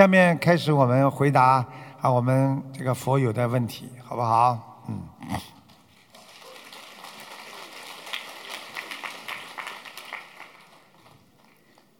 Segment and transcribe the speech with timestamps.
[0.00, 1.62] 下面开始我们回答
[2.00, 4.56] 啊我们这个佛友的问题，好不好？
[4.88, 4.98] 嗯。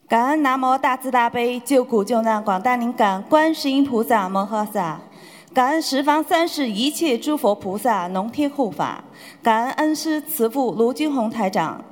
[0.08, 4.98] 感恩南无大慈大悲救苦救难广大灵感观世音菩萨摩诃萨，
[5.53, 9.04] 感恩十方三世一切诸佛菩萨龙天护法，
[9.42, 11.85] 感恩恩师慈父卢军宏台长。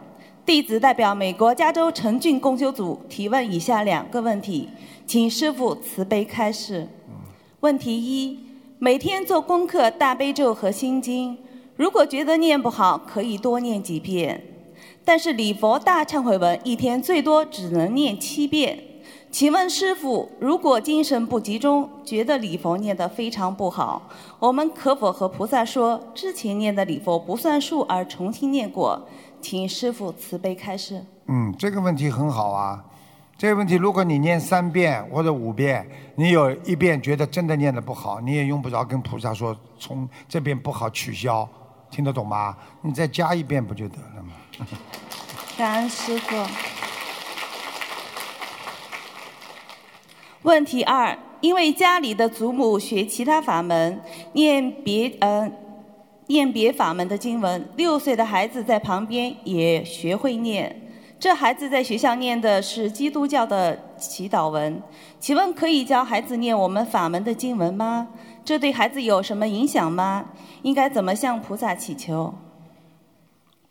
[0.48, 4.66] 弟子代表美国加州陈俊共修组提问以下两个问题，
[5.06, 6.88] 请师父慈悲开示。
[7.60, 8.38] 问题一：
[8.78, 11.36] 每天做功课大悲咒和心经，
[11.76, 14.42] 如果觉得念不好，可以多念几遍。
[15.04, 18.82] 但是礼佛大忏悔文一天最多只能念七遍，
[19.30, 24.08] 请问师傅，如果精神不集中，觉得礼佛念得非常不好，
[24.38, 29.06] 我们可否和菩萨说之前念的礼佛不算数而重新念过？
[29.40, 31.04] 请师傅慈悲开示。
[31.26, 32.84] 嗯，这个问题很好啊。
[33.36, 41.48] 这个问题，如果你念三遍或者五遍，你有一遍觉得真的念的不好，你也用不着跟菩萨说从这边不好取消，
[41.88, 42.56] 听得懂吗？
[42.82, 44.66] 你再加一遍不就得了吗？
[45.56, 46.36] 感恩师傅。
[50.42, 54.00] 问题二：因为家里的祖母学其他法门，
[54.32, 55.48] 念别呃
[56.28, 60.74] 念别法门的经文，六岁的孩子在旁边也学会念。
[61.18, 64.80] 这孩子在学校念的是基督教的祈祷文，
[65.18, 68.06] 请问可以教孩子念我们法门的经文吗？
[68.44, 70.26] 这对孩子有什么影响吗？
[70.62, 72.32] 应该怎么向菩萨祈求？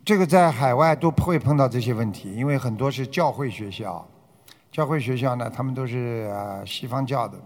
[0.03, 4.05] 这个在海外都不会碰到这些问题，因为很多是教会学校，
[4.71, 7.37] 教会学校呢，他们都是呃西方教的。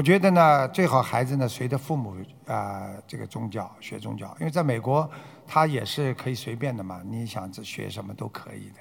[0.00, 5.06] 我觉得呢，最好孩子呢随着父母啊这个宗教学宗教，因为在美国
[5.46, 8.80] 他也是可以随便的嘛，你想学什么都可以的。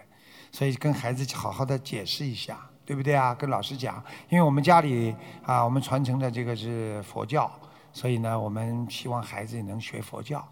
[0.50, 3.36] 所以跟孩子好好的解释一下，对不对啊？
[3.36, 7.52] 跟老师讲，因为我们家里啊，我们传承的这个是佛教，
[7.92, 10.48] 所以呢，我们希望孩子能学佛教。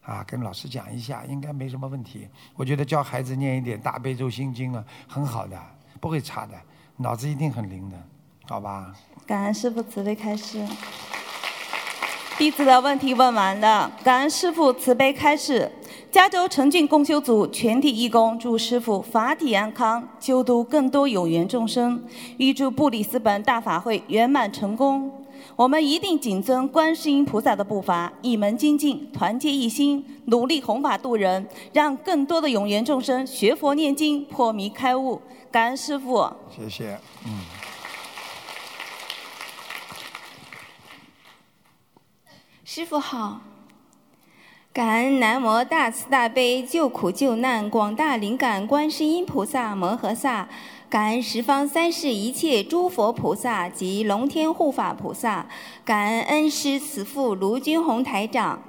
[0.00, 2.26] 啊，跟老师讲一下，应该没什么问题。
[2.54, 5.62] 我觉得教孩子念一点大悲咒心经啊，很好的，
[6.00, 6.54] 不会差的，
[6.96, 8.02] 脑子一定很灵的，
[8.48, 8.94] 好吧？
[9.26, 10.64] 感恩师父慈悲开示。
[12.38, 15.70] 弟子的问题问完了，感恩师父慈悲开示。
[16.12, 22.02] 加州陈俊共修组全体义工祝师父法体安康，救度更多有缘众生，
[22.38, 25.10] 预祝布里斯本大法会圆满成功。
[25.56, 35.20] 我们一定谨遵观世音菩萨的步伐，一门精进，团结一心，努力弘法度人，让更多的有缘众生学佛念经，破迷开悟。
[35.50, 36.30] 感恩师父。
[36.54, 37.40] 谢谢，嗯。
[42.76, 43.40] 师父好，
[44.70, 50.46] 感恩南无大慈大悲救苦救难广大灵感观世音菩萨摩诃萨。
[50.90, 55.46] 感恩十方三世一切诸佛菩萨及龙天护法菩萨，
[55.86, 58.62] 感恩恩师慈父卢军宏台长，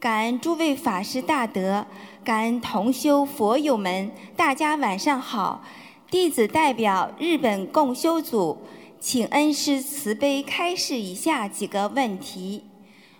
[0.00, 1.86] 感恩诸位法师大德，
[2.24, 5.62] 感恩同修佛友们，大家晚上好。
[6.10, 8.58] 弟子代表日本共修组，
[8.98, 12.64] 请恩师慈悲开示以下几个问题。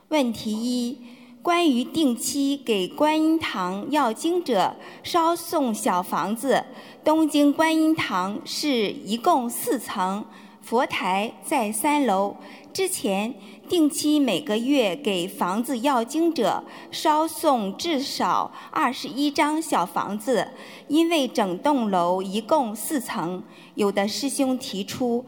[0.08, 0.98] 问题一：
[1.42, 6.64] 关于定期给观音堂要经者烧送小房子。
[7.02, 10.24] 东京观音堂是一共四层，
[10.62, 12.36] 佛台在三楼。
[12.72, 13.34] 之前
[13.68, 16.62] 定期每个月给房子要经者
[16.92, 20.46] 烧送至少二十一张小房子，
[20.86, 23.42] 因为整栋楼一共四层，
[23.74, 25.24] 有的师兄提出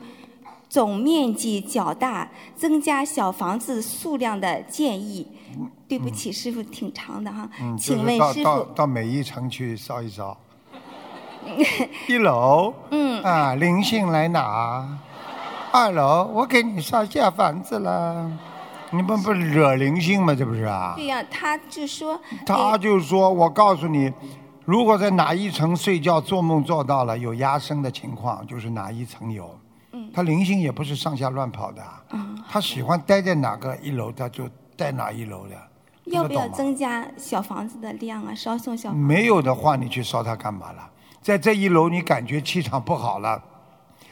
[0.68, 5.26] 总面积较大，增加小房子数量的建议。
[5.88, 7.48] 对不起，师傅挺长的哈，
[7.78, 10.36] 请问师傅到到每一层去烧一烧。
[12.06, 14.98] 一楼，嗯，啊，灵性来哪。
[15.72, 18.30] 二楼，我给你烧下房子了。
[18.90, 20.34] 你不不惹灵性吗？
[20.34, 20.92] 这不是啊？
[20.96, 22.20] 对呀，他就说。
[22.44, 24.12] 他就说，我告诉你，
[24.66, 29.50] 如果在哪一层睡觉做梦做到了有压身的情况，就是哪一层有。
[30.08, 30.12] 嗯。
[30.12, 31.82] 他灵性也不是上下乱跑的。
[32.10, 32.42] 嗯。
[32.50, 35.54] 他喜欢待在哪个一楼，他就待哪一楼的。
[36.06, 38.34] 要不要增加小房子的量啊？
[38.34, 38.92] 烧送小。
[38.92, 40.90] 没有的话，你去烧它干嘛了？
[41.20, 43.42] 在这一楼，你感觉气场不好了，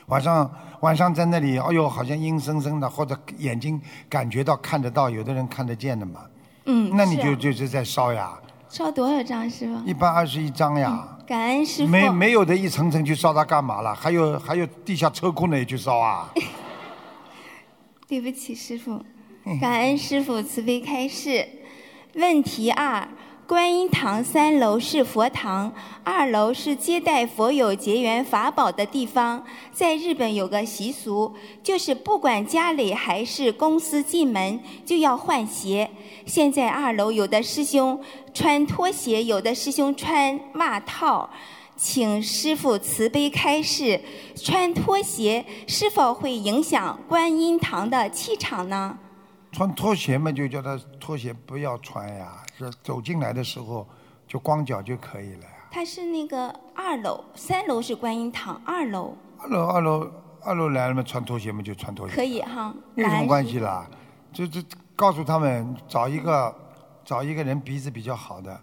[0.07, 0.51] 晚上
[0.81, 3.81] 晚上在那里，哎呦，好像阴森森的，或者眼睛
[4.11, 6.21] 感觉到看得到，有的人看得见的嘛。
[6.67, 8.39] 嗯，那你就就是在烧呀。
[8.77, 9.89] 烧多少张师傅？
[9.89, 11.17] 一般二十一张呀。
[11.27, 11.91] 感恩师傅。
[11.91, 13.95] 没没有的一层层去烧它干嘛了？
[13.95, 16.29] 还有还有地下车库呢，也去烧啊。
[18.07, 19.03] 对不起，师傅。
[19.59, 21.49] 感恩师傅慈悲开示。
[22.17, 23.09] 问题二。
[23.47, 25.73] 观音堂三楼是佛堂，
[26.03, 29.41] 二楼是接待佛友结缘法宝的地方。
[29.73, 31.33] 在日本有个习俗，
[31.63, 35.89] 就是不管家里还是公司进门就要换鞋。
[36.27, 38.03] 现在二楼有的师兄
[38.35, 41.31] 穿拖鞋，有的师兄穿袜套，
[41.77, 44.01] 请师傅慈悲开示：
[44.35, 48.99] 穿拖鞋是否会影响观音堂的气场呢？
[49.53, 52.43] 穿拖鞋嘛，就叫他拖鞋不要穿呀，
[52.83, 53.87] 走进来的时候
[54.27, 55.51] 就光脚就可以了呀。
[55.71, 60.11] 他是那个二楼，三楼是观音堂，二楼二楼二楼
[60.43, 62.75] 二楼来了嘛，穿拖鞋嘛就穿拖鞋，可以哈。
[62.95, 63.87] 有什么关系啦？
[64.33, 64.63] 就就
[64.95, 66.55] 告诉他们找一个
[67.05, 68.61] 找一个人鼻子比较好的，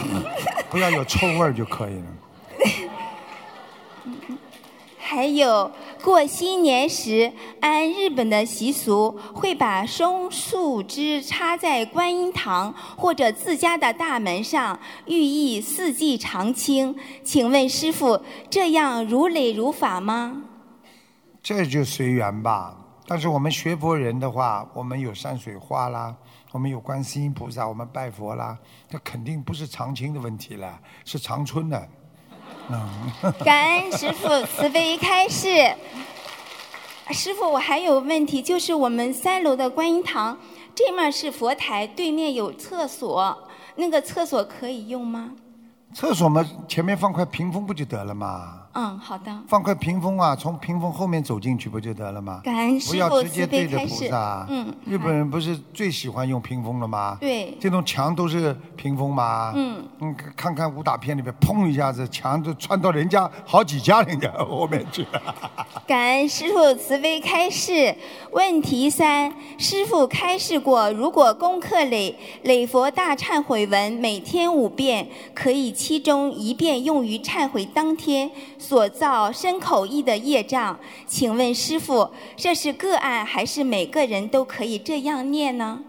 [0.70, 2.06] 不要有臭味儿就可以了。
[5.12, 5.70] 还有
[6.02, 7.30] 过新年时，
[7.60, 16.96] 按日本的习俗，会把松树枝插在观音堂或者自家的大门上，寓意四季常青。
[17.22, 20.44] 请问师傅，这样如理如法吗？
[21.42, 22.74] 这就随缘吧。
[23.06, 26.16] 但是我们学佛人的话，我们有山水画啦，
[26.52, 28.56] 我们有观世音菩萨，我们拜佛啦，
[28.88, 31.86] 这肯定不是常青的问题了，是长春的。
[33.44, 35.74] 感恩师傅慈悲开示。
[37.10, 40.38] 师傅，我还有问题，就是我们三楼的观音堂，
[40.74, 43.36] 这面是佛台，对面有厕所，
[43.76, 45.32] 那个厕所可以用吗？
[45.94, 48.61] 厕所嘛，前面放块屏风不就得了吗？
[48.74, 49.42] 嗯，好的。
[49.46, 52.40] 放块屏风啊，从屏风后面走进去不就得了吗？
[52.42, 54.04] 感恩不师傅慈直接对着悲开示。
[54.04, 54.46] 菩萨。
[54.48, 57.16] 嗯，日本人不是最喜欢用屏风了吗？
[57.20, 59.52] 对这种墙都是屏风吗。
[59.54, 59.84] 嗯。
[60.00, 65.22] 嗯，看看武打片里面，砰一下子墙就穿到人家好几家人家 后面去了。
[65.86, 67.94] 感恩师傅慈悲开示。
[68.30, 78.30] 问题三：师傅开示过，如果功课累累佛大忏悔文每天五遍，可以其中一遍用于忏悔当天
[78.62, 80.78] 所造身口意的业障。
[81.06, 85.82] 请问师傅，这是个案还是每个人都可以这样念呢？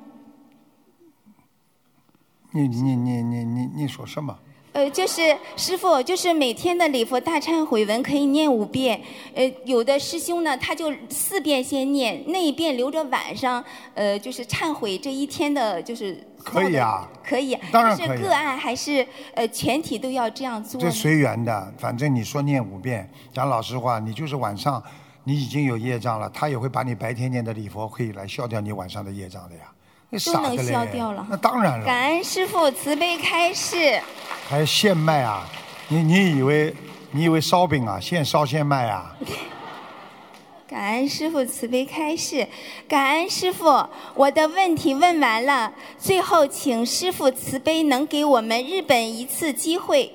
[2.51, 4.37] 你你你你你你说什么？
[4.73, 8.99] 呃，就是师傅，就是每天的礼佛大忏悔文可以念五遍。
[9.35, 17.55] 呃，有的师兄呢，他就四遍先念，那一遍留着晚上，呃，就是忏悔这一天的，就是可以啊可以。
[17.71, 19.05] 当然可以是个案还是
[19.35, 20.81] 呃全体都要这样做？
[20.81, 24.81] 这随缘的，反正你说念五遍，讲老实话，你就是晚上
[25.23, 29.72] 你已经有业障了，他也会把你白天念的礼佛可以来消掉你晚上的业障的呀。
[30.13, 31.85] 那都能消掉了那当然了。
[31.85, 33.99] 感恩师傅慈悲开示。
[34.47, 35.49] 还现卖啊？
[35.87, 36.73] 你你以为
[37.11, 37.99] 你以为烧饼啊？
[37.99, 39.15] 现烧现卖啊？
[40.65, 42.47] 感恩师傅慈悲开示，
[42.87, 50.11] 感恩师傅，我的问题问完了，最后请师傅慈悲能给我们日本一次机会，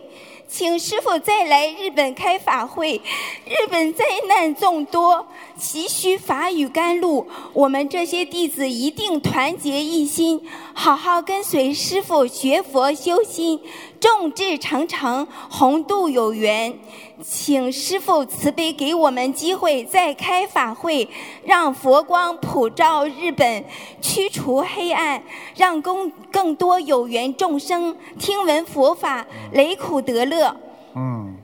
[0.51, 3.03] 请师傅再来日本开法会。
[3.45, 5.27] 日本灾难众多，
[5.59, 10.41] 急需法语甘露，我们这些弟子一定团结一心，
[10.73, 13.61] 好好跟随师傅学佛修心，
[14.01, 16.73] 众志成城，宏度有缘。
[17.21, 21.09] 请师傅慈悲给我们机会，再开法会，
[21.45, 23.65] 让佛光普照日本，
[24.01, 25.21] 驱除黑暗，
[25.57, 30.57] 让更更多有缘众生听闻佛法，离苦得乐，
[30.95, 31.37] 嗯，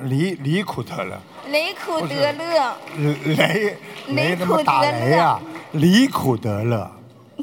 [0.00, 2.76] 离离苦得乐，离苦得乐。
[2.98, 3.76] 雷
[4.08, 5.40] 雷苦得雷呀、
[5.72, 6.90] 离苦得乐。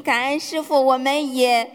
[0.04, 1.68] 感恩师傅，我们也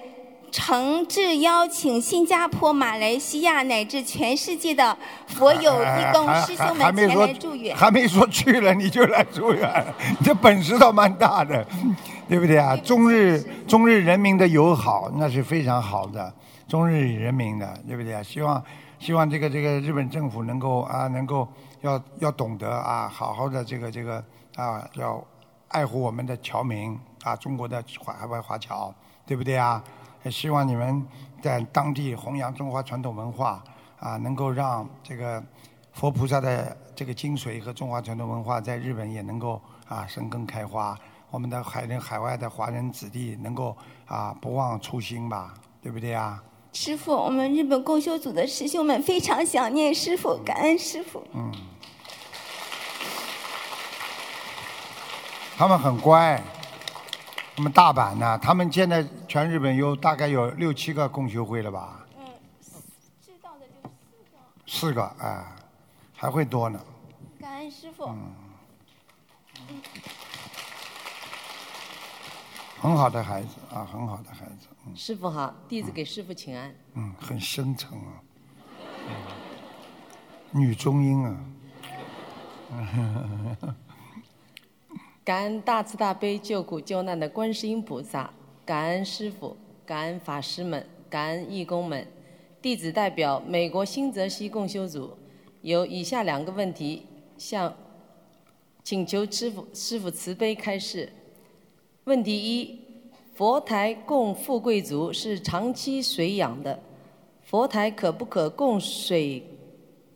[0.55, 4.97] 诚挚邀请新加坡、马来西亚乃至全世界的
[5.27, 7.75] 佛友、义工师兄们前来祝愿。
[7.75, 9.85] 还没说去了你就来祝愿，
[10.17, 11.67] 你这本事倒蛮大的，
[12.29, 12.73] 对不对啊？
[12.77, 16.33] 中日中日人民的友好那是非常好的，
[16.69, 18.23] 中日人民的，对不对啊？
[18.23, 18.63] 希望
[18.97, 21.45] 希望这个这个日本政府能够啊能够
[21.81, 24.23] 要要懂得啊，好好的这个这个
[24.55, 25.21] 啊要
[25.67, 28.93] 爱护我们的侨民啊，中国的华海外华侨，
[29.27, 29.83] 对不对啊？
[30.25, 31.05] 也希望你们
[31.39, 33.63] 在当地弘扬中华传统文化
[33.99, 35.41] 啊，能够让这个
[35.93, 40.97] 佛菩萨的这个精髓和中华传统文化在日本也能够啊生根开花。
[41.29, 43.77] 我们的海人海外的华人子弟能够
[44.07, 46.41] 啊不忘初心吧，对不对啊？
[46.73, 51.23] 师傅，我们日本共修组的师兄们非常想念师傅，感恩师傅。
[51.35, 51.51] 嗯
[55.55, 56.41] 他们很乖。
[57.57, 58.37] 那么大阪呢？
[58.39, 62.05] 他们现在全日本有大概有六七个共修会了吧？
[62.17, 62.25] 嗯，
[63.25, 63.89] 知道的就
[64.67, 65.45] 四个，哎，
[66.15, 66.77] 还会多呢。
[67.39, 68.09] 感恩师傅。
[72.81, 76.75] 很好的孩子啊，很好的孩子，嗯师傅好，弟子给师傅请安。
[76.93, 78.21] 嗯，很深沉啊，
[80.51, 81.37] 女中音啊，
[85.25, 88.31] 感恩大慈大悲救苦救难的观世音菩萨，
[88.63, 92.05] 感恩师傅，感恩法师们，感恩义工们。
[92.61, 95.17] 弟子代表美国新泽西共修组，
[95.63, 97.07] 有以下两个问题
[97.39, 97.73] 向
[98.83, 101.11] 请求师傅师傅慈悲开示。
[102.03, 102.79] 问题一：
[103.33, 106.79] 佛台供富贵族是长期水养的，
[107.41, 109.43] 佛台可不可供水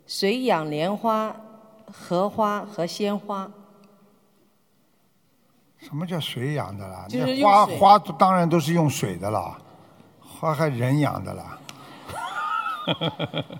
[0.06, 1.36] 水养莲花、
[1.88, 3.52] 荷花和鲜花？
[5.82, 7.06] 什么叫水养的啦？
[7.08, 9.58] 就是那花花当然都是用水的啦，
[10.20, 11.58] 花还人养的啦。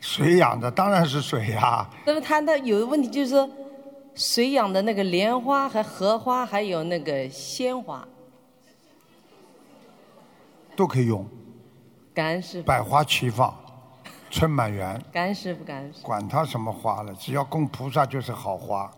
[0.00, 3.48] 水养的当然是水呀、那么他的有个问题就是说，
[4.14, 8.06] 水养的那个莲花和荷花，还有那个鲜花，
[10.76, 11.26] 都可以用，
[12.14, 13.54] 感恩师傅，百花齐放，
[14.30, 16.06] 春满园，感恩师傅，感恩师傅。
[16.06, 18.90] 管它什么花了，只要供菩萨就是好花。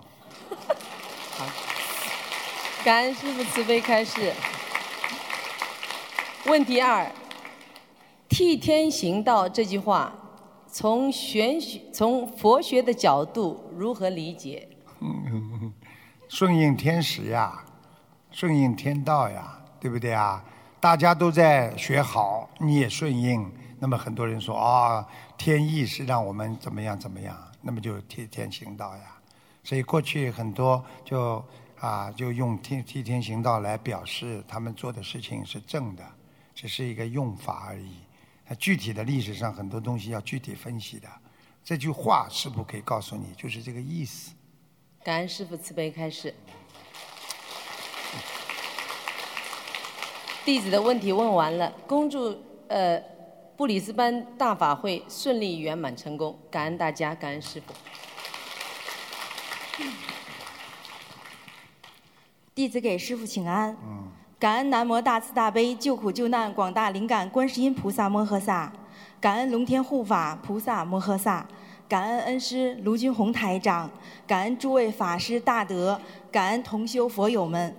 [1.38, 1.46] 好
[2.84, 4.32] 感恩师傅慈悲开示。
[6.46, 7.08] 问题二：
[8.28, 10.12] 替天行道这句话，
[10.66, 14.68] 从玄学、从佛学的角度如何理解？
[16.28, 17.62] 顺应天时呀，
[18.32, 20.42] 顺应天道呀，对不对啊？
[20.80, 23.52] 大家都在学好，你也顺应。
[23.78, 29.17] 那么很多人说啊、天意是让我们怎么样怎么样，那么就替天行道呀。
[29.68, 31.44] 所以过去很多就
[31.78, 36.02] 啊，就用替替天行道来表示他们做的事情是正的，
[36.54, 37.96] 只是一个用法而已。
[38.46, 41.06] 那具体的历史上很多东西要具体分析的。
[41.62, 44.32] 这句话是不可以告诉你，就是这个意思。
[45.04, 46.34] 感恩师傅慈悲开示。
[50.46, 52.98] 弟子的问题问完了，恭祝呃
[53.54, 57.74] 布里斯班大法会顺利圆满成功，感恩大家，感恩师傅。
[62.54, 63.76] 弟子给师傅请安。
[64.38, 68.72] 感恩南无大慈大悲救苦救难广大灵感观世音菩萨摩诃萨，
[69.20, 71.46] 感恩龙天护法菩萨摩诃萨，
[71.88, 73.90] 感恩恩师卢军宏台长，
[74.26, 77.74] 感恩诸位法师大德，感恩同修佛友们。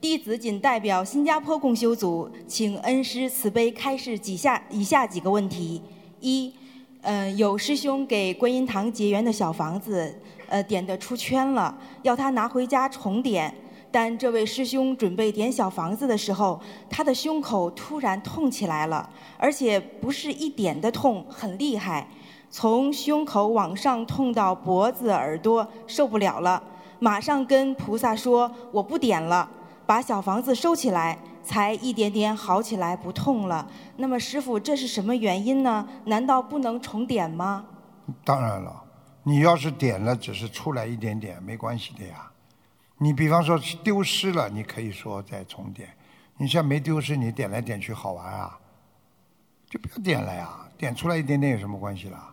[0.00, 5.82] 弟子仅代表新加坡共修组，请恩师慈悲开示几下以下几个问题：
[6.20, 6.54] 一，
[7.02, 13.54] 呃，有师兄给观音堂结缘的小房子，呃，点的出圈了，要他拿回家重点。
[13.90, 22.06] 但这位师兄准备点小房子的时候，他的胸口突然痛起来了，而且不是一点的痛，很厉害，
[22.50, 26.62] 从胸口往上痛到脖子、耳朵，受不了了，
[26.98, 29.48] 马上跟菩萨说：“我不点了，
[29.86, 33.66] 把小房子收起来。”才一点点好起来，不痛了。
[33.96, 35.88] 那么师傅，这是什么原因呢？
[36.04, 37.64] 难道不能重点吗？
[38.22, 38.82] 当然了，
[39.28, 42.30] 你要是点了，只是出来一点点，没关系的呀。
[42.96, 45.86] 你比方说丢失了，你可以说再重点。
[46.38, 48.58] 你像没丢失，你点来点去好玩啊，
[49.68, 50.48] 就不要点了呀。
[50.78, 52.32] 点出来一点点有什么关系啦？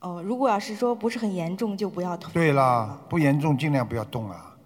[0.00, 2.32] 哦，如果要是说不是很严重，就不要痛。
[2.32, 4.56] 对啦，不严重尽量不要动啊。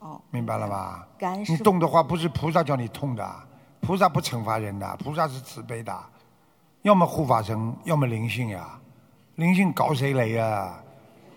[0.00, 1.06] 哦，明白了吧？
[1.46, 1.56] 你。
[1.58, 3.34] 动的话，不是菩萨叫你痛的，
[3.80, 5.96] 菩萨不惩罚人的，菩萨是慈悲的。
[6.82, 8.76] 要么护法神，要么灵性呀。
[9.36, 10.82] 灵性搞谁来呀？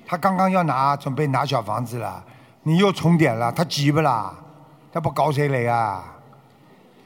[0.10, 2.26] 他刚刚要拿，准备拿小房子了，
[2.64, 4.34] 你又重点了，他急不啦？
[4.92, 6.16] 他不搞谁来啊？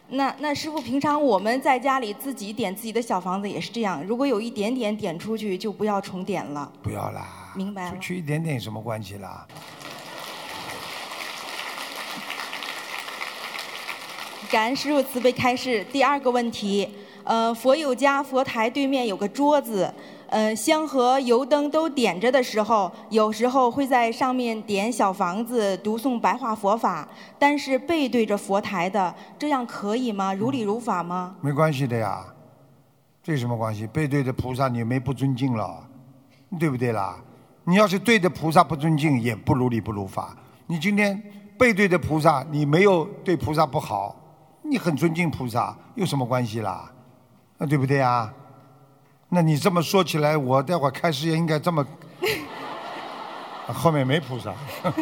[0.07, 6.71] 那那师傅，平常我们在家里自己点自己的小房子也是这样，如果有一点点点出去，就不要重点了。
[6.81, 7.51] 不要啦。
[7.55, 9.45] 明白了出去一点点有什么关系啦？
[14.49, 15.83] 感恩师傅慈悲开示。
[15.91, 16.87] 第二个问题，
[17.25, 19.93] 呃，佛友家佛台对面有个桌子，
[20.33, 30.33] 呃，香和油灯都点着的时候，有时候会在上面点小房子，读诵白话佛法，但是背对着佛台的，这样可以吗？
[30.33, 31.35] 如理如法吗？
[31.39, 32.25] 没关系的呀，
[33.21, 33.85] 这有什么关系？
[33.85, 35.87] 背对着菩萨，你没不尊敬了，
[36.59, 37.15] 对不对啦？
[37.65, 40.35] 你要是对着菩萨不尊敬，也不如理不如法。
[40.65, 41.21] 你今天
[41.59, 44.15] 背对着菩萨，你没有对菩萨不好，
[44.63, 46.91] 你很尊敬菩萨，有什么关系啦？
[47.59, 48.33] 那对不对啊？
[49.33, 51.83] 那你这么说起来，我待会儿开始也应该这么。
[53.67, 54.53] 后面没菩萨。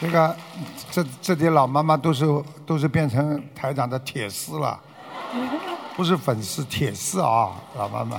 [0.00, 0.36] 这个
[0.90, 2.24] 这这点老妈妈都是
[2.64, 4.80] 都是变成台长的铁丝了。
[5.94, 8.18] 不是粉丝，铁丝啊，老妈妈。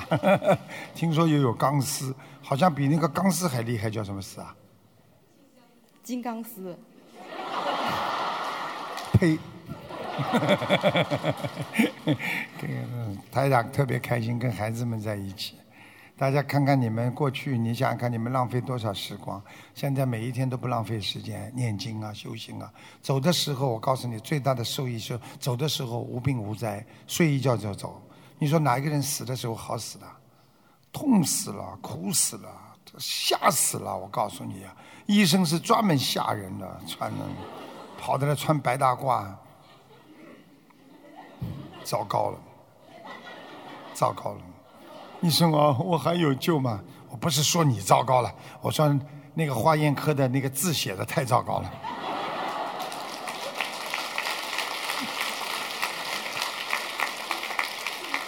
[0.93, 4.53] 听说又有钢丝，好像比那个钢丝还厉害，叫什么丝啊？
[6.03, 6.77] 金刚丝。
[9.13, 9.39] 呸！
[12.59, 12.73] 这个
[13.31, 15.55] 台长特别开心，跟孩子们在一起。
[16.15, 19.41] 大家看看你们过去，你想想看，你们浪费多少时光？
[19.73, 22.71] 现在每一天都不浪费时间，念经啊，修行啊。
[23.01, 27.99] 走的时候，我告诉你，最大的受益是走的时候无病无灾，睡一觉就走。
[28.37, 30.05] 你说哪一个人死的时候好死的？
[30.91, 33.97] 痛死了，苦死了，吓死了！
[33.97, 34.65] 我告诉你，
[35.05, 37.25] 医生是专门吓人的，穿的，
[37.99, 39.25] 跑在那穿白大褂，
[41.83, 42.37] 糟糕了，
[43.93, 44.41] 糟糕了。
[45.21, 46.81] 医生啊，我还有救吗？
[47.09, 48.99] 我不是说你糟糕了，我说
[49.33, 51.71] 那个化验科的那个字写的太糟糕了。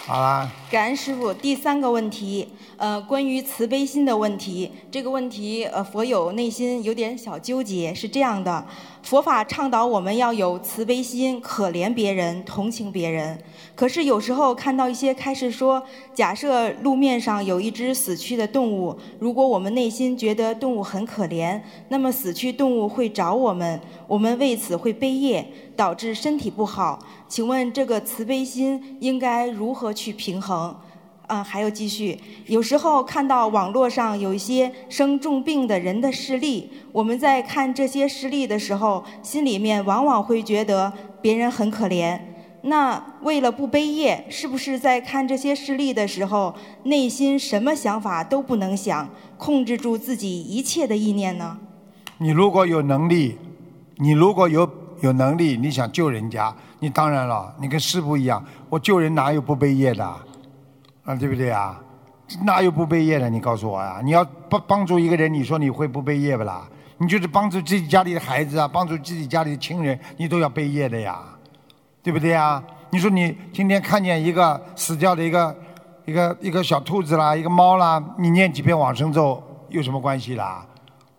[0.08, 1.34] 好啦，感恩师傅。
[1.34, 2.48] 第三个问题，
[2.78, 4.72] 呃，关于慈悲心的问题。
[4.92, 7.92] 这个问题，呃，佛友内心有点小纠结。
[7.92, 8.68] 是这样的，
[9.06, 13.40] 佛法倡导我们要有慈悲心，可怜别人，同情别人。
[13.76, 26.98] 可是有时候看到一些开示说，假设路面上有一只死去的动物，如果我们内心觉得动物很可怜，那么死去动物会找我们，我们为此会悲业，导致身体不好。
[27.28, 30.76] 请问这个慈悲心应该如何去平衡？
[31.28, 40.92] 啊，还有继续，有时候看到网络上有一些生重病的人的事例，我们在看这些事例的时候，心里面往往会觉得
[41.22, 42.20] 别人很可怜。
[42.62, 46.54] 那为了不悲业，是不是在看这些事例的时候，
[46.84, 51.58] 内心什么想法都不能想，控制住自己一切的意念呢？
[52.18, 53.38] 你如果有能力，
[53.98, 54.68] 你如果有
[55.02, 60.16] 有能力，你想救人家，你当然了，你跟师傅一样，我救人哪有不悲业的？
[61.06, 61.80] 啊，对不对啊？
[62.44, 63.30] 哪有不背业的？
[63.30, 64.02] 你告诉我呀！
[64.04, 66.68] 你要帮帮助一个人，你说你会不背业不啦？
[66.98, 71.20] 你就是帮助自己家里的孩子啊，帮助自己家里的亲人，你都要背业的呀。
[72.02, 72.64] 对不对啊？
[72.90, 75.56] 你说你今天看见一个死掉的一个
[76.06, 80.66] 一个一个小兔子啦，一个猫啦，你念几遍往生咒有什么关系啦？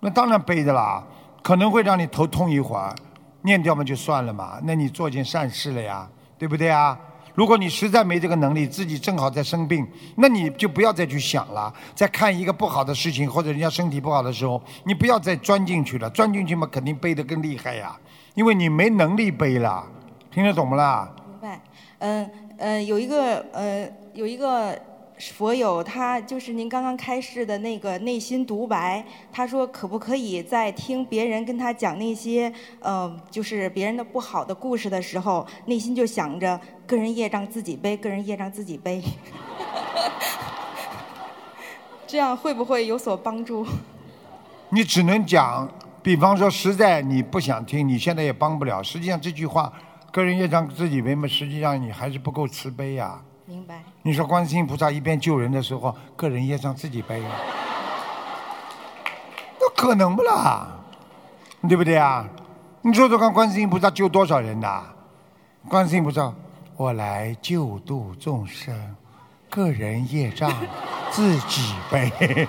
[0.00, 1.04] 那当然背的啦，
[1.42, 2.94] 可能会让你头痛一会儿，
[3.42, 4.58] 念掉嘛就算了嘛。
[4.64, 6.98] 那你做件善事了呀，对不对啊？
[7.36, 11.72] 如果你实在没这个能力，自己正好在生病，那你就不要再去想了。
[11.94, 17.94] 在看一个不好的事情或者人家身体不好的时候，你不要再钻进去了，钻进去嘛肯定背得更厉害呀，
[18.34, 19.86] 因为你没能力背了。
[20.32, 21.14] 听得懂不啦？
[21.30, 21.60] 明白。
[21.98, 24.74] 嗯嗯，有一个呃，有一个
[25.18, 29.04] 佛友，他就是您刚刚开示的那个内心独白。
[29.32, 39.02] 他说，可不可以在听别人跟他讲那些呃，就是别人的不好的故事的时候，内心就想着个人业障自己背，个人业障自己背。
[42.06, 43.66] 这样会不会有所帮助？
[44.68, 45.66] 你只能讲，
[46.02, 48.82] 比方说，实在你不想听，你现在也帮不了。
[48.82, 49.72] 实际上这句话。
[50.12, 53.20] 个人业障自己背嘛，实际上你还是不够慈悲呀。
[53.46, 53.82] 明白。
[54.02, 57.22] 你说观世音菩萨一边救人的时候，个人业障自己背，
[59.60, 60.66] 那可能不啦？
[61.68, 62.26] 对不对啊？
[62.82, 64.82] 你说说看，观世音菩萨救多少人呐？
[65.68, 66.32] 观世音菩萨，
[66.76, 68.96] 我来救度众生，
[69.48, 70.52] 个人业障
[71.10, 72.46] 自己背。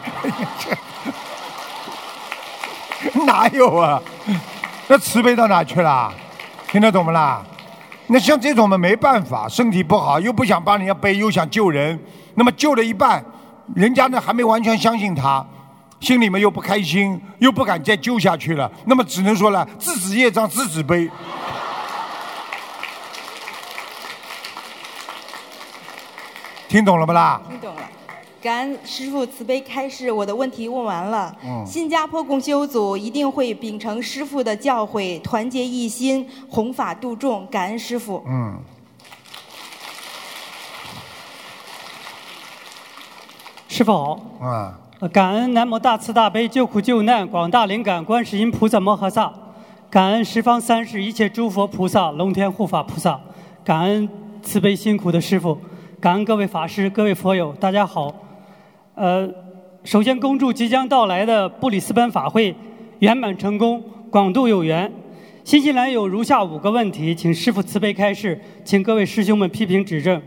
[3.25, 4.01] 哪有啊？
[4.88, 6.12] 那慈悲到哪去了？
[6.67, 7.43] 听得懂不啦？
[8.08, 12.00] 那像这种嘛没办法，身体不好又不想帮人家背，又想救人，
[12.36, 13.24] 那么救了一半，
[13.76, 15.46] 人家呢还没完全相信他，
[16.00, 21.10] 心里面又不开心，又不敢再救下去了，那么只能说了自己业障自己背。
[26.70, 27.41] 听懂了不啦？
[27.50, 27.82] 听懂了。
[28.39, 31.36] 感恩师傅慈悲开示，我的问题问完了。
[31.65, 37.47] 新加坡共修组一定会秉承师傅的教诲，团结一心，弘法度众。
[37.47, 38.23] 感恩师傅。
[38.28, 38.60] 嗯。
[43.67, 44.19] 师父好。
[44.39, 44.80] 啊。
[45.12, 49.34] 感恩南无大慈大悲救苦救难广大灵感观世音菩萨摩诃萨，
[49.89, 53.19] 感恩十方三世一切诸佛菩萨龙天护法菩萨，
[53.63, 54.08] 感恩
[54.43, 55.58] 慈悲辛苦的师傅，
[56.00, 58.13] 感恩各位法师、各位佛友，大家好。
[58.97, 59.29] 呃，
[59.83, 62.53] 首先恭祝即将到来的布里斯班法会
[62.97, 63.79] 圆满成功，
[64.10, 64.91] 广度有缘。
[65.43, 70.19] 新西兰有如下五个问题，请师父慈悲开示，请各位师兄们批评指正。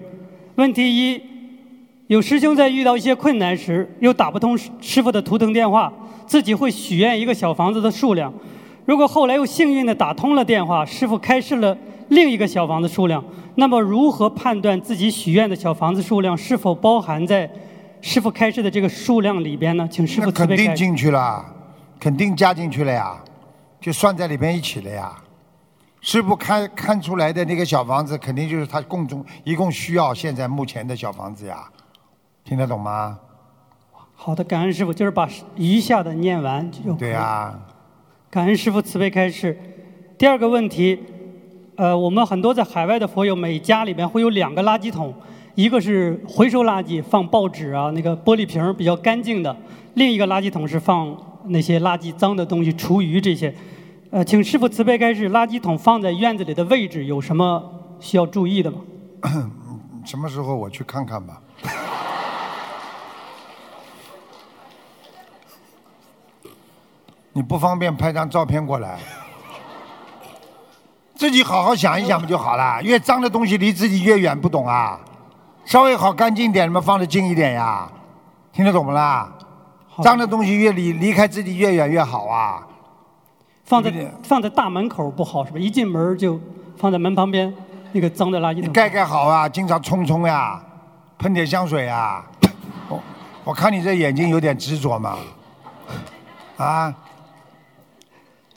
[0.55, 1.21] 问题一：
[2.07, 5.93] 有师兄在遇到一些困难时，又打不通师傅的图腾电话，
[6.25, 8.33] 自己会许愿一个小房子的数量。
[8.85, 11.77] 如果后来又幸运的打通了电话，师傅开示了
[12.11, 13.23] 另一个小房子数量。
[13.57, 17.51] 那么，如何判断自己许愿的小房子数量是否包含在
[18.01, 19.87] 师傅开示的这个数量里边呢？
[19.91, 20.69] 请师那傅慈悲开示。
[20.69, 21.45] 肯定进去了，
[21.99, 23.23] 肯定加进去了呀，
[23.81, 25.15] 就算在里边一起了呀。
[26.01, 31.69] 师傅看看出来的那个小房子，肯定就是他共中一共需要现在目前的小房子呀，
[32.43, 33.19] 听得懂吗？
[34.15, 36.95] 好的，感恩师傅，就是把余下的念完就。
[36.95, 37.59] 对呀、
[38.31, 39.59] 感恩师傅慈悲开示。
[40.17, 40.99] 第二个问题，
[41.77, 45.15] 呃，我们很多在海外的佛友，每家里边会有两个垃圾桶，
[45.61, 49.55] 一个是回收垃圾，放报纸啊，那个玻璃瓶比较干净的；
[49.93, 51.15] 另一个垃圾桶是放
[51.49, 53.55] 那些垃圾脏的东西，厨余这些。
[54.11, 57.63] 呃，请师傅慈悲开示，垃圾桶放在院子里的位置有什么
[58.01, 58.79] 需要注意的吗？
[60.03, 61.43] 什么时候我去看看吧？
[67.35, 68.99] 你不方便拍张照片过来，
[71.15, 72.81] 自己好好想一想不就好了？
[72.83, 74.99] 越脏的东西离自己越远，不懂啊？
[75.71, 77.89] 稍微好干净点，你们放得近一点呀，
[78.53, 79.33] 听得懂不啦？
[80.03, 82.67] 脏的东西越离离开自己越远越好啊！
[83.65, 85.59] 放在放在大门口不好是吧？
[85.61, 86.41] 一进门就
[86.77, 87.55] 放在门旁边
[87.93, 88.73] 那个脏的垃圾桶。
[88.73, 90.61] 盖盖好啊，经常冲冲呀，
[91.19, 92.29] 喷点香水啊。
[92.89, 93.01] 我
[93.45, 95.19] 我看你这眼睛有点执着嘛，
[96.57, 96.93] 啊，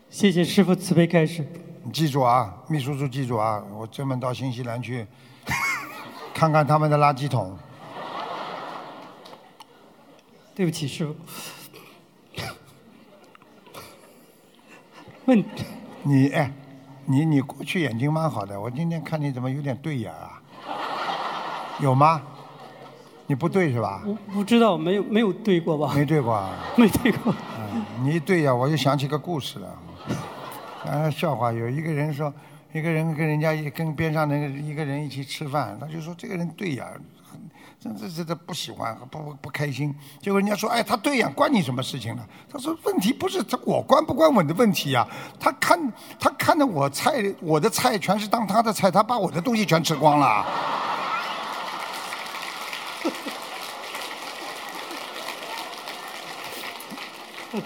[0.09, 1.47] 谢谢师傅慈悲开示。
[1.83, 5.05] 你记住啊，秘书处记住啊，我专门到新西兰去
[6.33, 7.57] 看看他们的垃圾桶。
[10.55, 11.15] 对不起，师傅。
[15.25, 15.43] 问
[16.03, 16.51] 你哎，
[17.05, 20.41] 你你过去眼睛蛮好的，我今天看你怎么有点对眼啊？
[21.79, 22.21] 有吗？
[23.25, 24.03] 你不对是吧？
[24.05, 25.93] 我不知道，没有没有对过吧？
[25.95, 26.51] 没对过啊。
[26.75, 27.33] 没对过。
[27.73, 29.79] 嗯，你一对呀、我就想起个故事了。
[30.85, 32.31] 啊，笑话，有一个人说，
[32.73, 36.83] 一个人跟人家跟边上那个一个人一起吃饭，他就说这个人对眼，
[37.79, 39.93] 这这这这不喜欢，不不不开心。
[40.19, 42.25] 结果人家说，哎，他对眼关你什么事情呢？
[42.51, 45.07] 他说问题不是他我关不关我的问题呀、
[45.39, 50.43] 他看他看的我菜我的菜全是当他的菜，他把我的东西全吃光了。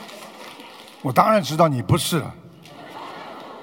[1.02, 2.22] 我当然知道你不是，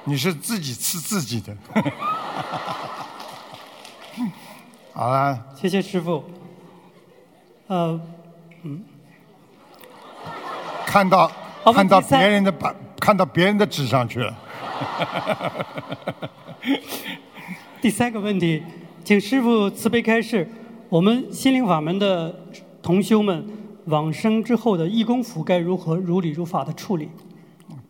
[0.05, 1.57] 你是自己吃自己的。
[4.93, 6.23] 好了，谢谢师傅。
[7.67, 8.01] 呃，
[8.63, 8.85] 嗯
[10.87, 11.31] 看到
[11.73, 14.37] 看到别人的板，看到别人的纸上去了。
[17.81, 18.63] 第三个问题，
[19.03, 20.49] 请师傅慈悲开示，
[20.89, 22.35] 我们心灵法门的
[22.83, 23.45] 同修们
[23.87, 27.11] 往生之后的义工服该如何如理如法的处理？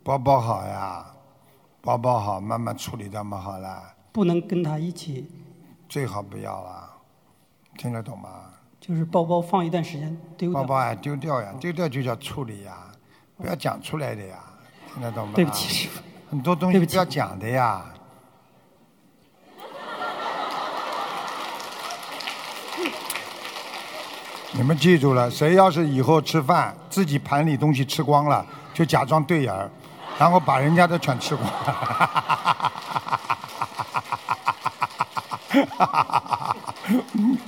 [0.02, 1.04] 包包好呀，
[1.84, 5.30] 包包好，慢慢处理掉嘛好了，不能跟他一起，
[5.86, 6.90] 最好不要了，
[7.76, 8.46] 听得懂吗？
[8.80, 10.62] 就是包包放一段时间丢掉。
[10.62, 12.90] 包包啊，丢掉呀，丢掉就叫处理呀，
[13.36, 14.42] 不要讲出来的呀，
[14.94, 15.34] 听得懂吗？
[15.36, 16.00] 对不起，师傅。
[16.30, 17.84] 很多东西不要讲的呀。
[24.56, 29.70] 你们记住了，谁要是以后吃饭自己盘里东西吃光了，就假装对眼儿，
[30.18, 31.50] 然后把人家的全吃光。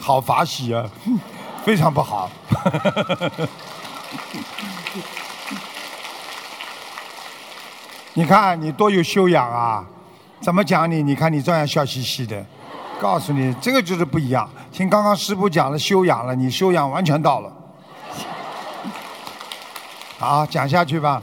[0.01, 0.85] 好法喜啊，
[1.65, 2.31] 非常不好。
[8.15, 9.85] 你看你多有修养啊！
[10.41, 11.03] 怎么讲你？
[11.03, 12.45] 你看你照样笑嘻嘻的。
[12.99, 14.49] 告诉你，这个就是不一样。
[14.73, 17.53] 听刚刚师傅讲了修养了，你修养完全到了。
[20.19, 21.21] 好，讲下去吧。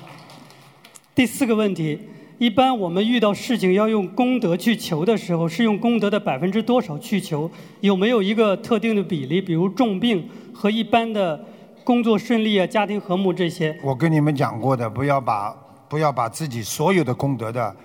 [1.16, 2.00] 第四个问题，
[2.40, 7.50] 一般我们遇到事情要用功德去求的时候，是用功德的百分之多少去求？
[7.82, 9.40] 有没有一个特定的比例？
[9.40, 11.40] 比如重病和一般的
[11.84, 13.78] 工作顺利啊、家庭和睦这些。
[13.84, 15.52] 我跟你们讲过的，不要把
[15.88, 17.76] 不要把自己所有的功德的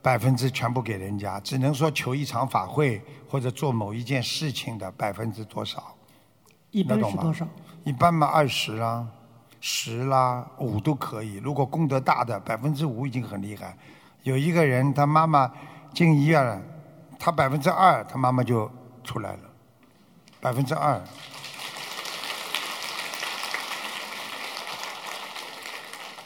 [0.00, 5.94] 百分之全部给人家，只能说求一场法会或者做某一件事情的百分之多少。
[6.70, 7.46] 一般是多少？
[7.84, 9.06] 一般嘛，二十啦、
[9.64, 11.36] 十啦、五都可以。
[11.36, 13.76] 如果功德大的，百分之五已经很厉害。
[14.24, 15.48] 有一个人，他妈妈
[15.94, 16.60] 进医院了，
[17.16, 18.68] 他百分之二，他妈妈就
[19.04, 19.38] 出来了，
[20.40, 21.00] 百分之二。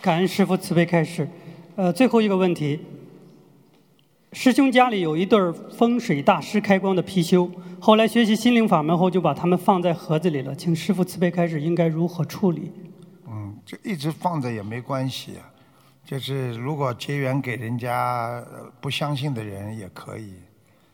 [0.01, 1.29] 感恩师傅慈悲开示。
[1.77, 2.81] 呃，最后一个问题，
[4.33, 12.73] 师兄家里有一对风水大师开光的貔貅，后来学习心灵法门后就把它们放在盒子里了，请师傅慈悲开示应该如何处理？
[13.67, 15.39] 就一直放着也没关系。
[16.05, 18.43] 就是如果结缘给人家
[18.81, 20.35] 不相信的人也可以，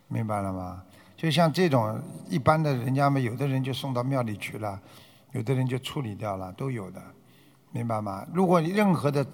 [0.09, 0.83] 明白了吗？
[1.15, 4.81] 就像这种一般的人家们，有的人就送到庙里去了，
[5.33, 7.01] 有的人就处理掉了，都有的，
[7.71, 8.27] 明白吗？
[8.33, 9.25] 如果任何的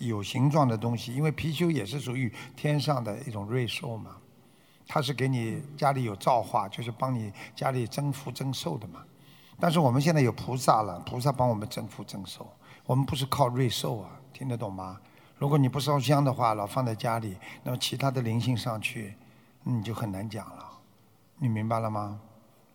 [0.00, 4.16] 有形状的东西，因为貔貅也是属于天上的一种瑞兽嘛，
[4.86, 9.00] 它是给你家里有造化，就是帮你家里增福增寿的嘛。
[9.60, 12.50] 但是我们现在有菩萨了，菩萨帮我们增福增寿，
[12.90, 14.98] 我们不是靠瑞兽啊，听得懂吗？
[15.38, 19.14] 如果你不烧香的话，老放在家里，那么其他的灵性上去，
[19.62, 20.68] 你就很难讲了。
[21.38, 22.18] 你明白了吗？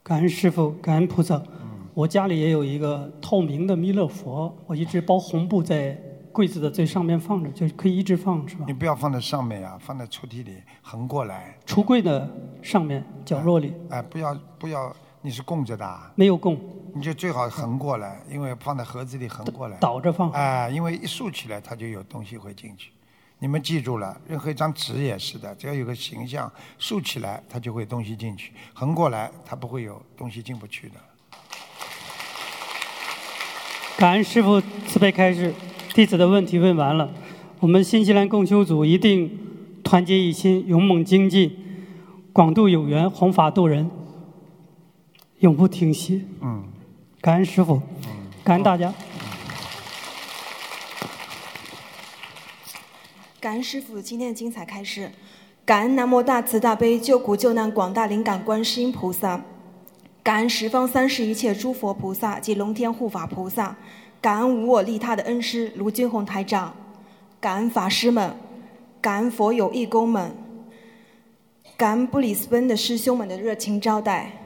[0.04, 1.36] 感恩师傅，感恩菩萨。
[1.36, 5.98] 嗯我家里也有一个透明的弥勒佛，我一直包红布在
[6.32, 8.72] 柜子的最上面放着，就可以一直放，是吧你？
[8.72, 11.58] 不要放在上面呀、放在抽屉里，横过来。
[11.66, 12.30] 橱柜的
[12.62, 16.58] 上面角落里哎，不要不要，你是供着的啊，没有供，
[16.98, 19.76] 你就最好横过来，因为放在盒子里横过来。
[19.80, 20.32] 倒着放。
[20.32, 22.90] 哎，因为一竖起来，它就有东西会进去。
[23.40, 30.96] 你们记住了，任何一张纸也是的，只要有个形象，竖起来它就会东西进去，横过来它不会有东西进不去的。
[33.98, 35.54] 感恩师傅慈悲开示，
[35.94, 37.10] 弟子的问题问完了。
[37.60, 39.38] 我们新西兰共修组一定
[39.84, 41.58] 团结一心，勇猛精进，
[42.32, 43.92] 广度有缘，弘法度人，
[45.40, 46.26] 永不停息。
[46.40, 46.64] 嗯，
[47.26, 47.82] 感恩师傅，
[48.44, 48.94] 感恩大家。
[53.40, 55.12] 感恩师傅今天的精彩开示，
[55.66, 59.42] 感恩南无大慈大悲救苦救难广大灵感观世音菩萨，
[60.22, 63.76] 感恩十方三世一切诸佛菩萨及龙天护法菩萨，
[64.22, 66.76] 感恩无我利他的恩师卢俊宏台长，
[67.40, 68.38] 感恩法师们，
[69.02, 70.32] 感恩佛友义工们，
[71.76, 74.45] 感恩布里斯本的师兄们的热情招待。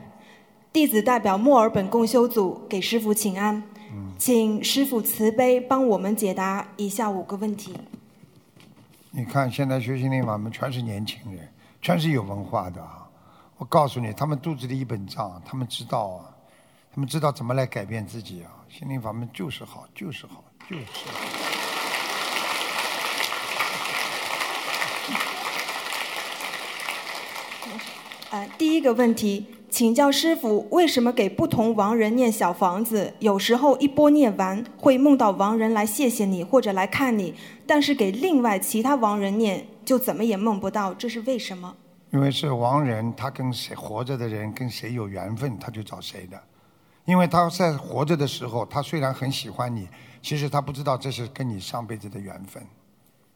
[0.71, 3.63] 弟子代表墨尔本共修组给师傅请安，
[4.19, 7.75] 请师傅慈悲帮我们解答以下五个问题。
[9.10, 11.51] 你看现在学心灵法门全是年轻人，
[11.82, 13.10] 全是有文化的啊！
[13.58, 16.29] 我告诉你，他们肚子里一本账，他们知道啊，
[16.93, 18.53] 他们知道怎么来改变自己啊！
[18.69, 21.12] 心灵法门就是好，就是好，就是好。
[28.29, 37.36] 呃，第一个问题，请教师傅，为什么给不同亡人念小房子，有时候一波念完会梦到亡人来谢谢你或者来看你，
[37.67, 41.75] 但是给另外其他亡人念就怎么也梦不到，这是为什么？
[42.12, 46.41] 因为是亡人，他跟谁活着的人跟谁有缘分，他就找谁的。
[47.05, 49.88] 因为他在活着的时候，他虽然很喜欢你，
[50.21, 52.63] 其实他不知道这是跟你上辈子的缘分，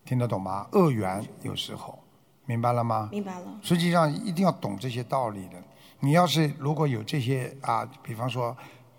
[0.04, 0.67] 听得懂吗？
[0.72, 2.00] 恶缘有时候，
[2.48, 3.10] 明白了吗？
[3.12, 3.60] 明白了。
[3.62, 5.62] 实际上一定要懂这些道理的。
[6.04, 8.56] 你要是如果有这些啊，比方说，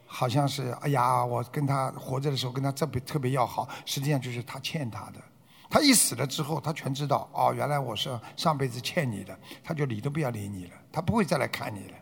[0.06, 5.20] 好像是哎呀，我跟他活着的时候跟他特别特别要好，实际上就是他欠他的。
[5.68, 11.96] 他一死了之后，他全知道哦，原来我是上辈子欠你的，他就理都不要理你了，他不会再来看你了。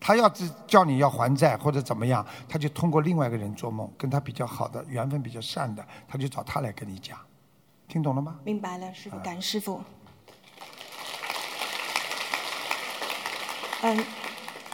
[0.00, 7.16] 他要是叫你要还债或者怎么样，他就通过另外一个人做梦，跟他比较好的、缘分比较善的，他就找他来跟你讲。
[7.86, 8.40] 听懂了吗？
[8.42, 9.80] 明白了，师傅，感恩师傅。
[13.84, 14.04] 嗯，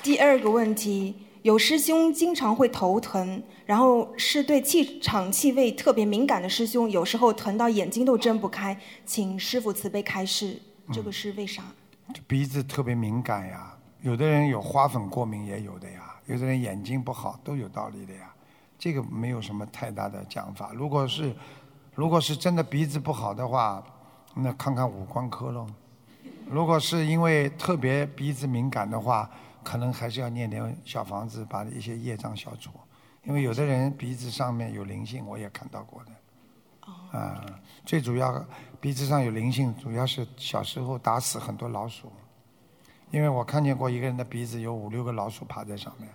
[0.09, 10.59] 第二个问题，有师兄经常会头疼，然后是对气场气味特别敏感的师兄，有时候疼到眼睛都睁不开，请师傅慈悲开示，
[10.90, 11.62] 这个是为啥？
[12.27, 18.33] 鼻子特别敏感呀，有的人有花粉过敏也有的呀，有的人眼睛不好都有道理的呀，
[18.79, 20.73] 这个没有什么太大的讲法。
[20.73, 21.37] 如果是
[21.94, 23.85] 如果是真的鼻子不好的话，
[24.35, 25.66] 那看看五官科喽。
[26.51, 29.31] 如果是因为特别鼻子敏感的话，
[29.69, 32.71] 可能还是要念点小房子，把一些业障消除。
[33.25, 37.19] 因为有的人鼻子上面有灵性，我也看到过的。
[37.19, 37.45] 啊，
[37.85, 38.43] 最主要
[38.81, 42.11] 鼻子上有灵性，主要是小时候打死很多老鼠。
[43.11, 46.11] 因为我看见过一个人的鼻子有五六个老鼠爬在上面，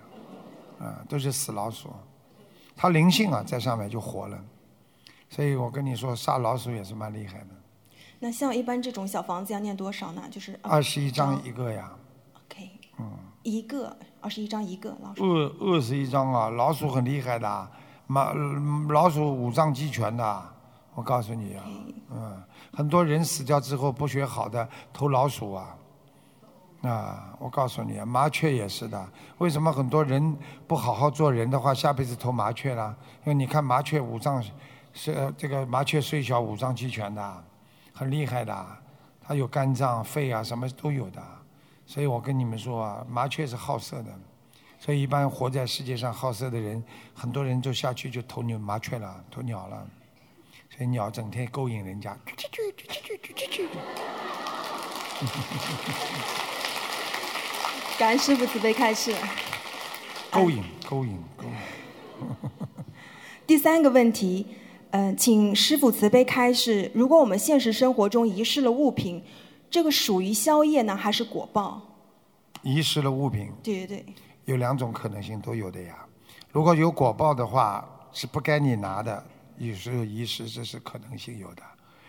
[0.79, 1.93] 啊，都是死老鼠。
[2.75, 4.43] 他灵性啊，在上面就活了。
[5.29, 7.49] 所以我跟你说，杀老鼠也是蛮厉害的。
[8.17, 10.23] 那像一般这种小房子要念多少呢？
[10.31, 11.91] 就是二十一张一个呀
[12.45, 13.11] ，OK，嗯，
[13.43, 15.23] 一个二十一张一个老鼠。
[15.23, 17.67] 二二十一张啊，老鼠很厉害的，
[18.07, 20.43] 马嗯老鼠五脏俱全的，
[20.95, 21.63] 我告诉你啊，
[22.09, 25.75] 嗯，很多人死掉之后不学好的投老鼠啊，
[26.83, 29.09] 啊，我告诉你啊，麻雀也是的。
[29.39, 32.95] 为什么很多人不好好做人的话，下辈子投麻雀了？
[33.25, 34.41] 因为你看麻雀五脏
[34.93, 37.43] 是呃这个麻雀虽小五脏俱全的，
[37.93, 38.65] 很厉害的，
[39.21, 41.21] 它有肝脏、肺啊，什么都有的。
[41.93, 44.09] 所以我跟你们说啊，麻雀是好色的，
[44.79, 49.87] 所以一般活在世界上好色的人，很多人就下去就投牛麻雀了，投鸟了。
[50.75, 52.17] 所以鸟整天勾引人家，
[57.99, 59.13] 感恩师傅慈悲开示。
[60.31, 61.51] 勾引，勾引，勾引。
[63.45, 64.47] 第三个问题，
[64.89, 69.23] 嗯、请师傅慈悲开示：如果我们现实生活中遗失了物品，
[69.73, 71.81] 这个属于宵夜呢，还是果报？
[72.61, 74.05] 遗失了物品，对对对，
[74.45, 75.97] 有两种可能性都有的呀。
[76.51, 79.25] 如果有果报的话，是不该你拿的，
[79.57, 81.63] 有时候遗失这是可能性有的。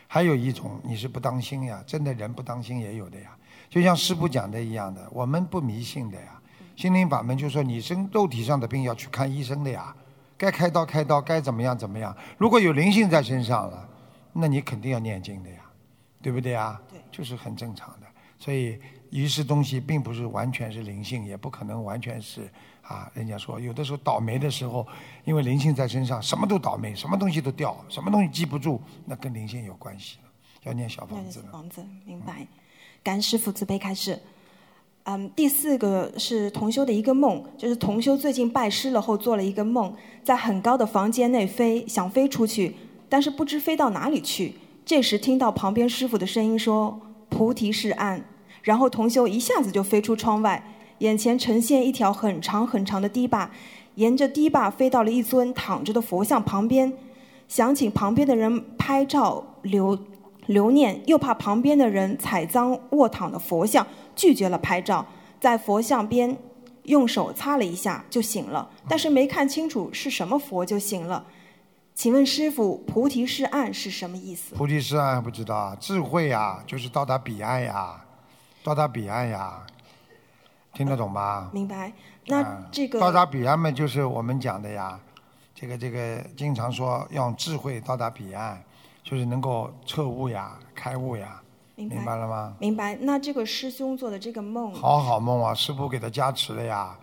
[0.07, 3.35] 还有一种你是不当心呀，真的人不当心也有的呀。
[3.71, 6.39] 就像师傅讲的一样的，我们不迷信的呀。
[6.77, 9.97] 心灵法门就说你生肉体上的病要去看医生的呀，
[10.37, 12.15] 该开刀开刀，该怎么样怎么样。
[12.37, 13.89] 如果有灵性在身上了，
[14.35, 15.57] 那你肯定要念经的呀，
[16.21, 16.79] 对不对呀？
[17.17, 18.07] 就是很正常的。
[18.37, 18.79] 所以
[19.11, 22.51] 遗失东西并不是完全是灵性，也不可能完全是
[22.83, 23.09] 啊。
[23.15, 24.85] 人家说有的时候倒霉的时候，
[25.25, 30.19] 因为灵性在身上，什么都倒霉，什么东西都掉，什么东西记不住，那跟灵性有关系，
[30.65, 31.53] 要念小房子了。
[31.53, 32.45] 房子，明白。
[33.05, 34.21] 感恩师傅慈悲开示。
[35.05, 42.75] 嗯，第四个是同修的一个梦，就是同修最近拜师了后做了一个梦，在很高的房间内飞，想飞出去，
[43.09, 44.55] 但是不知飞到哪里去。
[44.85, 48.23] 这时听到旁边师傅的声音说：“菩提是岸。”
[48.63, 50.63] 然后同修一下子就飞出窗外，
[50.99, 53.51] 眼前呈现一条很长很长的堤坝，
[53.95, 56.93] 沿着堤坝飞到了一尊躺着的佛像旁边，
[57.49, 59.99] 想请旁边的人拍照留
[60.47, 65.07] 留念，又怕旁边的人踩脏卧躺的佛像，拒绝了拍照，
[65.41, 66.37] 在佛像边
[66.85, 71.25] 用手擦了一下就醒了，但是没看清楚是什么佛就醒了。
[71.95, 74.55] 请问师傅，菩提是岸是什么意思？
[74.57, 78.05] 菩提是岸不知道啊，智慧呀，就是到达彼岸呀，
[78.65, 79.65] 到达彼岸呀，
[80.73, 81.51] 听得懂吗？
[81.53, 81.93] 明白？
[82.27, 84.99] 那啊这个到达彼岸嘛，就是我们讲的呀，
[85.55, 88.61] 这个这个经常说要用智慧到达彼岸，
[89.05, 91.41] 就是能够彻悟呀、开悟呀，
[91.77, 92.57] 明白明白了吗？
[92.59, 92.97] 明白。
[92.97, 96.99] 那这个师兄做的这个梦，好好梦啊，师傅给他加持了呀，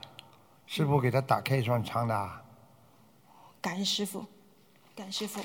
[0.68, 2.44] 师傅给他打开一扇窗的啊。
[3.62, 4.26] 感恩师傅，
[5.02, 5.42] 感师傅。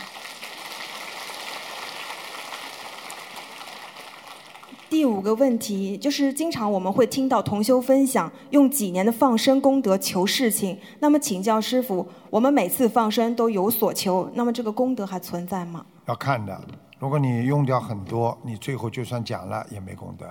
[4.91, 10.79] 第五个问题就是，经常我们会听到同修分享用几年的放生功德求事情。
[10.99, 15.87] 那么请教师傅，我们每次放生都有所求，那么这个功德还存在吗？
[16.05, 16.61] 要看的。
[16.99, 20.31] 如果你用掉很多，你最后就算讲了也没功德。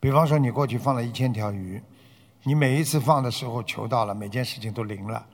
[0.00, 1.80] 比方说，你过去放了一千条鱼，
[2.42, 5.24] 你每一次放的时候求到了，每件事情都灵了，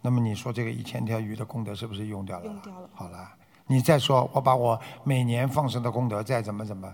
[0.00, 2.44] 那么你说这个一千条鱼的功德是不是用掉了？
[2.44, 3.28] 用掉了好了，
[3.66, 6.92] 你再说我把我每年放生的功德再怎么怎么，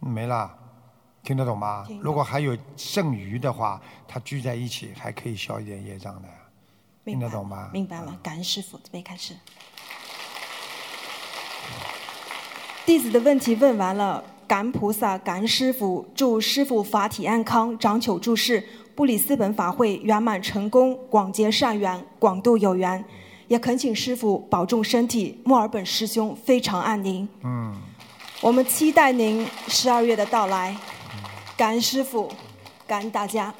[0.00, 0.50] 没了。
[1.22, 6.28] 听得懂吗如果还有剩余的话，它聚在一起还可以消一点业障的。
[7.06, 9.34] 听得懂吗明白了，感恩师傅，准备开始。
[12.84, 18.62] 弟子的问题问完了，感恩菩萨，感恩师傅，祝师傅法体安康，长久住世，
[18.94, 23.04] 布里斯本法会圆满成功，广结善缘，广度有缘。
[23.48, 27.28] 也恳请师傅保重身体，墨尔本师兄非常爱您。
[27.42, 27.74] 嗯，
[28.40, 30.76] 我们期待您十二月的到来。
[31.56, 32.30] 感恩师傅，
[32.86, 33.52] 感恩大家。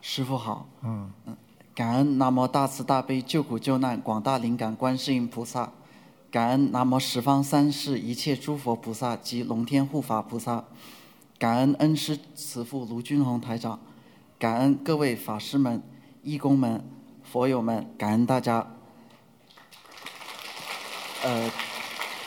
[0.00, 1.12] 师傅好，嗯，
[1.74, 5.72] 感恩南无大慈大悲救苦救难广大灵感观世音菩萨，
[6.30, 10.62] 感恩南无十方三世一切诸佛菩萨及龙天护法菩萨，
[11.38, 13.80] 感恩恩师慈父卢军宏台长，
[14.38, 15.82] 感恩各位法师们、
[16.22, 16.84] 义工们、
[17.22, 18.66] 佛友们，感恩大家。
[21.24, 21.50] 呃，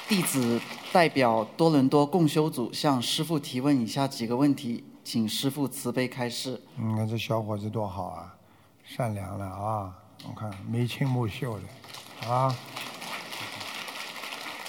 [0.09, 0.59] 弟子
[0.91, 6.59] 代表多伦多共修组向师傅提问以下几个问题，请师傅慈悲开示。
[6.75, 8.35] 你看这小伙子多好啊，
[8.83, 9.93] 善良了啊！
[10.27, 12.55] 我看眉清目秀的，啊，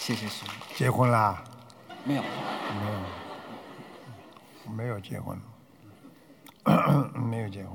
[0.05, 0.51] 谢谢师傅。
[0.75, 1.45] 结婚啦？
[2.03, 2.23] 没有。
[2.23, 2.27] 没
[4.67, 5.39] 有，没有结婚，
[7.31, 7.71] 没有结婚。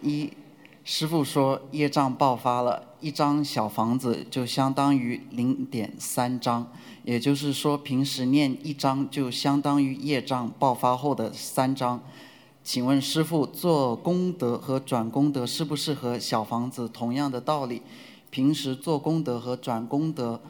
[0.00, 0.32] 一，
[0.84, 6.70] 师傅说业障爆发了，一张小房子就相当于零点三张，
[7.02, 12.00] 也就是说平时念一张就相当于业障爆发后的三张。
[12.62, 17.82] 请问师傅，做功德和转功德是不是和小房子同样的道理？
[18.30, 20.40] 平时做功德和转功德，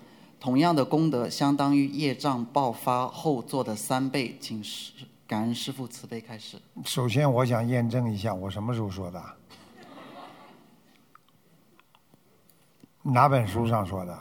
[0.40, 4.92] 同样的功德相当于业障爆发后做的三倍，请师
[5.26, 6.58] 感恩师傅慈悲开始。
[6.84, 9.22] 首先，我想验证一下，我什么时候说的？
[13.02, 14.18] 哪本书上说的？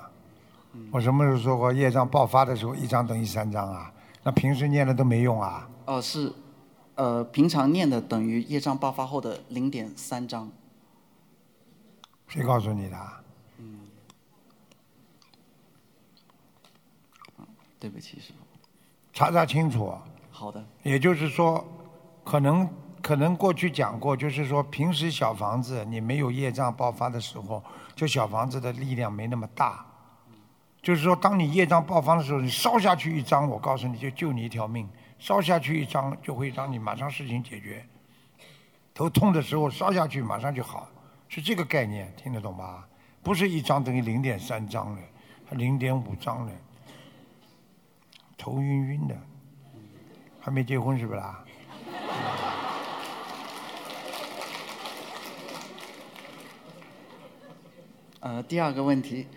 [0.92, 3.92] 我什么时候说过业障爆发的时候，一张等于三张啊？
[4.24, 5.68] 那平时念的都没用啊？
[5.86, 6.32] 哦，是，
[6.96, 10.52] 呃，平常念的等于业障爆发后的零点三张。
[12.28, 12.98] 谁告诉你的？
[17.80, 18.40] 对不起，师傅。
[19.14, 19.94] 查查清楚。
[20.30, 21.66] 好的，也就是说，
[22.24, 22.70] 可能
[23.02, 27.64] 可能过去讲过，就是说平时小房子你没有业障爆发的时候，
[27.96, 29.86] 就小房子的力量没那么大。
[30.82, 34.86] 就是说，当你业障爆发的时候，你烧下去一张，我告诉你就救你一条命；
[35.20, 37.84] 烧下去一张，就会让你马上事情解决。
[38.94, 40.88] 头痛的时候烧下去马上就好，
[41.28, 42.88] 是这个概念，听得懂吧？
[43.24, 45.02] 不是一张等于零点三张的，
[45.52, 46.54] 零点五张的，
[48.38, 49.16] 头晕晕的，
[50.40, 51.44] 还没结婚是不啦？
[58.20, 59.28] 呃，第二个问题，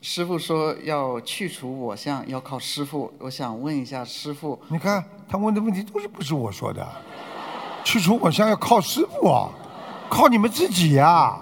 [0.00, 3.12] 师傅说要去除我相，要靠师傅。
[3.18, 6.86] 我想问一下师傅，你看他问的问题都是不是我说的？
[7.84, 9.50] 去除我相要靠师傅啊，
[10.08, 11.38] 靠你们自己呀、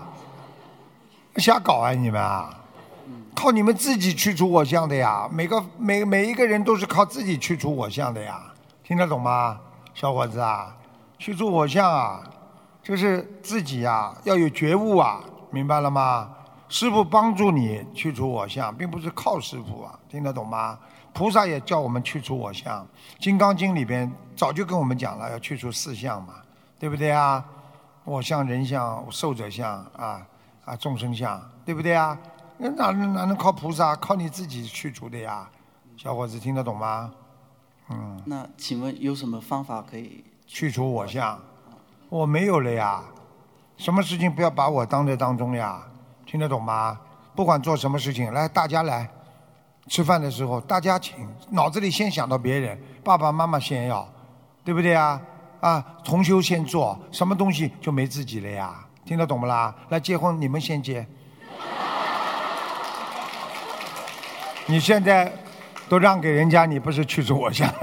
[1.36, 2.63] 瞎搞啊你们啊！
[3.34, 8.40] 靠你们自己去除我相的呀，每个每每一个人都是靠自己去除我相的呀，
[8.82, 9.60] 听得懂吗，
[9.92, 10.74] 小伙子啊？
[11.18, 12.22] 去除我相啊，
[12.82, 15.20] 就是自己呀、要有觉悟啊，
[15.50, 16.30] 明白了吗？
[16.68, 20.78] 师傅帮助你去除我相，并不是靠师傅啊，听得懂吗？
[21.12, 22.82] 菩萨也叫我们去除我相，
[23.22, 26.34] 《金刚经》里边早就跟我们讲了，要去除四相嘛，
[26.78, 27.44] 对不对啊？
[28.04, 30.20] 我相、人相、寿者相啊
[30.64, 32.18] 啊，众生相，对不对啊？
[32.56, 33.96] 那哪能哪能靠菩萨？
[33.96, 35.48] 靠你自己去除的呀，
[35.96, 37.12] 小伙子听得懂吗？
[37.90, 40.24] 嗯，那请问有什么方法可以？
[40.46, 41.38] 去除我相，
[42.08, 43.02] 我没有了呀。
[43.76, 45.82] 什么事情不要把我当在当中呀？
[46.24, 46.98] 听得懂吗？
[47.34, 49.10] 不管做什么事情，来大家来，
[49.88, 54.08] 吃饭的时候大家请，脑子里先想到别人，爸爸妈妈先要，
[54.64, 55.20] 对不对啊？
[55.60, 58.86] 啊，同修先做，什么东西就没自己了呀？
[59.04, 59.74] 听得懂不啦？
[59.88, 61.06] 来结婚你们先结，
[64.66, 65.32] 你现在
[65.88, 67.72] 都让给人家，你不是去除我相？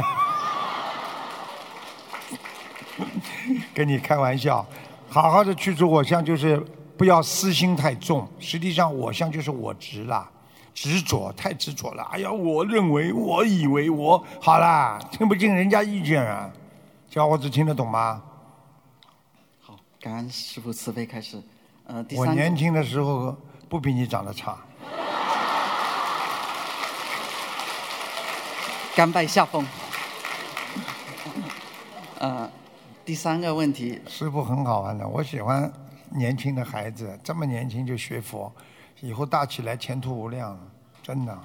[3.74, 4.66] 跟你开玩笑，
[5.10, 6.58] 好好的去除我相，就是
[6.98, 8.28] 不要私心太重。
[8.40, 10.30] 实际上，我相就是我执啦，
[10.74, 12.04] 执着太执着了。
[12.12, 16.50] 哎呀，我认为，我以为，我好啦，听不进人家意见啊。
[17.10, 18.22] 小伙子听得懂吗？
[19.62, 21.42] 好，感恩师傅慈悲开始。
[21.86, 23.36] 呃，第我年轻的时候
[23.70, 24.58] 不比你长得差。
[28.96, 29.66] 甘拜下风。
[32.20, 32.50] 呃，
[33.06, 35.72] 第三个问题，师傅很好玩的，我喜欢
[36.10, 38.54] 年轻的孩子，这么年轻就学佛，
[39.00, 40.60] 以后大起来前途无量，
[41.02, 41.38] 真的。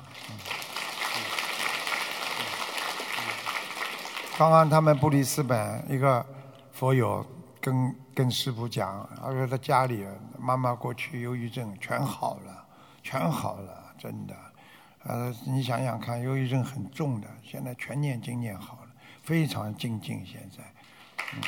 [4.37, 6.25] 刚刚他们布里斯本一个
[6.73, 7.25] 佛友
[7.59, 10.05] 跟跟师傅讲，他说他家里
[10.39, 12.65] 妈妈过去忧郁症全好了，
[13.03, 14.35] 全好了，真的。
[15.09, 18.89] 呃，你想想看，忧郁症很重的，现在全念经念好了，
[19.23, 20.27] 非常精进。
[20.27, 20.65] 现在，
[21.33, 21.41] 嗯。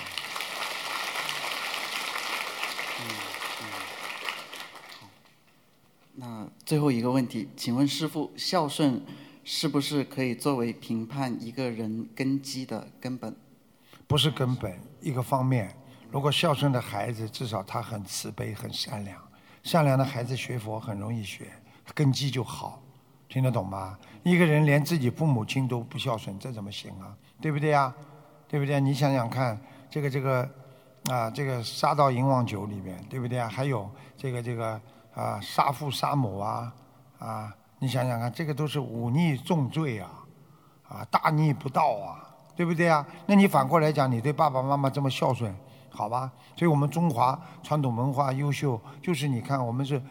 [6.15, 9.05] 那最后一个问题，请问师傅，孝顺
[9.43, 13.37] 是不是可以作为评判一个人根基的根本？
[14.07, 15.77] 不是根本一个方面。
[16.11, 19.21] 如果孝顺的孩子，至少他很慈悲、很善良。
[19.63, 21.51] 善良的孩子学佛很容易学，
[21.95, 22.83] 根基就好，
[23.29, 23.99] 听得懂吗？
[24.23, 27.17] 一个人连自己父母亲都不孝顺，这怎么行啊？
[27.41, 27.95] 对不对呀？
[28.49, 28.81] 对不对？
[28.81, 29.59] 你想想看，
[29.91, 30.49] 这个这个
[31.11, 33.49] 啊，这个杀到淫妄酒里面，对不对啊？
[33.49, 34.81] 还有这个这个
[35.15, 36.73] 啊，杀父杀母啊
[37.19, 40.11] 啊，你想想看，这个都是忤逆重罪啊
[40.89, 42.25] 啊，大逆不道啊。
[42.57, 43.07] 对不对啊？
[43.25, 45.55] 那你反过来讲，你对爸爸妈妈这么孝顺，
[45.91, 46.29] 好吧？
[46.57, 50.03] 所以我们中华传统文化优秀，就是你看我们是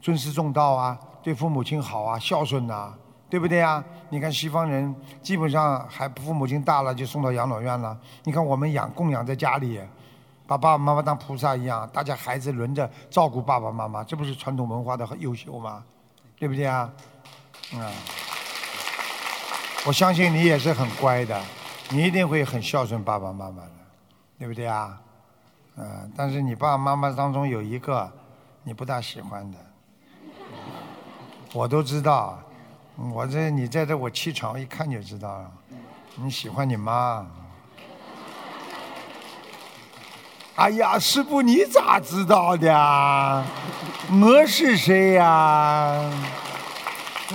[0.00, 2.94] 尊师重道啊，对父母亲好啊，孝顺呐、
[3.30, 3.82] 对不对啊？
[4.10, 9.80] 你看西方人基本上还父母亲大了就送到养老院了，你看我们养供养在家里，
[10.46, 15.82] 把爸爸妈妈当菩萨一样，大家孩子轮着照顾爸爸妈妈，这不是传统文化的优秀吗？
[16.38, 16.92] 对不对啊？
[17.72, 17.90] 嗯。
[19.86, 21.40] 我相信你也是很乖的，
[21.88, 23.70] 你一定会很孝顺爸爸妈妈的，
[24.38, 25.00] 对不对啊？
[25.76, 28.10] 嗯，但是你爸爸妈妈当中有一个
[28.62, 29.58] 你不大喜欢的，
[31.54, 32.42] 我都知道。
[33.12, 35.52] 我这你在这我气场一看就知道了，
[36.16, 37.24] 你喜欢你妈。
[40.56, 43.44] 哎呀，师傅你咋知道的？
[44.20, 46.10] 我是谁呀、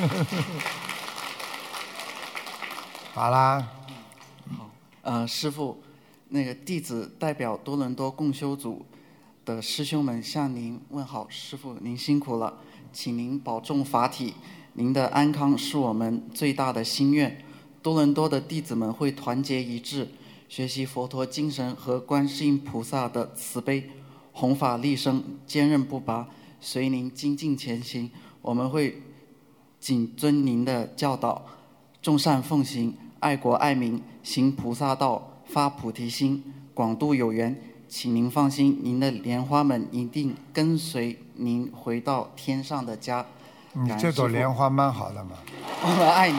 [3.14, 3.68] 好啦，
[5.02, 5.82] 呃，师傅，
[6.30, 8.86] 那个弟子代表多伦多共修组
[9.44, 12.54] 的师兄们向您问好，师傅您辛苦了。
[12.92, 14.34] 请您保重法体，
[14.74, 17.44] 您的安康是我们最大的心愿。
[17.82, 20.10] 多伦多的弟子们会团结一致，
[20.48, 23.90] 学习佛陀精神和观世音菩萨的慈悲，
[24.34, 26.28] 弘法利生，坚韧不拔，
[26.60, 28.12] 随您精进前行。
[28.42, 29.02] 我们会
[29.80, 31.46] 谨遵您的教导，
[32.02, 37.62] 众善奉行，爱国爱民，行菩萨道，发菩提心，广度有缘。
[37.88, 43.26] 请您放心，您的莲花们一定跟随您回到天上的家。
[43.72, 45.38] 你这朵莲花蛮好的嘛。
[45.82, 46.38] 我们爱你。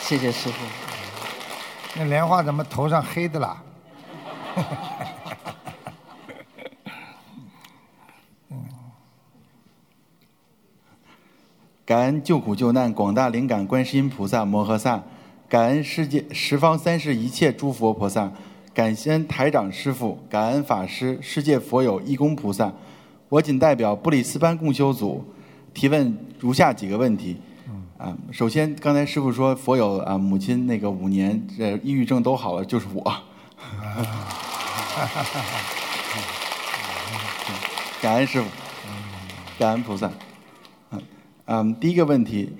[0.00, 0.64] 谢谢师傅。
[1.94, 3.62] 那莲花怎么头上黑的啦？
[11.84, 15.02] 感恩救苦救难广大灵感观世音菩萨摩诃萨，
[15.48, 18.32] 感恩世界十方三世一切诸佛菩萨，
[18.78, 22.72] 感恩台长师父，感恩法师，世界佛友义工菩萨。
[23.28, 25.24] 我仅代表布里斯班共修组
[25.74, 27.36] 提问如下几个问题。
[27.98, 33.02] 啊，首先刚才师傅说佛友啊，母亲那个五年呃抑郁症都好了，就是我。
[38.00, 38.46] 感恩师傅，
[39.58, 40.08] 感恩菩萨。
[40.92, 41.02] 嗯
[41.46, 42.52] 嗯，第一个问题，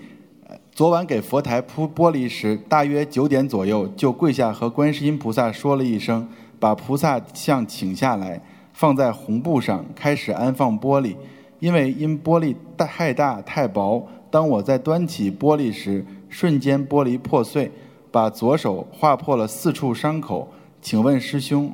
[0.79, 6.29] 昨晚给佛台铺玻璃时，大约九点左右就跪下和观世音菩萨说了一声，
[6.61, 8.41] 把菩萨像请下来，
[8.73, 11.17] 放在红布上，开始安放玻璃。
[11.59, 17.73] 因为因玻璃太大太薄，当我在端起玻璃时，瞬间玻璃破碎，
[18.13, 20.49] 把左手划破了四处伤口。
[20.81, 21.73] 请问师兄，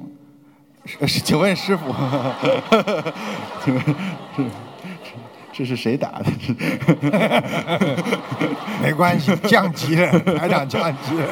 [1.06, 1.92] 请问师傅，
[3.62, 3.84] 请 问
[5.54, 6.26] 这这是谁打的？
[8.82, 11.28] 没关系， 降级了，台长降级了。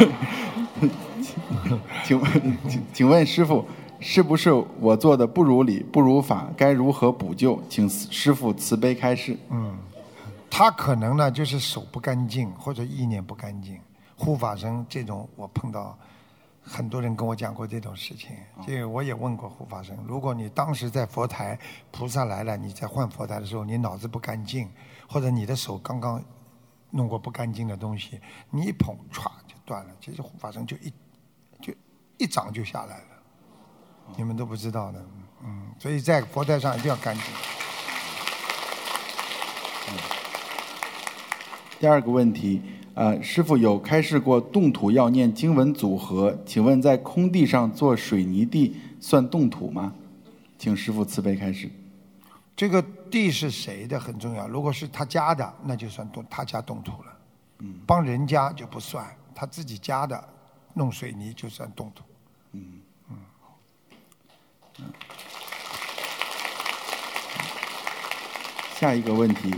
[2.04, 3.66] 请问，请请问师傅，
[3.98, 6.48] 是不是我做的不如理、不如法？
[6.56, 7.60] 该如何补救？
[7.68, 9.36] 请师傅慈悲开示。
[9.50, 9.74] 嗯，
[10.48, 13.76] 他可能呢就是手不干净或者意念不干净。
[14.16, 15.98] 护法神这种，我碰到
[16.64, 18.30] 很多人跟我讲过这种事情。
[18.66, 21.58] 这个我也问过护法神，如果你当时在佛台，
[21.90, 24.70] 菩萨来了，你在换佛台的时候，你脑子不干净，
[25.08, 26.22] 或者你的手刚刚
[26.90, 29.90] 弄过不干净的东西，你一捧歘就断了。
[30.00, 30.92] 其实护法神就一
[31.60, 31.74] 就
[32.18, 33.04] 一掌就下来了。
[34.16, 35.04] 你们都不知道的，
[35.44, 37.24] 嗯，所以在佛台上一定要干净。
[41.78, 42.62] 第二个问题，
[42.94, 49.92] 呃，师傅有开示过动土要念经文组合，请问在空地上做水泥地算动土吗？
[50.58, 51.70] 请师傅慈悲开示。
[52.54, 57.18] 这个地是谁的很重要，如果是他家的，那就算动他家动土了。
[57.60, 60.22] 嗯，帮人家就不算，他自己家的
[60.74, 62.04] 弄水泥就算动土。
[62.52, 63.16] 嗯嗯。
[68.74, 69.54] 下一个问题，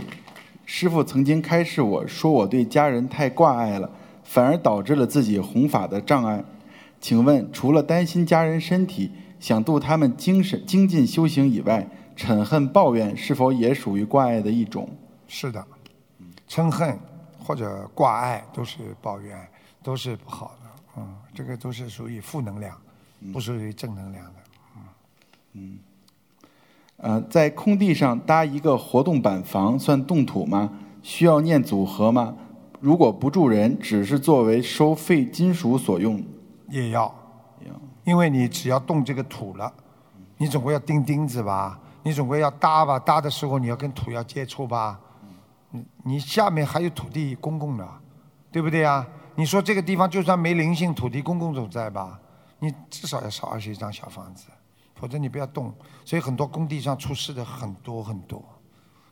[0.77, 3.89] 师傅曾经开示我说我对家人太挂碍了，
[4.25, 6.43] 反而导致了自己弘法的障碍。
[6.99, 9.09] 请问，除了担心家人身体，
[9.39, 14.89] 想度他们精神精进修行以外，嗔恨抱怨是否也属于挂碍的一种？
[15.29, 15.65] 是的，
[16.49, 16.99] 嗔恨
[17.39, 19.47] 或者挂碍都是抱怨，
[19.81, 20.69] 都是不好的。
[20.97, 22.77] 嗯，这个都是属于负能量，
[23.31, 24.33] 不属于正能量的。
[25.53, 25.77] 嗯，
[26.97, 30.71] 呃，在空地上搭一个活动板房算动土吗？
[31.01, 32.35] 需要念组合吗？
[32.79, 36.23] 如果不住人，只是作为收废金属所用，
[36.69, 37.13] 也要，
[38.03, 39.71] 因为你只要动这个土了，
[40.37, 44.99] 你总归要钉钉子吧，你总归要搭吧，搭的时候你要跟土要接触吧，
[45.71, 47.87] 你你下面还有土地公共的，
[48.51, 49.07] 对不对啊？
[49.35, 52.19] 你说这个地方就算没灵性，土地公共总在吧？
[52.59, 54.47] 你至少要烧二十一张小房子。
[54.95, 55.73] 否则你不要动，
[56.03, 58.43] 所以很多工地上出事的很多很多，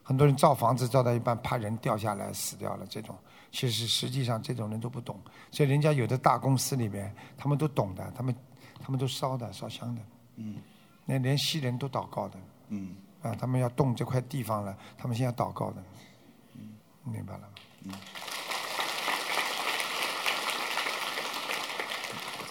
[0.02, 2.86] 很多人造房子造到一半，怕人掉下来死掉了。
[2.88, 3.16] 这种。
[3.52, 5.16] 其实实际上这种人都不懂，
[5.52, 8.36] 所以人家有的大公司里面他们都懂的，他们
[8.82, 10.02] 他们都烧的烧香的，
[10.38, 10.56] 嗯，
[11.06, 15.84] 那连西人都祷告的，嗯，啊，他们要动这块地方了，他们现在祷告的，
[16.56, 16.74] 嗯，
[17.04, 17.48] 明白了吗？
[17.84, 17.94] 嗯。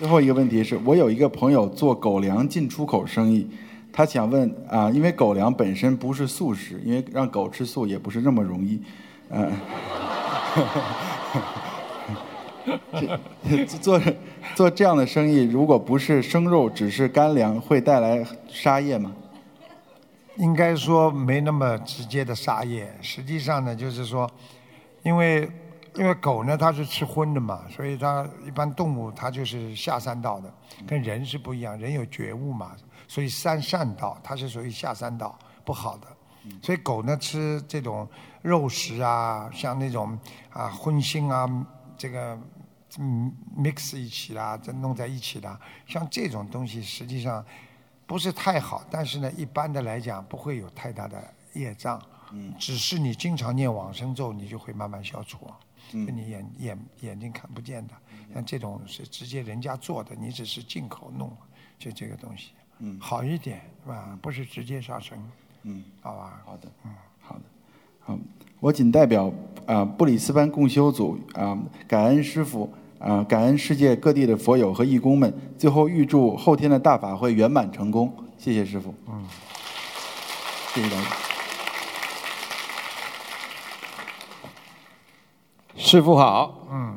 [0.03, 3.49] 最后一个问题是我有一个朋友做狗粮进出口生意，
[3.93, 8.83] 他想问啊，因为狗粮本身不是素食，因为让狗吃素也不是那么容易，
[9.29, 9.53] 嗯、
[12.67, 13.21] 呃，
[13.81, 14.01] 做
[14.57, 19.13] 做这样的生意，如果不是生肉，只是干粮，会带来杀业吗？
[20.39, 24.29] 应该说没那么直接的杀业，实际上呢，就是说，
[25.05, 25.49] 因为。
[25.95, 30.53] 因为狗呢，它是吃荤的嘛，所以它一般动物它就是下三道的，
[30.87, 31.79] 跟人是不一样。
[31.79, 32.75] 人有觉悟嘛，
[33.07, 36.07] 所以三善道它是属于下三道不好的。
[36.61, 38.09] 所以狗呢吃这种
[38.41, 40.19] 肉食啊，像那种
[40.51, 41.49] 啊荤腥啊，
[41.97, 42.39] 这个
[42.99, 47.45] 嗯 mix 一起啦，这弄在一起的，像这种东西实际上
[48.07, 51.23] 不是太好，但是呢，一般的来讲不会有太大的
[51.53, 52.01] 业障。
[52.35, 55.39] 嗯只是你经常念往生咒，你就会慢慢消除。
[55.99, 57.95] 你眼眼眼睛看不见的，
[58.35, 61.31] 像这种是直接人家做的，你只是进口弄，
[61.79, 64.19] 就这个东西，嗯好一点是吧？
[64.21, 65.19] 不是直接杀生，
[65.63, 66.43] 嗯，好吧？
[66.45, 67.43] 好的，嗯，好的，
[68.01, 68.19] 好，
[68.61, 69.33] 我仅代表
[69.67, 78.13] 啊、布里斯班共修组啊、感恩师傅啊、感恩世界各地的佛友和义工们，最后预祝后天的大法会圆满成功。
[78.39, 78.95] 谢谢师傅。
[79.09, 79.25] 嗯，
[80.75, 81.32] 谢谢大家。
[85.85, 86.97] 师傅好，嗯，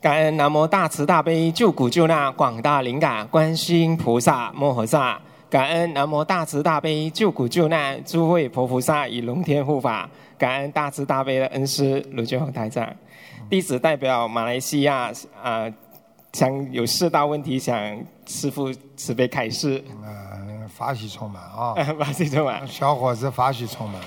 [0.00, 12.88] 感恩南无大慈大悲救苦救难广大灵感观世音菩萨摩诃萨，感恩南无大慈大悲救苦救难诸位佛菩萨与龙天护法，感恩大慈大悲的恩师卢俊宏台长。
[13.50, 15.10] 弟子代表马来西亚
[15.42, 15.66] 啊、
[16.32, 17.76] 想有四大问题想
[18.24, 19.82] 师傅慈悲开示。
[20.04, 24.00] 呃，法喜充满啊， 法喜充满，小伙子法喜充满。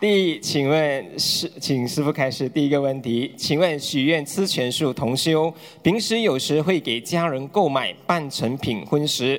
[0.00, 9.38] 第一，请问师，请师傅开始第一个问题，请问许愿吃全素同修，平时有时会给家人购买半成品荤食，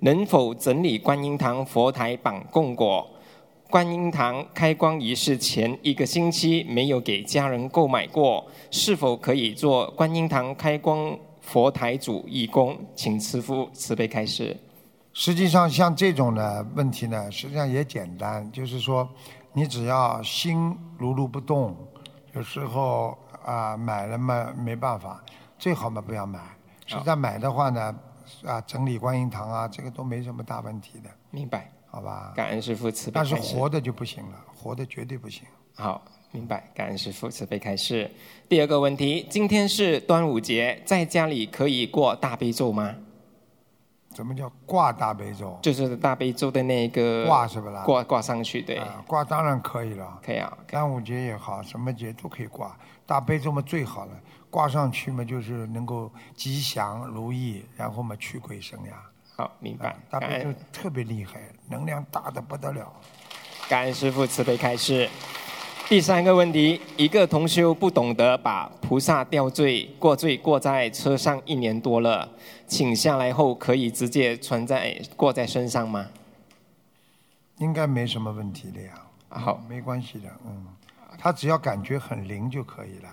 [0.00, 3.08] 能否整理观音堂佛台绑供果？
[3.70, 12.78] 观音堂开光仪式前一个星期没有给家人购买过，是否可以做观音堂开光佛台主义工？
[12.94, 14.54] 请师傅慈悲开示。
[15.14, 19.08] 实际上，像这种的问题呢，实际上也简单，就是说，
[19.54, 21.76] 你只要心如如不动，
[22.32, 25.22] 有时候啊、买了嘛没办法，
[25.58, 26.40] 最好嘛不要买。
[26.86, 27.94] 实在买的话呢，
[28.46, 32.32] 啊整理观音堂啊，这个都没什么大问题的，明白，好吧？
[32.34, 35.44] 感恩师傅慈悲但是活的就不行了，活的绝对不行。
[35.74, 38.10] 好，明白，感恩师父慈悲开示。
[38.48, 42.94] 第二个问题，今天是端午节，在家里可以过大悲咒吗？
[44.14, 45.58] 什么叫挂大悲咒？
[45.62, 47.82] 就是大悲咒的那个挂是不啦？
[47.84, 50.20] 挂挂上去，对，啊，挂当然可以了。
[50.24, 50.56] 可以啊。
[50.66, 52.76] 端午节也好，什么节都可以挂。
[53.06, 54.12] 大悲咒嘛最好了，
[54.50, 59.02] 挂上去嘛就是能够吉祥如意，然后嘛驱鬼神呀。
[59.36, 59.96] 好，明白。
[60.10, 62.92] 大悲咒特别厉害，能量大的不得了。
[63.68, 65.08] 感恩师父慈悲开示。
[65.88, 72.26] 第三个问题，一个同修不懂得把菩萨吊坠过坠过在车上一年多了，
[72.66, 76.08] 请下来后可以直接穿在过在身上吗？
[77.58, 78.94] 应该没什么问题的呀。
[79.28, 80.66] 好，没关系的，嗯，
[81.18, 83.08] 他只要感觉很灵就可以了，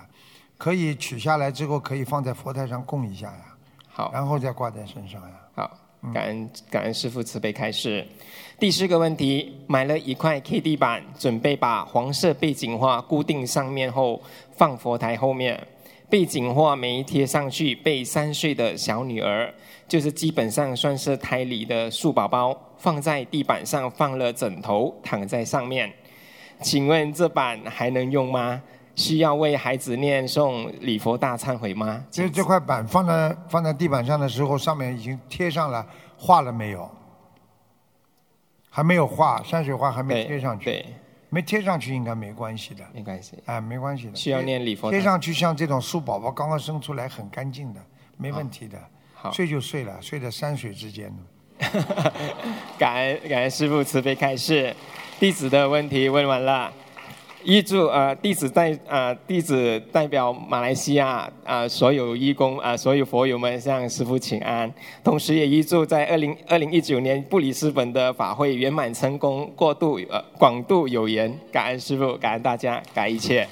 [0.57, 3.45] 可以取下来之后可以放在佛台上供一下呀，
[3.89, 5.35] 好，然后再挂在身上呀。
[5.55, 5.77] 好，
[6.13, 8.07] 感恩感恩师父慈悲开示。
[8.59, 15.65] 第四个问题，买了一块 K D 板，准备把黄色背景画固定上面后，放佛台后面。
[16.09, 19.53] 背景画没贴上去，被三岁的小女儿，
[19.87, 25.89] 就是基本上算是胎里的树宝宝，放在地板上放了枕头，躺在上面。
[26.61, 28.61] 请问这板还能用吗？
[28.93, 32.03] 需要为孩子念诵礼佛大忏悔吗？
[32.11, 35.85] 其实这块板放在放在地板上的时候，上面已经贴上了
[36.17, 36.89] 画了没有？
[38.69, 40.65] 还没有画，山水画还没贴上去。
[40.65, 40.85] 对，
[41.29, 42.83] 没贴上去应该没关系的。
[42.93, 43.37] 没关系。
[43.45, 44.15] 哎，没关系的。
[44.15, 47.79] 需要念礼佛贴上去像这种树宝宝刚刚生出来很干净的，
[48.17, 48.79] 没问题的。
[49.13, 51.23] 好睡就睡了，睡在山水之间的。
[52.79, 54.73] 感恩感恩师父慈悲开示，
[55.19, 56.71] 弟子的问题问完了。
[57.45, 64.71] 预祝呃弟子代呃弟子代表马来西亚呃所有义工呃所有佛友们向师父请安，
[65.03, 71.33] 同时也预祝在二零二零一九年布里斯本的法会圆满成功，过度呃广度有缘。
[71.49, 73.47] 感恩师父，感恩大家，感恩一切。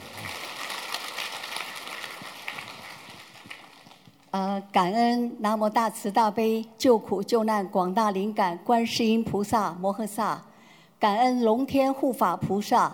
[4.31, 10.43] 呃，感恩南无大慈大悲救苦救难广大灵感观世音菩萨摩诃萨，
[10.99, 12.93] 感恩龙天护法菩萨，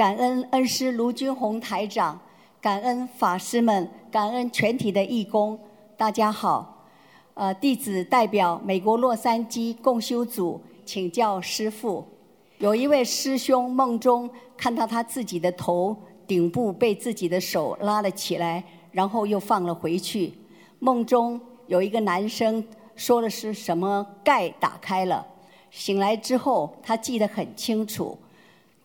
[0.00, 2.18] 感恩恩师卢军宏台长，
[2.58, 5.58] 感恩法师们，感恩全体的义工，
[5.94, 6.86] 大家好。
[7.34, 12.02] 呃，弟子代表美国洛杉矶共修组请教师父，
[12.56, 15.94] 有一位师兄梦中看到他自己的头
[16.26, 20.32] 顶部被自己的手拉了起来，然后又放了回去。
[20.78, 25.26] 梦中有一个男生说的是什么盖打开了，
[25.70, 28.16] 醒来之后他记得很清楚，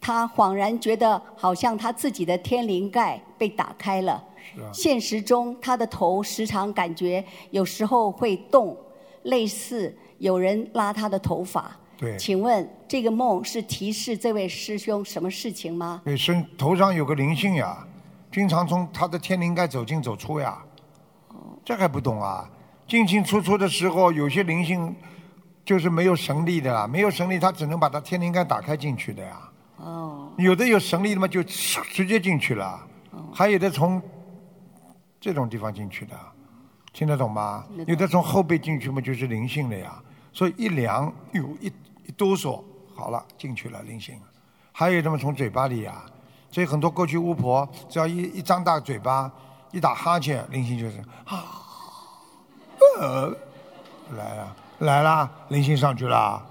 [0.06, 4.24] 他恍然觉得好像他自己的天灵盖被打开了。
[4.72, 8.78] 现实中他的头时常感觉有时候会动，
[9.24, 16.00] 类似有人拉他的头发，对请问这个梦是提示这位师兄什么事情吗？
[16.06, 17.84] 对，身头上有个灵性呀，
[18.32, 20.64] 经常从他的天灵盖走进走出呀。
[21.66, 22.48] 这还不懂啊？
[22.88, 24.96] 进进出出的时候，有些灵性
[25.66, 29.42] 就是没有神力的啦，没有神力，他只能把他天灵盖打开进去的呀。
[29.86, 32.80] 哦，有的有神力的嘛，就直接进去了；
[33.32, 34.02] 还有的从
[35.22, 36.16] 这种地方进去的，
[36.92, 37.64] 听得懂吗？
[37.76, 40.02] 懂有的从后背进去嘛，就是灵性的呀。
[40.34, 41.68] 所以一凉，哟，一
[42.08, 42.64] 一哆嗦，
[42.96, 44.20] 好了，进去了灵性。
[44.72, 46.04] 还有的嘛，从嘴巴里呀。
[46.50, 49.32] 所以很多过去巫婆，只要一一张大嘴巴，
[49.72, 51.46] 一打哈欠，灵性就是啊，
[53.00, 53.38] 呃，
[54.16, 56.44] 来了来了，灵性上去了，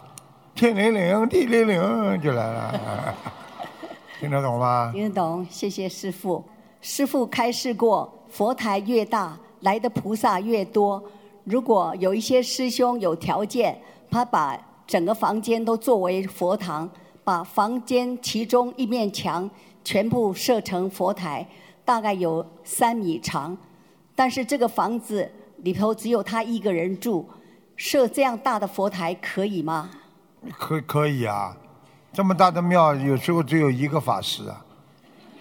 [0.54, 3.14] 天灵灵，地灵灵就来了，
[4.20, 4.92] 听得懂吗？
[4.94, 6.44] 听得懂，谢谢师傅。
[6.80, 11.02] 师傅开示过，佛台越大，来的菩萨越多。
[11.42, 13.76] 如果有一些师兄有条件，
[14.08, 16.88] 他把整个房间都作为佛堂，
[17.24, 19.50] 把房间其中一面墙
[19.82, 21.44] 全部设成佛台，
[21.84, 23.56] 大概有三米长。
[24.14, 25.28] 但是这个房子
[25.64, 27.28] 里头只有他一个人住，
[27.74, 29.90] 设这样大的佛台可以吗？
[30.52, 31.56] 可可以啊，
[32.12, 34.64] 这么大的庙，有时候只有一个法师啊，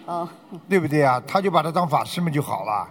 [0.06, 0.28] 哦，
[0.68, 1.22] 对不对啊？
[1.26, 2.88] 他就把他当法师们就好了。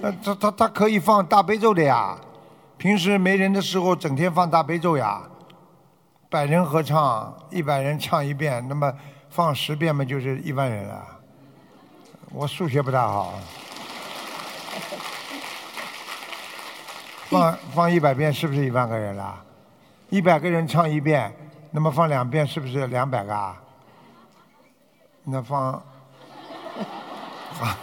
[0.00, 2.16] 那他他他可以放大悲咒的呀，
[2.76, 5.22] 平时没人的时候整天放大悲咒呀，
[6.28, 8.92] 百人合唱，一百人唱一遍，那么
[9.30, 11.06] 放十遍嘛，就是一万人了。
[12.32, 13.34] 我数学不大好，
[17.30, 19.38] 放放一百遍是不是一万个人了？
[20.08, 21.34] 一百个人唱一遍，
[21.74, 23.58] 那么放两遍是不是两百个啊？
[25.24, 25.82] 那放，
[27.52, 27.74] 放，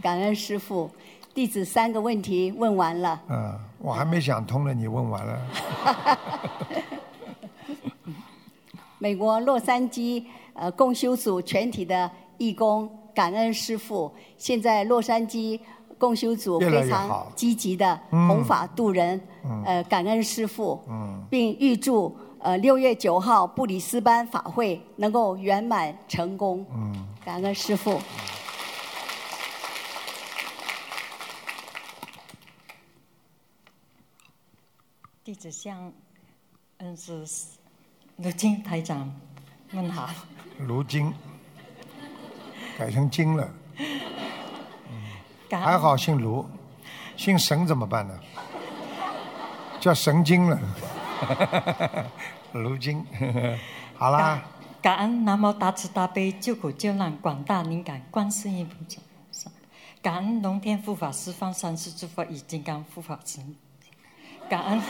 [0.00, 0.88] 感恩师傅，
[1.34, 3.20] 弟子三个问题问完了。
[3.28, 5.40] 嗯，我还没想通呢，你问完了。
[8.98, 10.24] 美国洛杉矶
[10.54, 15.58] 呃共修组全体的义工感恩师傅，现在洛杉矶
[16.02, 18.26] 共修组非常积极的嗯。
[18.26, 19.62] 弘法度人，嗯。
[19.64, 26.66] 呃感恩师傅，嗯，并预祝呃六月九号布里斯班法会能够圆满成功。
[26.74, 28.02] 嗯，感恩师傅。
[35.22, 35.92] 弟子向
[36.78, 37.24] 恩师
[38.16, 39.08] 卢金台长
[39.72, 40.10] 问好。
[40.58, 41.12] 卢金，
[42.76, 43.48] 改成金了，
[45.52, 45.70] 感恩。
[45.70, 46.46] 还好姓卢，
[47.14, 48.18] 姓神怎么办呢？
[49.78, 50.58] 叫神经了，
[52.54, 53.04] 卢金，
[53.98, 54.42] 好啦，
[54.80, 58.74] 感恩南无大慈大悲救苦救难广大灵感观世音菩
[59.30, 59.50] 萨，
[60.00, 63.54] 感恩龙天护法十方三世诸佛与金刚护法神，
[64.48, 64.80] 感恩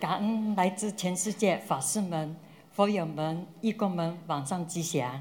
[0.00, 2.34] 感恩来自全世界法师们、
[2.72, 5.20] 佛友们、义工们晚上吉祥。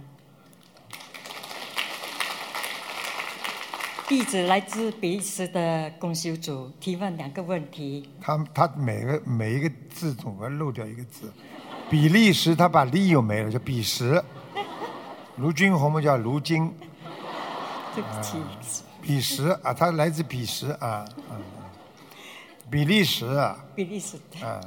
[4.08, 8.08] 弟子来自比利时的公修组，提问两个问题。
[8.22, 11.34] 他他每个每一个字总会漏掉一个字，
[11.90, 14.24] 比利时他把利又没了，叫比时，
[15.38, 16.72] 卢军红嘛叫卢金，
[17.96, 18.38] 对不起，
[19.02, 21.42] 比时啊，他来自比时啊，嗯，
[22.70, 24.20] 比利时啊，比利时。
[24.30, 24.46] 的。
[24.46, 24.62] 啊，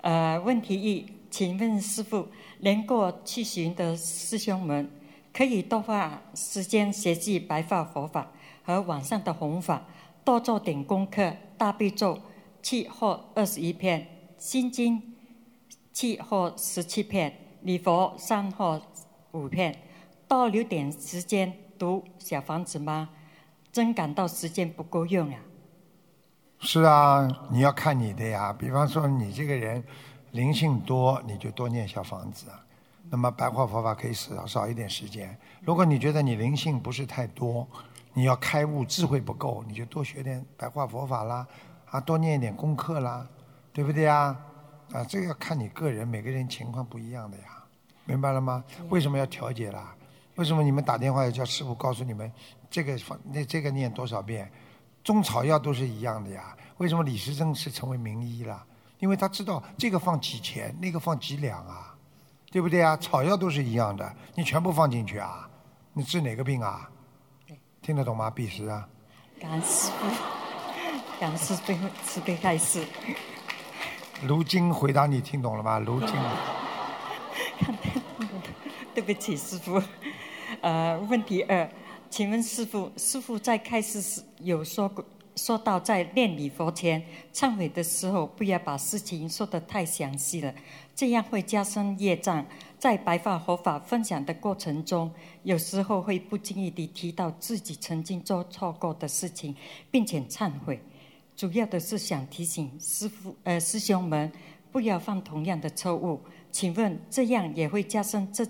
[0.00, 2.26] 呃，问题一，请问师傅，
[2.58, 4.90] 年过七旬的师兄们，
[5.32, 8.26] 可以多花时间学习白话佛法
[8.66, 9.84] 和晚上的弘法，
[10.24, 12.18] 多做点功课，大悲咒
[12.60, 14.04] 七或二十一片，
[14.38, 15.14] 心经
[15.92, 18.82] 七或十七片，礼佛三或
[19.30, 19.78] 五片，
[20.26, 23.10] 多留点时间读小房子吗？
[23.70, 25.38] 真感到时间不够用啊！
[26.58, 28.52] 是啊，你要看你的呀。
[28.52, 29.84] 比方说你这个人
[30.32, 32.46] 灵性多，你就多念小房子。
[33.08, 35.38] 那么白话佛法可以少少一点时间。
[35.60, 37.64] 如果你觉得你灵性不是太多，
[38.16, 41.46] 你要开悟智慧不够，你就多学点白话佛法啦，
[41.90, 43.26] 啊，多念一点功课啦，
[43.74, 44.34] 对不对啊？
[44.94, 47.62] 啊，这个要看你个人，每个人情况不一样的呀，
[48.06, 48.64] 明白了吗？
[48.88, 49.94] 为什么要调节啦？
[50.36, 52.32] 为什么你们打电话要叫师傅告诉你们
[52.70, 54.50] 这个放那这个念多少遍？
[55.04, 56.56] 中草药都是一样的呀。
[56.78, 58.64] 为什么李时珍是成为名医了？
[58.98, 61.94] 因为他知道这个放几钱，那个放几两啊，
[62.50, 62.96] 对不对啊？
[62.96, 65.46] 草药都是一样的，你全部放进去啊，
[65.92, 66.90] 你治哪个病啊？
[67.86, 68.28] 听得懂吗？
[68.28, 68.88] 彼时啊，
[69.38, 70.06] 感恩师傅，
[71.20, 71.72] 感恩师傅
[72.02, 72.84] 慈悲开示。
[74.26, 75.78] 卢金回答你听懂了吗？
[75.78, 76.16] 卢金，
[78.92, 79.80] 对不起，师傅。
[80.62, 81.70] 呃，问题二，
[82.10, 85.04] 请问师傅，师傅在开始时有说过
[85.36, 87.00] 说到在念礼佛前
[87.32, 90.52] 忏悔的时候，不要把事情说得太详细了，
[90.92, 92.44] 这样会加深业障。
[92.78, 95.10] 在白发佛法分享的过程中，
[95.42, 99.54] 有时候会不经意地提到自己曾经做错过的事情，
[99.90, 100.82] 并且忏悔。
[101.34, 104.30] 主要的是想提醒师傅呃师兄们
[104.72, 106.20] 不要犯同样的错误。
[106.50, 108.46] 请问这样也会加深这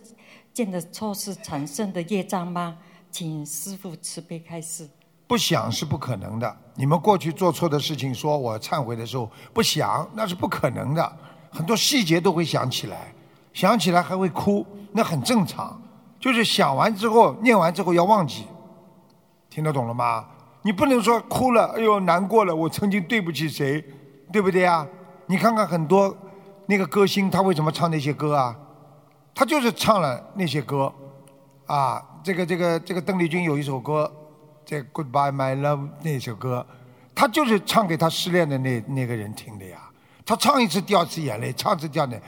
[0.53, 2.79] 件的错事产生的业障吗？
[3.11, 4.89] 请师傅慈悲开示。
[5.27, 6.57] 不想是不可能的。
[6.77, 11.17] 你们过去做错的事情，说我忏悔的时候不想，那是不可能的。
[11.51, 13.13] 很多细节都会想起来，
[13.57, 15.81] 想起来还会哭，那很正常。
[16.21, 18.45] 就是想完之后，念完之后要忘记，
[19.49, 20.27] 听得懂了吗？
[20.61, 23.83] 你不能说哭了，哎呦难过了，我曾经对不起谁，
[24.31, 24.87] 对不对呀？
[25.25, 26.15] 你看看很多
[26.67, 28.55] 那个歌星，他为什么唱那些歌啊？
[29.35, 30.93] 他就是唱了那些歌，
[31.65, 34.13] 啊，这个这个这个邓丽君有一首歌。
[34.67, 36.67] 这 Goodbye My Love 那首歌，
[37.15, 39.79] 他就是唱给他失恋的那那个人听的呀。
[40.27, 42.21] 他唱一次掉一次眼泪，唱一次掉泪。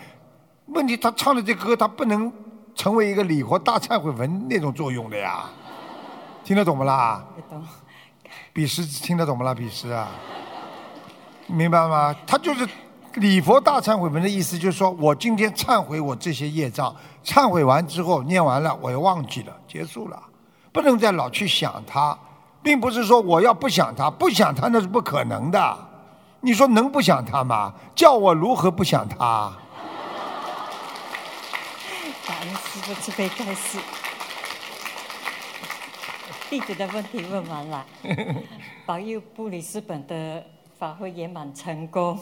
[0.68, 2.32] 问题他唱的这歌，他不能
[2.74, 5.44] 成为一个礼佛大忏悔文那种作用的呀。
[6.44, 7.24] 听得懂不啦？
[7.50, 7.62] 懂。
[8.52, 9.54] 彼时听得懂不啦？
[9.54, 10.08] 彼时啊，
[11.46, 12.14] 明白吗？
[12.26, 12.68] 他就是
[13.14, 16.94] 礼佛大忏悔文的意思，就是说我今天忏悔我这些业障，
[17.24, 20.22] 忏悔完之后念完了，我又忘记了，结束了，
[20.72, 22.16] 不能再老去想他。
[22.60, 25.78] 并不是说我要不想他，不想他那是不可能的。
[26.40, 27.72] 你说能不想他吗？
[27.94, 29.50] 叫我如何不想他？
[32.28, 33.78] 感恩师傅慈悲开示。
[36.50, 37.86] 弟子的问题问完了，
[38.84, 40.44] 保佑布里斯本的
[40.78, 42.18] 法会圆满成功。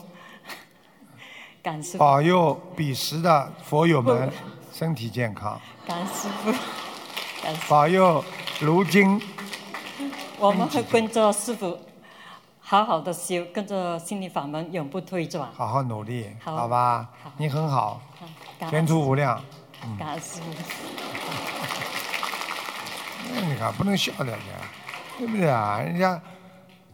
[1.61, 4.31] 感恩保佑彼时的佛友们
[4.73, 5.61] 身体健康。
[5.85, 6.55] 感恩师父。
[7.69, 8.25] 保佑
[8.61, 9.21] 如今。
[10.39, 11.79] 我们会跟着师傅
[12.61, 15.51] 好好的修，跟着心理法门永不退转。
[15.53, 17.09] 好好努力，好吧？
[17.39, 18.01] 你很好，
[18.71, 19.43] 前途无量。
[19.99, 20.73] 感恩师傅。
[23.35, 24.39] 那你看，不能笑人家，
[25.19, 25.81] 对不对啊？
[25.81, 26.21] 人家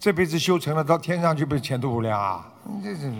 [0.00, 2.46] 这辈子修成了，到天上去不是前途无量啊？
[2.64, 3.12] 你这是。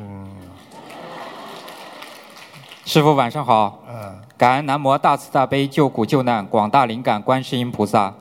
[2.84, 3.82] 师傅晚上好。
[3.88, 4.18] 嗯。
[4.36, 8.12] 感恩南无大慈大悲救苦救难广大灵感观世音菩萨。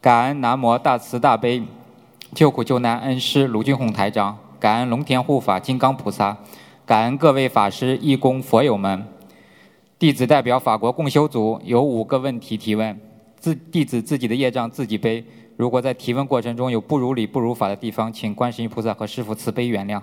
[0.00, 1.62] 感恩南无大慈大悲
[2.34, 6.36] 救苦救难恩师卢俊宏台长，感恩龙田护法金刚菩萨，
[6.86, 9.06] 感恩各位法师义工佛友们。
[9.98, 12.96] 弟子代表法国共修组有五个问题提问，
[13.40, 15.24] 自弟子自己的业障自己背。
[15.56, 20.00] 如果在提问过程中有不如理不如法的地方，请观世音菩萨和师父慈悲原谅。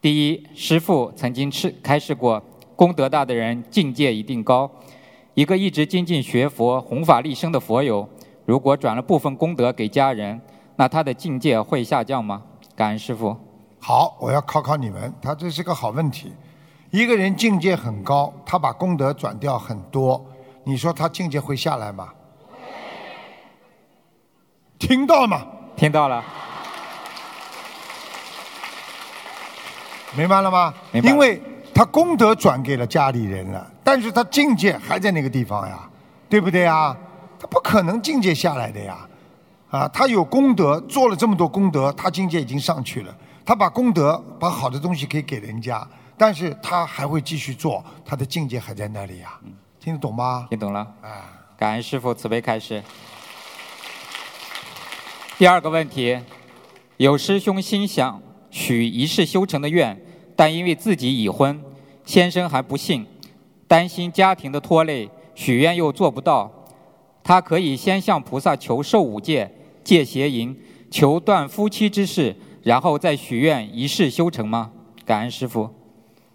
[0.00, 2.42] 第一，师父曾经吃开示过，
[2.74, 4.68] 功德大的人境界一定高。
[5.34, 8.08] 一个一直精进学佛、弘法利生的佛友。
[8.44, 10.40] 如果转了部分功德给家人，
[10.74, 12.42] 那他的境界会下降吗？
[12.74, 13.36] 感恩师傅。
[13.78, 16.32] 好，我要考考你们，他这是个好问题。
[16.94, 20.24] 一个人境界很高，他把功德转掉很多，
[20.62, 22.10] 你说他境界会下来吗？
[24.78, 25.44] 听到了吗？
[25.74, 26.22] 听到了。
[30.16, 30.72] 明白了吗？
[30.92, 31.10] 明白。
[31.10, 31.42] 因为
[31.74, 35.90] 他功德转给了家里人了，但是他境界还在那个地方呀，
[36.28, 36.96] 对不对啊？
[37.50, 38.96] 不可能境界下来的呀，
[39.68, 43.12] 啊，他有功德，做了这么多功德，他境界已经上去了。
[43.44, 45.86] 他把功德、把好的东西可以给人家，
[46.16, 49.38] 但是他还会继续做，他的境界还在那里呀。
[49.78, 50.46] 听得懂吗？
[50.48, 50.80] 听懂了。
[51.02, 51.28] 啊，
[51.58, 52.82] 感恩师父慈悲开示。
[55.36, 56.18] 第二个问题，
[56.96, 60.00] 有师兄心想许一世修成的愿，
[60.34, 61.62] 但因为自己已婚，
[62.06, 63.06] 先生还不信，
[63.68, 66.50] 担心家庭的拖累，许愿又做不到。
[67.22, 69.50] 他可以先向菩萨求受五戒、
[69.82, 70.56] 戒邪淫，
[70.90, 74.72] 求断夫妻之事，然后再许愿一世修成吗？
[75.04, 75.72] 感恩师傅。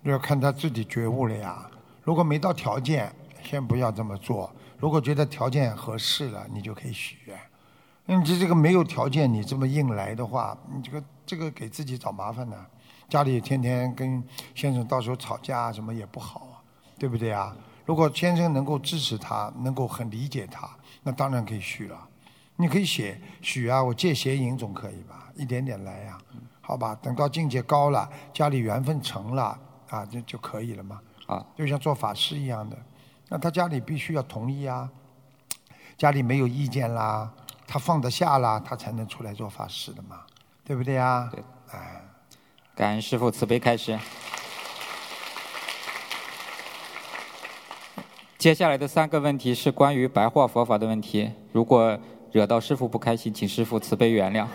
[0.03, 1.69] 要看他自己觉悟了呀。
[2.03, 3.11] 如果没到条件，
[3.43, 4.49] 先不要这么做。
[4.77, 7.37] 如果觉得条件合适了，你就可以许愿。
[8.05, 12.55] 你这这个没有条件，你这么硬来的话，你这个这个给自己找麻烦呢。
[13.09, 14.23] 家里天天跟
[14.53, 16.63] 先生到时候吵架什么也不好，
[16.99, 17.55] 对不对啊？
[17.85, 20.69] 如果先生能够支持他，能够很理解他。
[21.01, 22.07] 那当然可以许了，
[22.55, 25.18] 你可以写许啊，我借邪淫总可以吧？
[25.39, 26.17] 一点点来呀，
[26.59, 26.93] 好吧？
[27.01, 29.57] 等到境界高了，家里缘分成了
[29.89, 30.99] 啊，就就可以了嘛。
[31.27, 32.77] 啊，就像做法师一样的，
[33.29, 34.89] 那他家里必须要同意啊，
[35.97, 37.31] 家里没有意见啦，
[37.65, 40.21] 他放得下啦，他才能出来做法师的嘛，
[40.65, 41.29] 对不对呀？
[41.31, 42.01] 对，哎，
[42.75, 43.97] 感恩师父慈悲开示。
[48.37, 51.99] 接下来的三个问题是关于白话佛法的问题，如果
[52.31, 54.47] 惹到师父不开心，请师父慈悲原谅。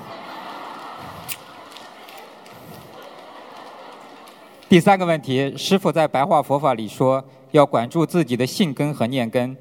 [4.75, 9.57] 第三个问题，师傅在白话佛法里说，要管住自己的性根和念根。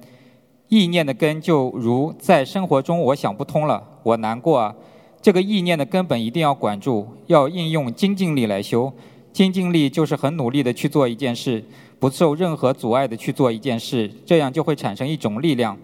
[0.70, 4.74] 意念的根就如在生活中，我想不通了，我难过啊。
[5.22, 8.92] 这个意念的根本一定要管住，要应用精进力来修。
[9.32, 11.64] 精进力就是很努力的去做一件事，
[12.00, 15.78] 不受任何阻碍的去做一件事，这样就会产生一种力量。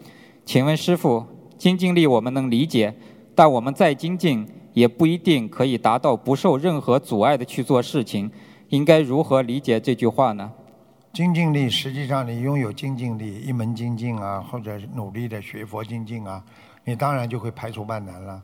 [0.43, 1.23] 请问师傅，
[1.55, 2.91] 精进力我们能理解，
[3.35, 8.31] 但我们再精进也不一定可以达到不受任何阻碍的去做事情，
[8.69, 10.51] 应该如何理解这句话呢？
[11.11, 16.43] 精进力，实际上你拥有精进力，一门精进啊，或者努力的学佛精进啊，
[16.83, 18.41] 你当然就会排除万难了，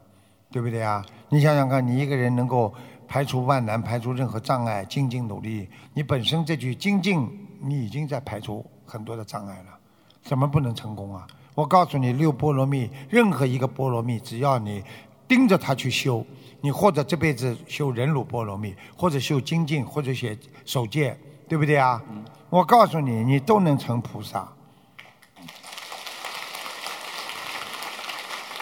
[0.51, 1.05] 对不对啊？
[1.29, 2.73] 你想想看，你一个人能够
[3.07, 7.29] 排除万难，排除任何障碍，精进努力，你本身这句精进，
[7.61, 9.77] 你已经在排除很多的障碍了，
[10.23, 11.27] 怎么不能成功啊？
[11.53, 14.83] 我告诉你，六波罗蜜，任何一个波罗蜜，只要你
[15.27, 16.25] 盯着它去修，
[16.65, 20.35] 你或者这辈子修忍辱波罗蜜，或者修精进，或者写
[20.65, 21.15] 守戒，
[21.47, 22.01] 对不对啊？
[22.49, 24.51] 我告诉你，你都能成菩萨，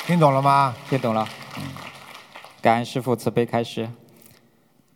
[0.06, 0.76] 听懂了吗？
[0.90, 1.26] 听懂了。
[2.62, 3.90] 感恩师父慈悲开示。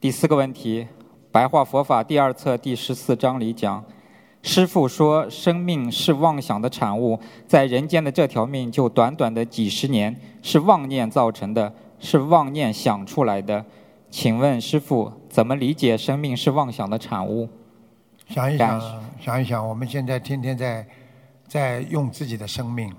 [0.02, 0.86] 第四个问题，
[1.32, 3.86] 白话佛法第二册第十四章里讲，
[4.42, 13.66] 师父说生命是妄想的产物，在人间的这条命就短短的几十年，是妄念造成的，是妄念想出来的。
[14.10, 17.50] 请问师傅，怎么理解生命是妄想的产物？
[18.30, 18.82] 想一想，
[19.20, 20.88] 想一想，我们现在天天在
[21.48, 22.94] 在用自己的生命，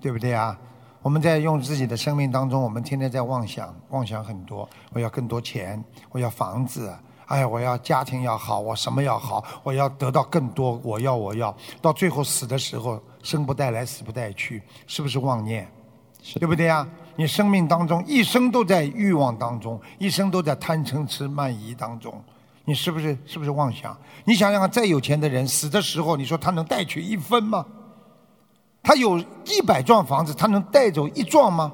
[0.00, 0.58] 对不对啊？
[1.02, 4.66] 我们在用自己的生命当中，我们天天在妄想，妄想很多。
[4.92, 6.90] 我要更多钱，我要房子，
[7.26, 15.68] 哎，我要家庭要好，我什么要好，我要得到更多，我要我要，到最后死的时候，生不带来，死不带去，是不是妄念？
[16.34, 16.86] 对不对呀？
[17.16, 22.12] 你生命当中一生都在欲望当中，一生都在贪嗔痴慢疑当中。
[22.64, 23.96] 你是不是是不是妄想？
[24.24, 27.64] 你想想看，再有钱的人死的时候，你说他能带去一分吗？
[28.82, 31.70] 他有一百幢房子，他能带走一幢吗？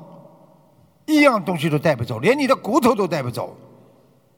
[1.06, 3.56] 一样东西都带不走，连你的骨头都带不走。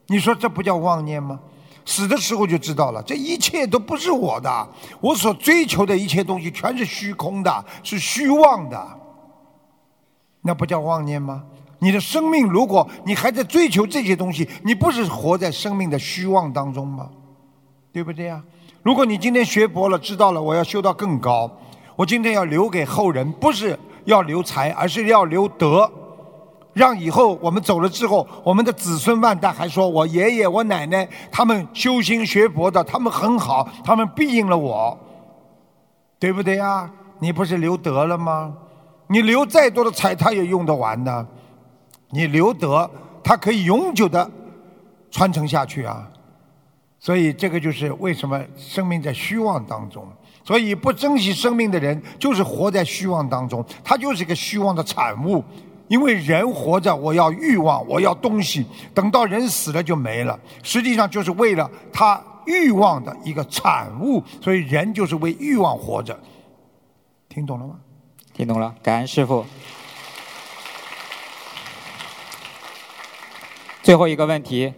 [0.07, 1.39] 你说这不叫妄念吗？
[1.85, 4.69] 死的时候就知道了，这一切都不是我的，
[5.01, 8.99] 我所追求的一切东西全是虚空的，是虚妄的。
[10.43, 11.43] 那不叫妄念吗？
[11.79, 17.09] 你的生命，如果你还在追求这些东西，你不是活在生命的虚妄当中吗？
[17.91, 18.41] 对不对呀？
[18.81, 21.49] 如果你今天学佛了，知道了我要修到更高，
[21.95, 25.89] 我今天要留给后人，不是要留财，而是要留德，
[26.73, 34.97] 让以后我们走了之后，我们的子孙万代还说我爷爷我奶奶他们修心学佛的，他们很好，他们庇应了我，
[36.17, 36.89] 对不对呀？
[37.19, 38.53] 你不是留德了吗？
[39.07, 41.27] 你留再多的财，他也用得完呢。
[42.09, 42.89] 你留德，
[43.23, 44.29] 它可以永久的
[45.09, 46.07] 传承下去啊！
[46.99, 50.07] 所以这个就是为什么生命在虚妄当中。
[50.45, 55.43] 所以不珍惜生命的人，就是活在虚妄当中，他就是一个虚妄的产物。
[55.87, 60.39] 因为人活着，我要欲望，我要东西，等到人死了就没了。
[60.63, 66.17] 实际上就是为了他欲望的一个产物，所以人就是为欲望活着。
[67.27, 67.75] 听懂了吗？
[68.35, 69.45] 听懂了，感恩师傅。
[73.83, 74.67] 最后一个问题，《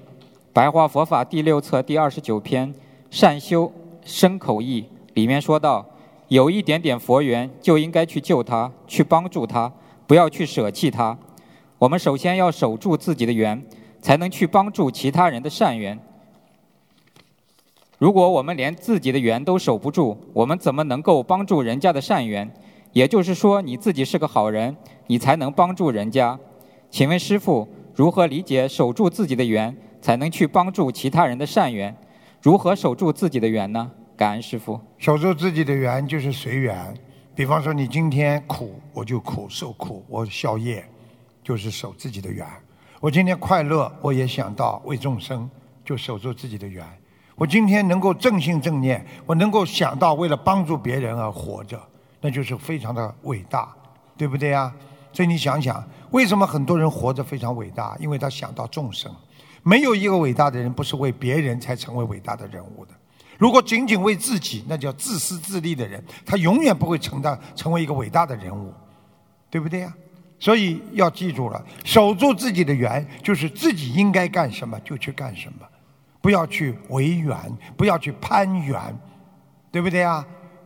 [0.51, 2.73] 白话佛法》第六册第二十九篇
[3.09, 3.71] 《善修
[4.03, 4.81] 生口意》
[5.13, 5.85] 里面说到，
[6.27, 9.71] 有一点点佛缘，就应该去救他，去帮助他，
[10.05, 11.17] 不要去舍弃他。
[11.77, 13.65] 我们首先要守住自己的缘，
[14.01, 15.97] 才能去帮助其他人的善缘。
[17.97, 22.53] 如果我们连自己的缘都守不住，我们怎么能够帮助人家的善缘？
[22.95, 24.73] 也就是说，你自己是个好人，
[25.07, 26.39] 你才能帮助人家。
[26.89, 27.67] 请问师傅？
[27.93, 31.93] 如何理解守住自己的缘，才能去帮助其他人的善缘？
[32.41, 33.91] 如何守住自己的缘呢？
[34.15, 34.79] 感恩师傅。
[34.97, 36.93] 守住自己的缘就是随缘。
[37.35, 40.85] 比方说，你今天苦，我就苦受苦，我消业，
[41.43, 42.47] 就是守自己的缘。
[43.01, 45.49] 我今天快乐，我也想到为众生，
[45.83, 46.85] 就守住自己的缘。
[47.35, 51.77] 我今天能够正信正念，我能够想到为了帮助别人而活着，
[52.25, 53.71] 那就是非常的伟大，
[54.17, 54.73] 对不对呀？
[55.13, 55.87] 所以你想想。
[56.09, 57.95] 为什么很多人活着非常伟大？
[57.99, 59.13] 因为他想到众生。
[59.61, 62.91] 没有一个伟大的人不是为别人才成为伟大的人物的。
[63.37, 68.73] 如果仅仅为自己，那叫自私自利的人，他永远不会成到成为一个伟大的人物，
[69.51, 69.93] 对不对呀？
[70.39, 75.67] 所以要记住了，守住自己的缘，就是自己应该干什么就去干什么，
[76.21, 77.37] 不要去违缘，
[77.77, 78.97] 不要去攀缘，
[79.71, 80.25] 对不对呀？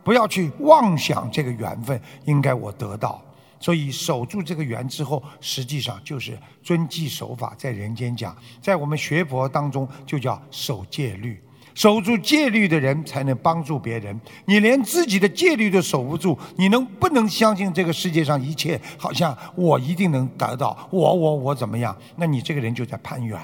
[0.10, 3.22] 不要去妄想这个缘分应该我得到。
[3.60, 11.40] 所以守住这个缘之后，实际上就是遵纪守法，在人间讲，在我们学佛当中就叫守戒律。
[11.76, 14.20] 守住戒律的人才能帮助别人。
[14.46, 20.76] 你连自己的戒律都守不住，你能不能相信这个世界上一切好像我一定能得到？
[20.90, 21.96] 我我我怎么样？
[22.16, 23.40] 那你这个人就在攀缘。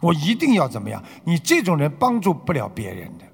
[0.00, 1.04] 我一定要怎么样？
[1.24, 3.24] 你这种人帮助不了别人的，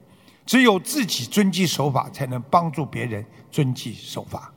[0.47, 4.53] 只有自己遵纪守法，才能帮助别人遵纪守法。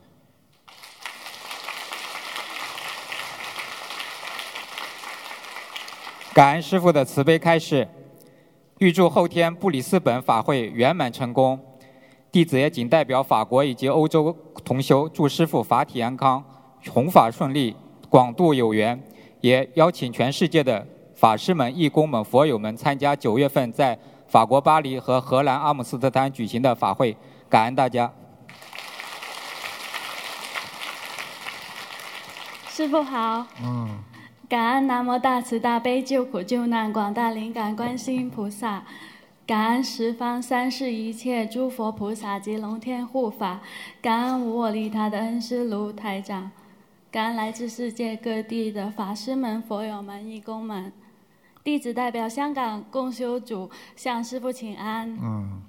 [6.32, 7.88] 感恩师父的慈悲开示，
[8.78, 11.58] 预祝后天布里斯本法会圆满成功。
[12.30, 14.34] 弟子也仅代表法国以及欧洲
[14.64, 16.42] 同修，祝师父法体安康，
[16.88, 17.74] 弘法顺利，
[18.08, 19.02] 广度有缘。
[19.40, 20.86] 也邀请全世界的
[21.16, 23.98] 法师们、义工们、佛友们参加九月份在
[24.30, 27.16] 法国巴黎和荷兰阿姆斯特丹举行的法会。
[27.48, 28.12] 感恩大家。
[32.68, 33.44] 师傅好。
[33.60, 33.98] 嗯。
[34.48, 38.84] 感恩南无大慈大悲救苦救难广大灵感观世音菩萨，
[39.46, 43.60] 感恩十方三世一切诸佛菩萨及龙天护法，
[44.00, 46.50] 感恩无我利他的恩师卢台长，
[47.10, 50.92] 感恩来自世界各地的法师们、佛友们、义工们，
[51.62, 55.18] 弟子代表香港共修组向师父请安。
[55.22, 55.62] 嗯。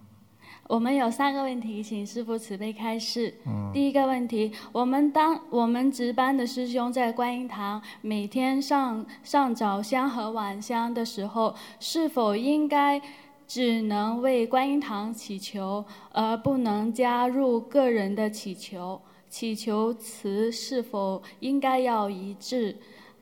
[0.67, 3.33] 我们有三个问题，请师父慈悲开示。
[3.45, 3.71] 嗯。
[3.73, 13.01] 第一个问题，我们当我们值班的师兄在观音堂每天上上早香和晚香的时候，是否应该
[13.45, 15.83] 只能为观音堂祈求，
[16.13, 19.01] 而不能加入个人的祈求？
[19.29, 22.77] 祈求词是否应该要一致？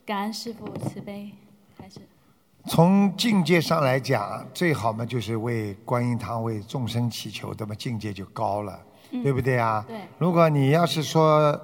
[0.06, 1.32] 感恩师父慈悲。
[2.70, 8.80] 从境界上来讲，最好嘛就是为观音堂为众生祈求，那么境界就高了，
[9.24, 9.84] 对不对啊？
[9.88, 9.98] 对。
[10.20, 11.60] 如果你要是说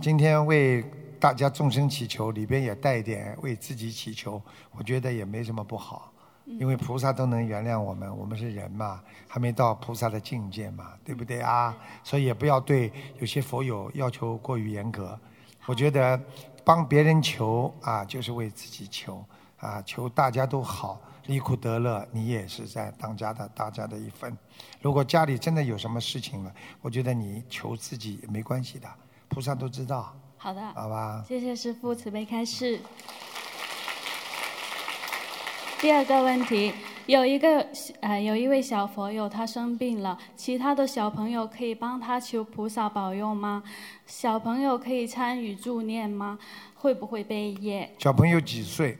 [0.00, 0.84] 今天为
[1.20, 4.42] 大家众生祈求，里边也带一点为自己祈求，
[4.76, 6.12] 我觉得也没什么不好，
[6.44, 11.72] 因为菩萨都能原谅我们，我们是人嘛，还没到菩萨的境界嘛，对不对啊？
[12.02, 15.16] 所以也不要对有些佛友要求过于严格。
[15.66, 16.20] 我觉得
[16.64, 19.24] 帮别人求啊，就是为自己求。
[19.60, 24.36] 啊，求大家都好，离苦得乐，你也是在当家的大家的一份。
[24.80, 28.88] 如果家里真的有什么事情了，我觉得你求自己也没关系的，
[29.28, 30.14] 菩萨都知道。
[30.38, 31.22] 好的，好吧。
[31.28, 32.80] 谢谢师父慈悲开示。
[35.78, 36.72] 第二个问题，
[37.06, 37.66] 有一个
[38.00, 43.62] 呃，有一位小佛友他生病了，其他的小朋友可以帮他求菩萨保佑吗？
[44.06, 46.38] 小朋友可以参与助念吗？
[46.74, 47.94] 会不会被业？
[47.98, 48.96] 小朋友几岁？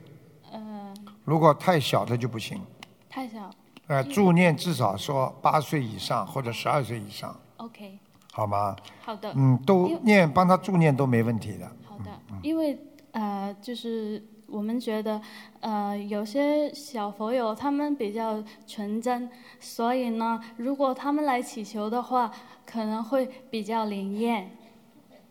[0.50, 0.94] 呃，
[1.24, 2.60] 如果太小的就不行。
[3.08, 3.50] 太小。
[3.86, 7.34] 呃，助念至少说八岁以上或者十二岁以上。
[7.56, 7.98] OK。
[8.32, 8.76] 好吗？
[9.02, 9.32] 好的。
[9.34, 11.70] 嗯，都念帮他助念都没问题的。
[11.84, 12.10] 好的，
[12.42, 12.78] 因为
[13.10, 15.20] 呃，就是我们觉得
[15.58, 19.28] 呃，有些小佛友他们比较纯真，
[19.58, 22.30] 所以呢，如果他们来祈求的话，
[22.64, 24.52] 可能会比较灵验。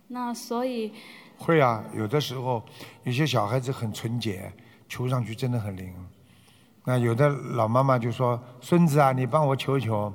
[0.09, 0.93] 那所以。
[1.38, 2.61] 会啊，有的时候
[3.03, 4.51] 有些小孩子很纯洁，
[4.90, 5.94] 求上去真的很灵。
[6.84, 10.12] 那有的老妈妈就说：“孙子啊，你帮我求求。”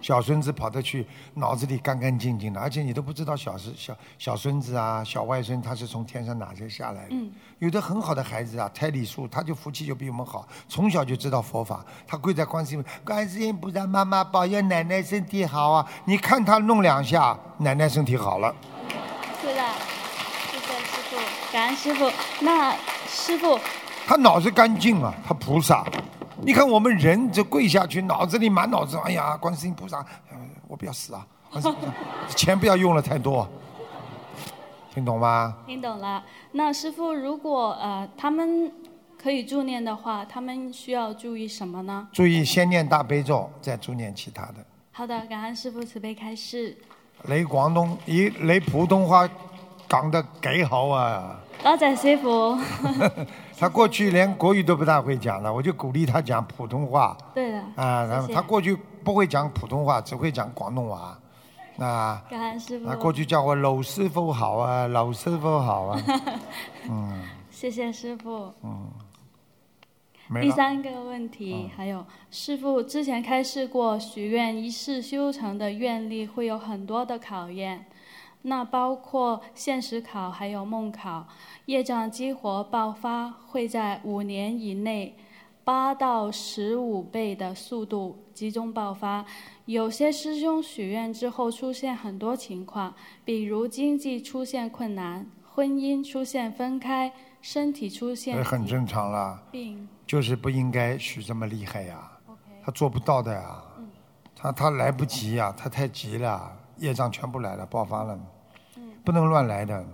[0.00, 1.04] 小孙子跑得去，
[1.34, 7.16] 脑子里干干净净的，而且你都不知道小孙小小孙子啊、小外孙他是从天上哪些下来的。
[7.58, 15.88] 有的很好的孩子啊，胎里素，他就福气就比我们好，从小就知道佛法，他跪在观世音，观世音菩萨妈妈保佑奶奶身体好啊！
[16.04, 18.54] 你看他弄两下，奶奶身体好了。
[19.42, 19.62] 是的。
[21.50, 22.08] 感恩师傅，
[22.40, 22.72] 那
[23.08, 23.58] 师傅，
[24.08, 25.84] 他脑子干净啊，他菩萨。
[26.40, 30.02] 你看我们人这跪下去，脑子里满脑子，哎呀，观世音菩萨，
[30.66, 31.26] 我不要死啊！
[32.34, 33.46] 钱不要用了太多，
[34.94, 35.58] 听懂吗？
[35.66, 36.24] 听懂了。
[36.52, 38.72] 那师傅，如果呃他们
[39.22, 42.08] 可以助念的话，他们需要注意什么呢？
[42.10, 44.54] 注意先念大悲咒，再助念其他的。
[44.90, 46.74] 好的，感恩师傅慈悲开示。
[47.24, 48.32] 你广东，咦？
[48.40, 49.28] 你普通话
[49.86, 51.38] 讲得幾好啊！
[51.62, 52.56] 多谢师傅。
[53.58, 57.16] 他过去连国语都不大会讲了，我就鼓励他讲普通话。
[57.34, 57.58] 对的。
[57.74, 61.18] 啊，然后他过去不会讲普通话，只会讲广东话。
[61.78, 62.22] 啊。
[62.30, 62.86] 感恩师傅。
[62.86, 66.02] 他过去叫我老师傅好啊，老师傅好啊。
[66.88, 67.22] 嗯。
[67.50, 68.52] 谢谢师傅。
[68.62, 68.88] 嗯。
[70.42, 77.78] 第三个问题还有师傅之前开示过，许愿一世修成的愿力会有很多的考驗。
[78.42, 81.26] 那包括现实考，还有梦考，
[81.66, 85.16] 业障激活爆发会在五年以内，
[85.64, 89.24] 八到十五倍的速度集中爆发。
[89.66, 92.94] 有些师兄许愿之后出现很多情况，
[93.24, 97.12] 比如经济出现困难，婚姻出现分开，
[97.42, 102.32] 身体出現很正常啦，病就是不应该许这么厉害呀、啊。
[102.62, 103.62] 他做不到的呀，
[104.34, 108.18] 他他来不及呀，他太急了，业障全部来了，爆发了，
[109.04, 109.84] 不能乱来的。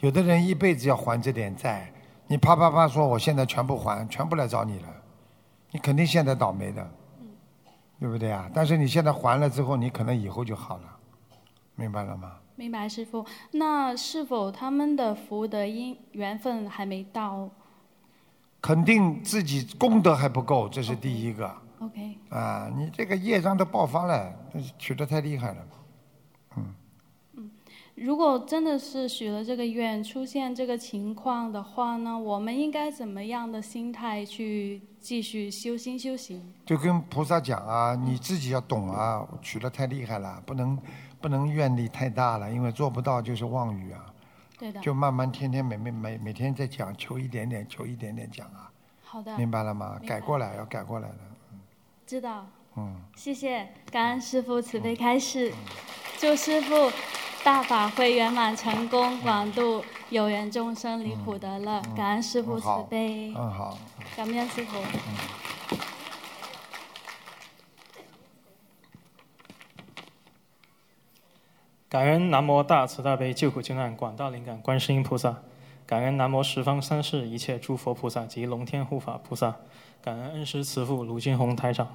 [0.00, 1.92] 有的人一辈子要还这点债，
[2.26, 4.88] 你啪啪啪说我现在全部还，全部来找你了，
[5.72, 6.88] 你肯定现在倒霉的，
[7.98, 8.48] 对不对啊？
[8.54, 10.96] 但是你现在还了之后，你可能以后就好了，
[11.74, 12.36] 明白了吗？
[12.54, 13.24] 明白，师傅。
[13.52, 17.48] 那是否他们的福德因缘分还没到？
[18.60, 21.52] 肯定自己功德还不够，这是第一个。
[21.80, 22.18] OK。
[22.30, 24.32] 啊，你这个业障都爆发了，
[24.76, 25.56] 取得太厉害了。
[28.00, 36.40] 如果真的是许了这个愿，出现这个情况的话呢，我们应该怎么样的心态去继续修心修行？
[36.64, 40.78] 就跟菩萨讲啊，你自己要懂啊，取得太厉害了，不能
[41.20, 44.06] 不能愿力太大了，因为做不到就是妄语啊。
[44.58, 44.80] 对的。
[44.80, 48.70] 就慢慢天天每每每每天在讲，求一点点，求一点点讲啊。
[49.02, 49.36] 好的。
[49.36, 50.00] 明白了吗？
[50.06, 51.18] 改过来要改过来的。
[52.06, 52.46] 知道。
[52.76, 52.94] 嗯。
[53.16, 55.52] 谢谢，感恩师傅慈悲开示，
[56.18, 56.90] 祝师傅
[57.44, 61.80] 大法会圆满成功，广度有缘众生离苦得乐。
[61.96, 63.32] 感恩师傅慈悲。
[63.34, 63.78] 嗯好。
[64.16, 64.78] 感恩师傅。
[71.88, 75.36] 感恩南无大慈大悲救苦救难广大灵感观世音菩萨，
[75.86, 79.56] 感恩南无十方三世一切诸佛菩萨及龙天护法菩萨，
[80.02, 81.88] 感恩恩师慈父卢军宏台长。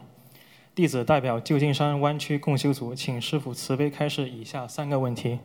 [0.76, 5.38] 弟子代表旧金山湾区共修组，请师父慈悲开示以下三个问题。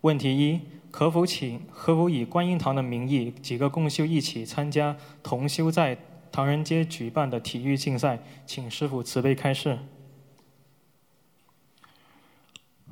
[0.00, 0.60] 问题一：
[0.90, 5.98] 可否请可否以观音堂的名义，几个共修一起参加同修在
[6.32, 8.18] 唐人街举办的体育竞赛？
[8.46, 9.78] 请师父慈悲开示。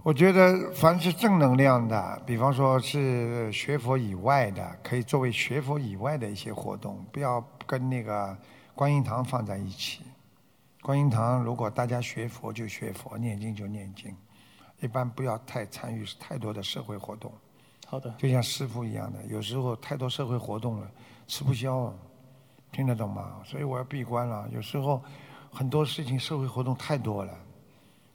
[0.03, 8.37] 我觉得凡是正能量的，比方说是学佛以外的，可以作为学佛以外的一些活动，不要跟那个
[8.75, 10.03] 观音堂放在一起。
[10.83, 14.15] 观音堂如果大家学佛就学佛，念经就念经，
[14.81, 17.33] 一般不要太参与太多的社会活动。
[17.87, 18.15] 好的。
[18.19, 20.91] 就像师傅一样的，有时候太多社会活动了，
[21.27, 21.93] 吃不消，
[22.71, 23.43] 听得懂吗？
[23.45, 24.49] 所以我要闭关了。
[24.53, 25.03] 有时候
[25.51, 27.33] 很多事情社会活动太多了。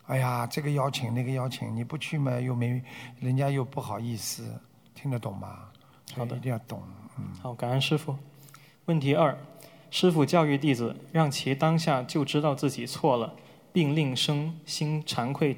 [0.06, 2.82] 哎呀，这个邀请那个邀请，你不去嘛又没，
[3.20, 4.60] 人家又不好意思，
[4.94, 5.70] 听得懂吗？
[6.16, 6.82] 好的，一定要懂。
[7.18, 8.16] 嗯，好，感恩师傅。
[8.86, 9.38] 问题二：
[9.96, 13.32] 师傅教育弟子，让其当下就知道自己错了，
[13.72, 15.56] 并令生心惭愧、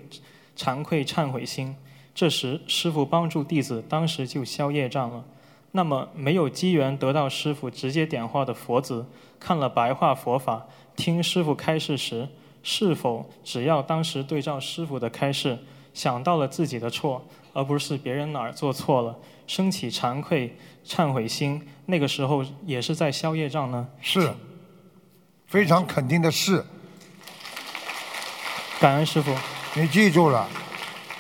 [0.58, 1.74] 惭愧忏悔心。
[2.14, 5.24] 这时，师傅帮助弟子当时就消业障了。
[5.72, 9.06] 那么，没有机缘得到师傅直接点化的佛子，
[9.40, 10.68] 看了白话佛法，
[10.98, 12.28] 听师傅开示时，
[12.62, 15.58] 是否只要当时对照师傅的开示，
[15.94, 19.18] 想到了自己的错，而不是别人哪儿做错了，
[19.48, 20.54] 升起惭愧、
[20.88, 23.88] 忏悔心，那个时候也是在消业障呢？
[24.02, 24.34] 是，
[25.48, 26.64] 非常肯定的是。
[28.80, 29.34] 感恩师傅。
[29.74, 30.48] 你记住了，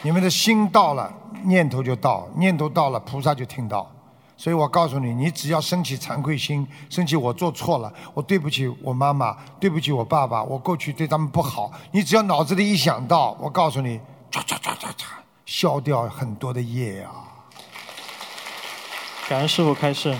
[0.01, 1.11] 你们的心到了，
[1.43, 3.91] 念头就到，念头到了，菩萨就听到。
[4.37, 11.71] 所以我告诉你，你只要升起惭愧心，升起我做错了，我对不起我妈妈，对不起我爸爸，我过去对他们不好。
[11.91, 13.99] 你只要脑子里一想到，我告诉你，
[14.31, 15.05] 唰唰唰唰唰，
[15.45, 17.24] 消掉很多的业啊。
[19.27, 20.15] 感恩师傅开示。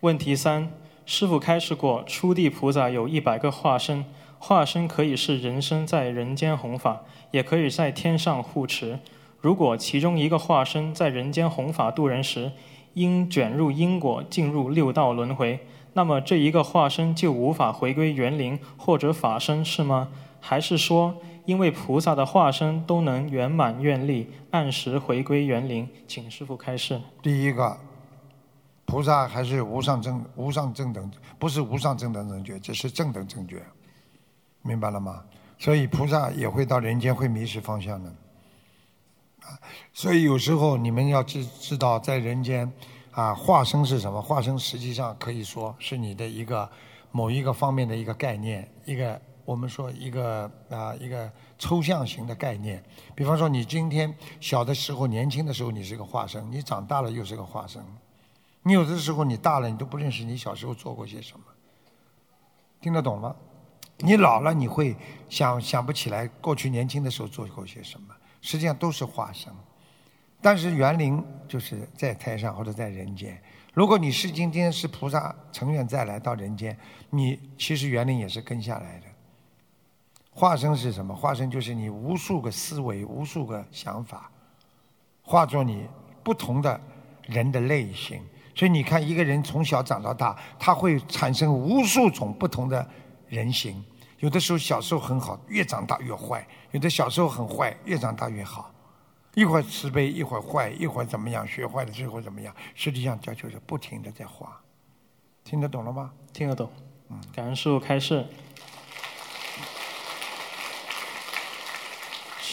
[0.00, 0.70] 问题三：
[1.06, 4.04] 师傅开示过，初地菩萨有一百个化身，
[4.38, 8.98] 化身可以是人身在人间弘法，也可以在天上护持。
[9.40, 12.52] 如果其中一个化身在人间弘法度人时，
[12.92, 15.60] 因卷入因果进入六道轮回，
[15.94, 20.08] 那么这一个化身就无法回归园林或者法身，是吗？
[20.38, 21.16] 还是说，
[21.48, 25.88] 因为菩萨的化身都能圆满愿力，按时回归园林？
[26.06, 27.00] 请师傅开示。
[27.22, 27.74] 第一个，
[28.84, 33.62] 菩萨还是无上正无上正等，不是无上正等正觉，这是正等正觉，
[34.60, 35.24] 明白了吗？
[35.58, 38.10] 所以菩萨也会到人间会迷失方向的。
[39.40, 39.56] 啊
[39.94, 42.70] 所以有时候你们要知知道，在人间，
[43.12, 44.20] 啊，化身是什么？
[44.20, 46.70] 化身实际上可以说是你的一个
[47.10, 49.18] 某一个方面的一个概念，一个
[49.48, 52.84] 我们说一个啊一个抽象型的概念。
[53.14, 57.82] 比方说，你今天小的时候、年轻的时候你是个化身，你长大了又是个化身。
[58.62, 61.46] 你有的时候你大了，你都不认识你小时候做过些什么。
[62.82, 63.34] 听得懂吗？
[63.96, 64.94] 你老了，你会
[65.30, 68.14] 想想不起来过去年轻的时候做过些什么。
[68.42, 69.50] 实际上都是化身，
[70.42, 73.42] 但是园林就是在台上或者在人间。
[73.72, 79.06] 如果你是今天是菩萨成愿再来到人间，你其实园林也是跟下来的。
[80.38, 81.12] 化身是什么？
[81.12, 84.30] 化身就是你无数个思维、无数个想法，
[85.20, 85.84] 化作你
[86.22, 86.80] 不同的
[87.26, 88.22] 人的类型。
[88.54, 92.88] 所以你看，一个人从小长到大，他会产生无数种不同的
[93.26, 93.84] 人形。
[94.20, 96.40] 有的时候小时候很好，越长大越坏；
[96.70, 98.70] 有的小时候很坏，越长大越好。
[99.34, 101.44] 一会儿慈悲，一会儿坏，一会儿怎么样？
[101.48, 102.54] 学坏了最后怎么样？
[102.76, 104.60] 实际上这就是不停的在化。
[105.42, 106.12] 听得懂了吗？
[106.32, 106.70] 听得懂。
[107.08, 108.24] 嗯，感恩师傅开示。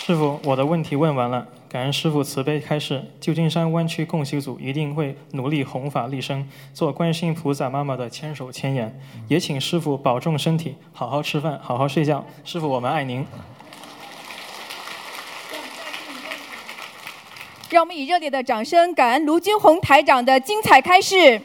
[0.07, 1.47] 师傅，我的问题问完了。
[1.67, 9.01] 感恩师傅慈悲开示，旧金山湾区共修组一定会努力弘法立生，做观世音菩萨妈妈的千手千眼。
[9.27, 12.23] 也请师傅保重身体，好好吃饭，好好睡觉。
[12.43, 13.25] 师傅，我们爱您。
[17.71, 21.41] 让我们以热烈的掌声，感恩卢军红台长的精彩开示。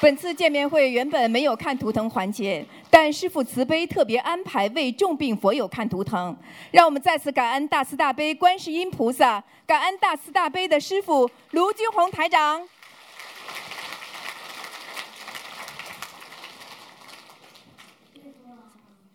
[0.00, 2.62] 本次见面会原本没有看图腾环节，
[2.96, 6.36] 但师父慈悲特别安排为重病佛友看图腾。
[6.70, 12.64] 让我们再次感恩大慈大悲观世音菩萨，感恩大慈大悲的师父卢军宏台长。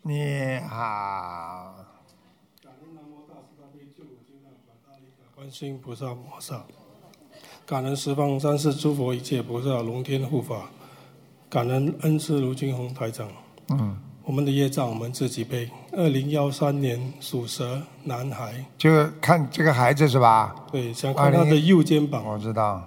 [0.02, 1.74] 你好。
[5.34, 6.66] 观世音菩萨摩萨，
[7.64, 10.70] 感恩十方三世诸佛一切菩萨龙天护法，
[11.48, 13.26] 感恩恩师卢军宏台长。
[13.70, 15.70] 嗯，我们的业障我们自己背。
[15.92, 20.54] 二零幺三年属蛇男孩，就看这个孩子是吧？
[20.70, 22.24] 对，想看他的右肩膀。
[22.24, 22.86] 我知道。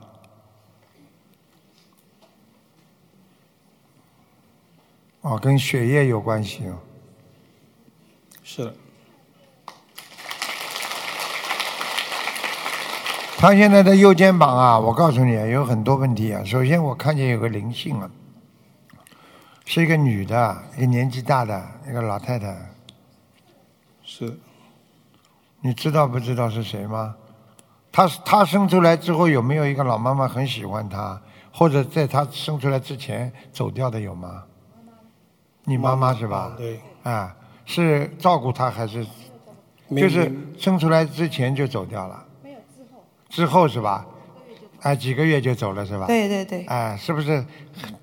[5.22, 6.78] 哦，跟血液有关系哦。
[8.44, 8.76] 是的。
[13.38, 16.44] 他现在的右肩膀啊，我告诉你啊，有很多问题啊。
[16.46, 18.10] 首先，我看见有个灵性啊，
[19.66, 22.56] 是一个女的，一个年纪大的一个老太太。
[24.04, 24.38] 是。
[25.62, 27.16] 你知道不知道是谁吗？
[27.92, 31.22] 她她生出来之后有没有一个老妈妈很喜欢她，
[31.52, 34.44] 或者在她生出来之前走掉的有吗？
[35.64, 36.54] 你妈妈是吧？
[36.58, 36.82] 对。
[37.04, 37.36] 啊，
[37.66, 39.06] 是照顾她还是？
[39.90, 42.26] 就是生出来之前就走掉了。
[42.42, 44.06] 没有之后之后是吧？
[44.84, 46.06] 哎，几个月就走了是吧？
[46.08, 46.66] 对对对。
[46.66, 47.44] 啊，是不是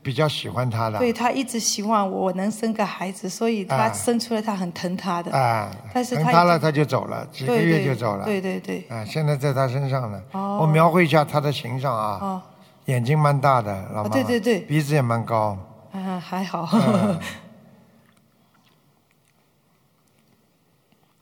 [0.02, 0.98] 比较喜欢他的？
[0.98, 5.30] 对他一直希望我能生个孩子，所以他生出来他很疼他的。
[5.30, 5.70] 啊。
[5.92, 8.24] 但是疼他了他就走了，几个月就走了。
[8.24, 8.84] 对对对。
[8.88, 10.20] 啊，现在在他身上呢。
[10.32, 10.58] 哦。
[10.62, 12.18] 我描绘一下他的形象啊。
[12.20, 12.42] 哦。
[12.86, 14.08] 眼睛蛮大的，老妈。
[14.08, 14.60] 对对对。
[14.60, 15.56] 鼻子也蛮高。
[15.92, 16.66] 啊，还好。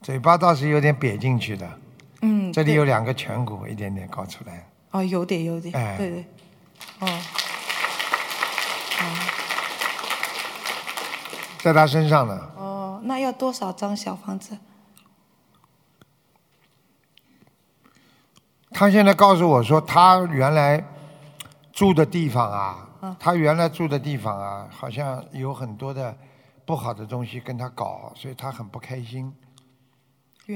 [0.01, 1.67] 嘴巴倒是有点瘪进去的。
[2.21, 4.65] 嗯，这里有两个颧骨，一点点高出来。
[4.91, 6.25] 哦，有点，有点，哎，对对，
[6.99, 7.07] 哦，
[8.99, 9.03] 哦，
[11.59, 12.51] 在他身上呢。
[12.57, 14.57] 哦，那要多少张小房子？
[18.71, 20.83] 他现在告诉我说，他原来
[21.73, 22.87] 住的地方啊，
[23.19, 26.17] 他原来住的地方啊，好像有很多的
[26.65, 29.33] 不好的东西跟他搞，所以他很不开心。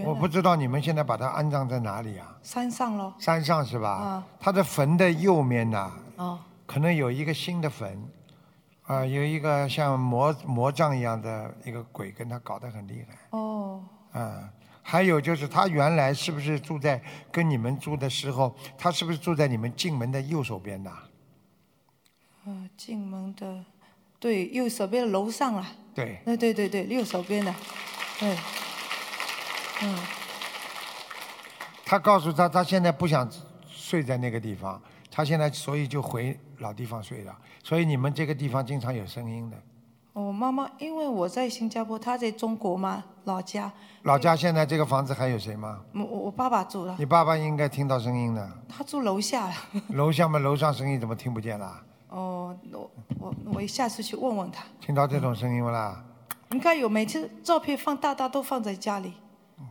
[0.02, 2.36] 我不知道你们现在把它安葬在哪里啊？
[2.42, 3.14] 山上喽。
[3.20, 3.90] 山上是吧？
[3.90, 4.24] 啊。
[4.40, 6.40] 他的坟的右面呐，哦。
[6.66, 8.02] 可能有一个新的坟，
[8.88, 13.18] 啊，有一个像魔魔杖一样的一个鬼跟他搞得很厉害。
[13.38, 13.84] 哦。
[14.14, 14.50] 啊，
[14.82, 17.02] 还有就是他原来是不是住在
[17.32, 20.92] 跟你们住的时候，他是不是住在你们进门的右手边的？
[22.46, 23.64] 呃，进门的，
[24.20, 25.66] 对，右手边的楼上了。
[25.94, 26.20] 对。
[26.26, 27.54] 对对对对，右手边的，
[28.20, 28.36] 对。
[29.86, 29.96] 嗯，
[31.86, 33.30] 他告诉他，他现在不想
[33.68, 34.82] 睡在那个地方，
[35.12, 37.38] 他现在所以就回老地方睡了。
[37.62, 39.58] 所以你们这个地方经常有声音的。
[40.14, 43.72] 我妈妈因为我在新加坡，她在中国嘛，老家。
[44.04, 45.82] 老家现在这个房子还有谁吗？
[45.94, 46.96] 我我爸爸住了。
[47.00, 48.48] 你爸爸应该听到声音的。
[48.70, 49.52] 他住楼下。
[49.90, 51.84] 楼下嘛，楼上声音怎么听不见了？
[52.10, 54.64] 哦，我我我下次去问问他。
[54.80, 56.04] 听到这种声音不啦？
[56.52, 59.14] 应该有，每次照片放大大都放在家里。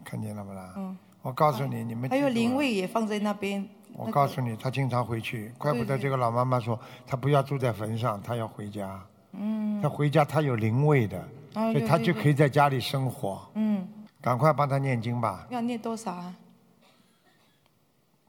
[0.05, 0.75] 看见了不啦？
[0.77, 3.69] 嗯，我告诉你，你们还有灵位也放在那边。
[3.95, 8.99] 我告诉你，他经常回去，怪不得这个老妈妈说，她不要住在坟上，她要回家。
[9.33, 9.83] 嗯。
[9.83, 13.47] 她回家，她有灵位的，所以她就可以在家里生活。
[13.55, 13.87] 嗯。
[14.21, 15.47] 赶快帮她念经吧。
[15.51, 16.35] 要念多少啊？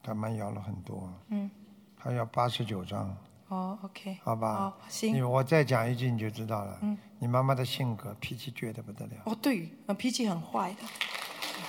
[0.03, 1.09] 他们要了很多。
[1.29, 1.49] 嗯。
[1.97, 3.15] 他要八十九张。
[3.47, 4.17] 哦，OK。
[4.21, 4.53] 好吧。
[4.53, 5.29] 好，行。
[5.29, 6.77] 我再讲一句你就知道了。
[6.81, 6.97] 嗯。
[7.19, 9.13] 你妈妈的性格，脾气倔得不得了。
[9.23, 10.79] 哦，对，脾气很坏的。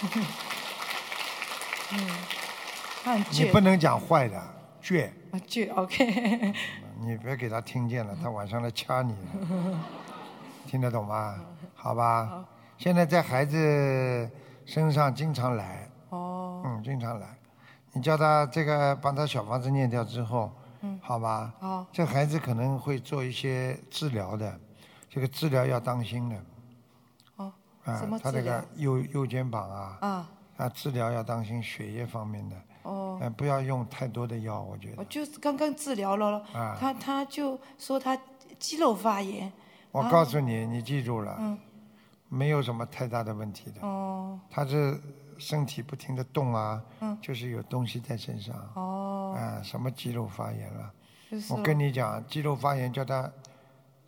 [1.92, 1.98] 嗯，
[3.04, 3.44] 很倔。
[3.44, 4.42] 你不能讲坏的，
[4.82, 5.08] 倔。
[5.30, 6.54] 啊，倔，OK。
[7.00, 9.14] 你别给他听见了，他晚上来掐你。
[10.66, 11.38] 听得懂吗？
[11.74, 12.44] 好吧。
[12.78, 14.30] 现在在孩子
[14.64, 15.88] 身上经常来。
[16.08, 16.62] 哦。
[16.64, 17.26] 嗯，经常来。
[17.92, 20.50] 你叫他这个帮他小房子念掉之后，
[20.80, 21.52] 嗯，好吧。
[21.60, 21.86] 好。
[21.92, 24.58] 这孩子可能会做一些治疗的。
[25.08, 26.36] 这个治疗要当心的。
[27.84, 32.56] 哦，啊他这个右右肩膀啊，啊，啊，治疗要当心血液方面的。
[32.82, 34.96] 哦嗯，不要用太多的药，我觉得。
[34.98, 38.18] 我就是刚刚治疗了，啊他他就说他
[38.58, 39.50] 肌肉发炎。
[39.90, 41.58] 我告诉你，你记住了，嗯，
[42.28, 43.80] 没有什么太大的问题的。
[43.80, 45.00] 哦他是
[45.38, 48.54] 身体不停的动啊，嗯就是有东西在身上。
[48.74, 50.92] 哦，啊，什么肌肉发炎了？
[51.30, 53.30] 就是我跟你讲，肌肉发炎叫他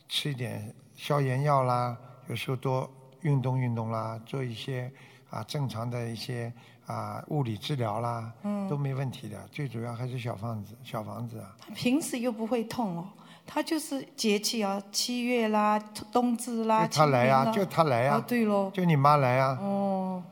[0.06, 1.96] 吃一点消炎药啦，
[2.28, 2.90] 有时候多
[3.22, 4.90] 运动运动啦，做一些
[5.30, 6.52] 啊正常的一些
[6.86, 9.38] 啊物理治疗啦，嗯都没问题的。
[9.50, 11.56] 最主要还是小房子，小房子啊。
[11.58, 13.08] 他平时又不会痛哦，
[13.46, 15.78] 他就是节气啊，七月啦、
[16.12, 20.22] 冬至啦，就他来呀、清明啦就他来呀、哦，对喽，就你妈来呀、哦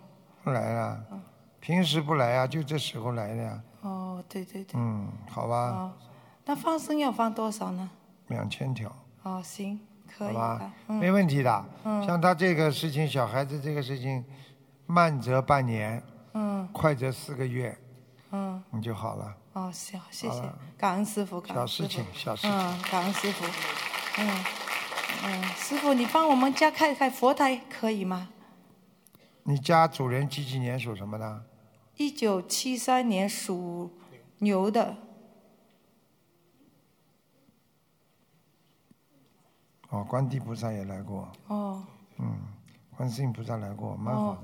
[0.43, 1.01] 不来啊，
[1.59, 3.63] 平时不来呀、就这时候来的呀。
[3.81, 5.93] 哦，对对对，嗯，好吧，哦，
[6.45, 7.91] 那放生要放多少呢？
[8.29, 9.81] 两千条，哦，行，
[10.17, 11.65] 可以好吧，，嗯没问题的。
[11.85, 14.25] 嗯像他这个事情，小孩子这个事情，
[14.87, 16.03] 慢则半年，
[16.35, 17.77] 嗯快则四个月，
[18.31, 19.37] 嗯，你就好了。
[19.55, 22.51] 哦，行，谢谢了，感恩师傅，感小恩师傅事情，小事情。
[22.51, 23.45] 嗯，感恩师傅，
[24.19, 24.45] 嗯
[25.25, 28.29] 嗯，师傅，你帮我们家看看佛台可以吗？
[29.45, 31.45] 你家主人几几年属什么的？
[31.97, 33.97] 一九七三年属
[34.39, 34.97] 牛的，
[39.95, 41.81] 哦，观地菩萨也来过，哦
[42.19, 42.37] 嗯，
[42.97, 44.41] 观世音菩萨来过，蛮好的。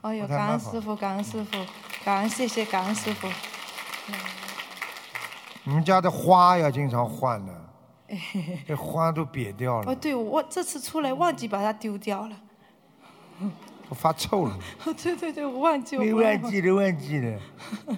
[0.00, 1.66] 哎呦，佛台蛮好感恩师傅，感恩师傅，
[2.02, 3.28] 感恩谢谢感恩师傅。
[5.64, 7.52] 你们家的花要经常换的，
[8.66, 12.36] 这花都瘪掉了哦，对，我这次出来忘记把它丢掉了。
[13.90, 14.58] 我发臭了。
[15.02, 17.38] 对 对对，我忘记，我没忘记了，忘记了。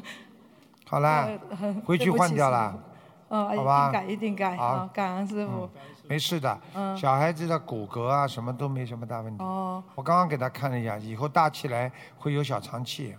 [0.89, 2.77] 好啦呃，回去换掉了。
[3.29, 4.57] 哦，一好吧定改，一定改。
[4.57, 5.69] 好好，感恩师傅。
[6.09, 6.97] 没事的，嗯。
[6.97, 9.43] 小孩子的骨骼啊，什么都没什么大问题。
[9.43, 13.15] 哦，我刚刚给他看了一下，以后大起来会有小肠气，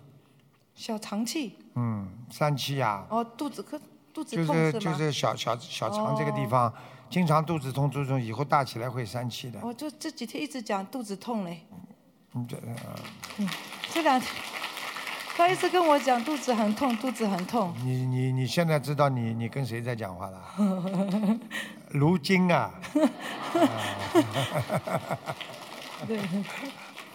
[0.73, 3.79] 小肠气，嗯，疝气呀、哦，肚子可
[4.13, 4.71] 肚子就是痛吗？
[4.79, 6.73] 就是小小小肠这个地方，
[7.09, 9.59] 经常肚子痛，肚子痛，以后大起来会疝气的。
[9.61, 11.65] 我就这几天一直讲肚子痛嘞，
[12.31, 12.75] 你这呃。
[13.37, 13.49] 嗯，
[13.91, 14.31] 这两天
[15.37, 17.71] 他一直跟我讲肚子很痛，肚子很痛。
[17.83, 20.41] 你你你现在知道你你跟谁在讲话了？
[21.93, 22.71] 卢金啊，
[26.07, 26.17] 对，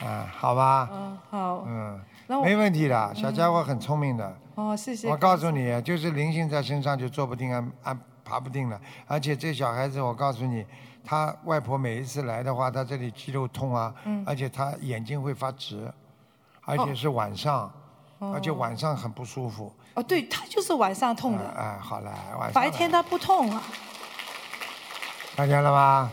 [0.07, 2.01] 啊，好吧，嗯，好，嗯。
[2.45, 4.37] 没问题的，小家伙很聪明的。
[4.55, 5.09] 哦，谢谢。
[5.11, 10.65] 我告诉你，就是灵性在身上就坐不定啊啊爬不定了，而且这小孩子，我告诉你，
[11.05, 14.23] 他外婆每一次来的话，他这里肌肉痛啊，嗯。
[14.25, 15.93] 而且他眼睛会发直，
[16.65, 17.73] 而且是晚上，哦
[18.35, 19.73] 而且晚上很不舒服。
[19.95, 23.63] 哦，对他就是晚上痛的，哎，好了，晚上白天他不痛啊。
[25.35, 26.11] 看见了吗？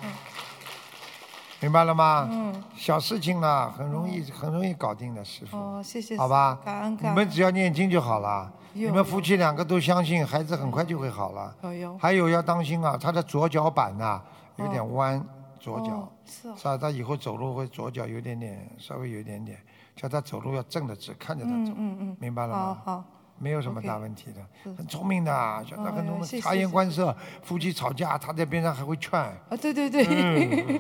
[1.61, 2.27] 明白了吗？
[2.31, 2.64] 嗯。
[2.76, 5.57] 小事情呢，很容易很容易搞定的，师傅。
[5.57, 6.18] 哦，谢谢。
[6.18, 7.11] 好吧感恩，感恩。
[7.11, 8.52] 你们只要念经就好了。
[8.73, 11.53] 有你们夫妻两个都相信，孩子很快就会好了。
[11.64, 11.98] 有有。
[11.98, 14.22] 还有要当心啊，他的左脚板呐、
[14.56, 15.22] 有点弯，
[15.60, 16.77] 左脚哦是哦是吧？
[16.77, 19.60] 他以后走路会左脚有点点，稍微有一点点，
[20.00, 22.18] 叫他走路要正的直，看着他走，嗯嗯嗯。
[22.22, 22.60] 明白了吗？
[22.86, 23.04] 好好。
[23.38, 25.32] 没有什么大问题的，是很聪明的，
[25.68, 27.14] 小他很聪明，察言观色，
[27.44, 29.20] 夫妻吵架，他在边上还会劝。
[29.20, 30.80] 啊，对对对。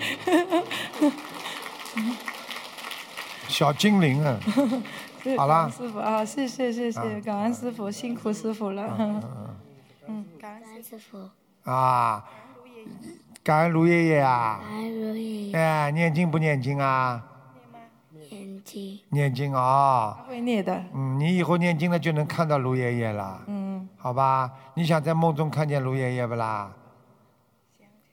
[1.95, 2.15] 嗯
[3.49, 4.39] 小精灵啊！
[5.23, 8.95] 对好啦师傅啊，谢谢谢谢，啊感恩师傅，辛苦师傅了。
[8.97, 9.21] 嗯
[10.07, 11.29] 嗯，感恩师傅，
[11.69, 12.23] 啊，
[13.43, 14.61] 感恩卢爷爷啊！
[14.63, 17.21] 感恩如意哎，念经不念经啊？
[19.09, 20.83] 念经啊、他会念的。
[20.93, 24.51] 嗯，你以后念经了就能看到卢爷爷了，嗯，好吧？
[24.73, 26.71] 你想在梦中看见卢爷爷不啦？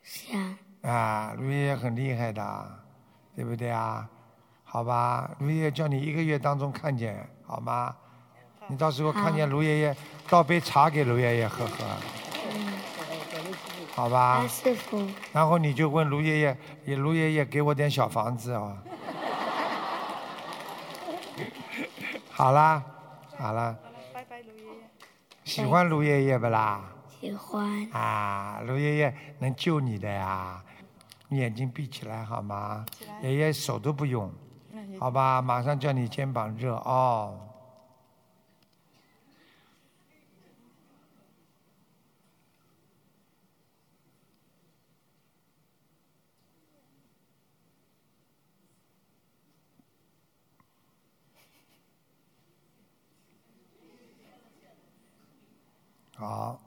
[0.02, 2.70] 想啊，卢爷爷很厉害的，
[3.34, 4.08] 对不对啊？
[4.64, 7.94] 好吧，卢爷爷叫你一个月当中看见，好吗？
[8.68, 9.96] 你到时候看见卢爷爷，
[10.28, 11.84] 倒杯茶给卢爷爷喝喝，
[13.94, 14.44] 好吧？
[14.48, 18.76] 师傅，然后你就问卢爷爷，也卢爷爷给我点小房子哦。
[22.36, 22.84] 好啦，
[23.38, 23.74] 好啦。
[24.12, 24.90] 拜拜，卢爷爷
[25.42, 26.84] 喜欢卢爷爷不啦？
[27.18, 30.62] 喜欢啊，卢爷爷能救你的呀。
[31.28, 32.84] 你眼睛闭起来好吗？
[33.22, 34.30] 爷爷手都不用，
[35.00, 35.40] 好吧？
[35.40, 37.40] 马上叫你肩膀热哦。
[56.16, 56.58] 好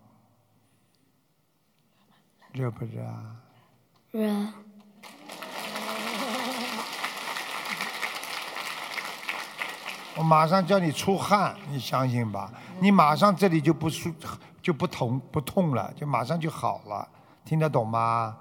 [2.54, 2.70] 热。
[2.72, 3.36] 不热啊
[4.12, 4.30] 热
[10.18, 12.52] 我马上叫你出汗你相信吧？
[12.80, 14.14] 你马上这里就不舒
[14.62, 17.08] 就不疼不痛了就马上就好了。
[17.46, 18.38] 听得懂吗？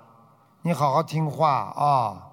[0.62, 2.26] 你好好听话啊。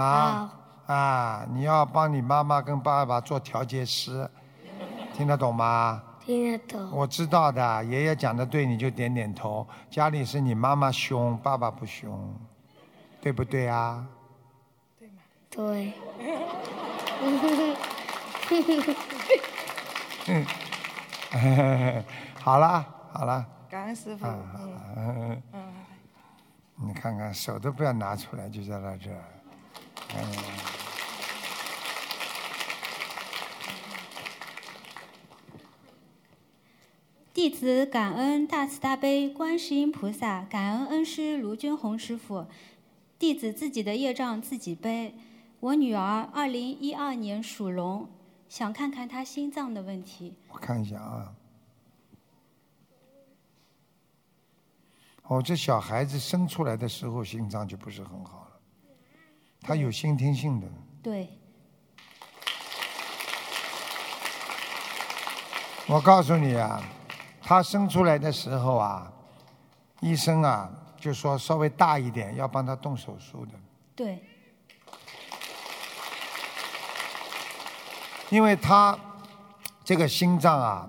[0.00, 0.50] 啊？
[0.86, 4.30] 啊你要帮你妈妈跟爸爸做调节师。
[5.16, 6.02] 听得懂吗？
[6.24, 6.90] 听得懂。
[6.90, 9.66] 我知道的，爷爷讲的对，你就点点头。
[9.90, 12.34] 家里是你妈妈凶，爸爸不凶，
[13.20, 14.06] 对不对啊？
[15.50, 15.92] 对。
[20.26, 20.44] 嗯，
[22.40, 23.46] 好了好了。
[23.68, 24.26] 感恩师傅。
[24.26, 25.72] 嗯嗯。
[26.76, 29.24] 你看看，手都不要拿出来，就在那这儿。
[30.16, 30.83] 嗯。
[37.34, 42.46] 弟子感恩大慈大悲观世音菩萨，感恩恩师卢军红师傅。
[43.18, 45.16] 弟子自己的业障自己背。
[45.58, 48.08] 我女儿二零一二年属龙，
[48.48, 50.36] 想看看她心脏的问题。
[50.48, 51.34] 我看一下啊。
[55.24, 58.60] 哦，这小孩子生出来的时候心脏就不是很好了，
[59.60, 60.68] 他有先天性的。
[61.02, 61.28] 对。
[65.88, 66.80] 我告诉你啊，
[67.44, 69.12] 他生出来的时候啊，
[70.00, 73.52] 医生啊就说稍微大一点要帮他动手术的。
[73.94, 74.18] 对。
[78.30, 78.98] 因为他
[79.84, 80.88] 这个心脏啊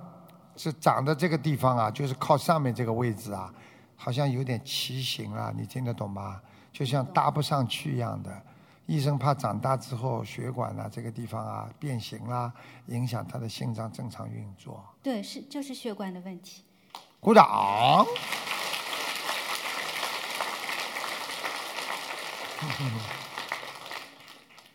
[0.56, 3.54] 是长的这个地方啊，就是靠上面这个位置啊。
[3.98, 6.40] 好像有点畸形了，你听得懂吗？
[6.72, 8.30] 就像搭不上去一样的。
[8.86, 12.54] 医生怕长大之后血管啊这个地方啊变形啦，
[12.88, 14.84] 影响他的心脏正常运作。
[15.02, 16.64] 对，是就是血管的问题。
[17.20, 17.46] 鼓掌。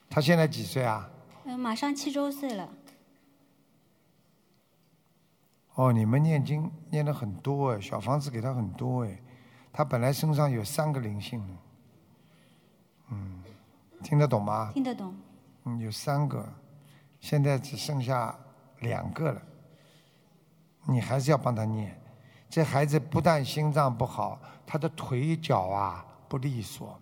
[0.08, 1.08] 他现在几岁啊？
[1.44, 2.68] 嗯，马上七周岁了。
[5.74, 9.18] 哦，你们念经念的很多哎，小房子给他很多哎，
[9.72, 11.42] 他本来身上有三个灵性，
[13.10, 13.39] 嗯，
[14.02, 14.70] 听得懂吗？
[14.74, 15.14] 听得懂。
[15.64, 16.46] 嗯，有三个，
[17.20, 18.34] 现在只剩下
[18.80, 19.42] 两个了，
[20.88, 21.96] 你还是要帮他念。
[22.48, 27.00] 这孩子不但心脏不好，他的腿脚啊不利索，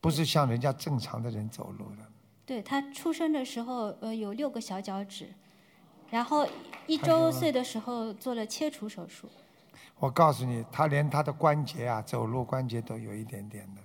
[0.00, 2.02] 不是像人家正常的人走路的。
[2.46, 5.28] 对他出生的时候，呃，有六个小脚趾。
[6.10, 6.46] 然后
[6.86, 9.28] 一周岁的时候做了切除手术。
[9.98, 13.82] 我告诉你，他连他的关节啊，走路关节都有一点点的，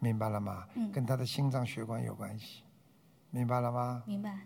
[0.00, 0.64] 明白了吗？
[0.74, 0.90] 嗯。
[0.90, 2.64] 跟他的心脏血管有关系，
[3.30, 4.02] 明白了吗？
[4.06, 4.40] 明白。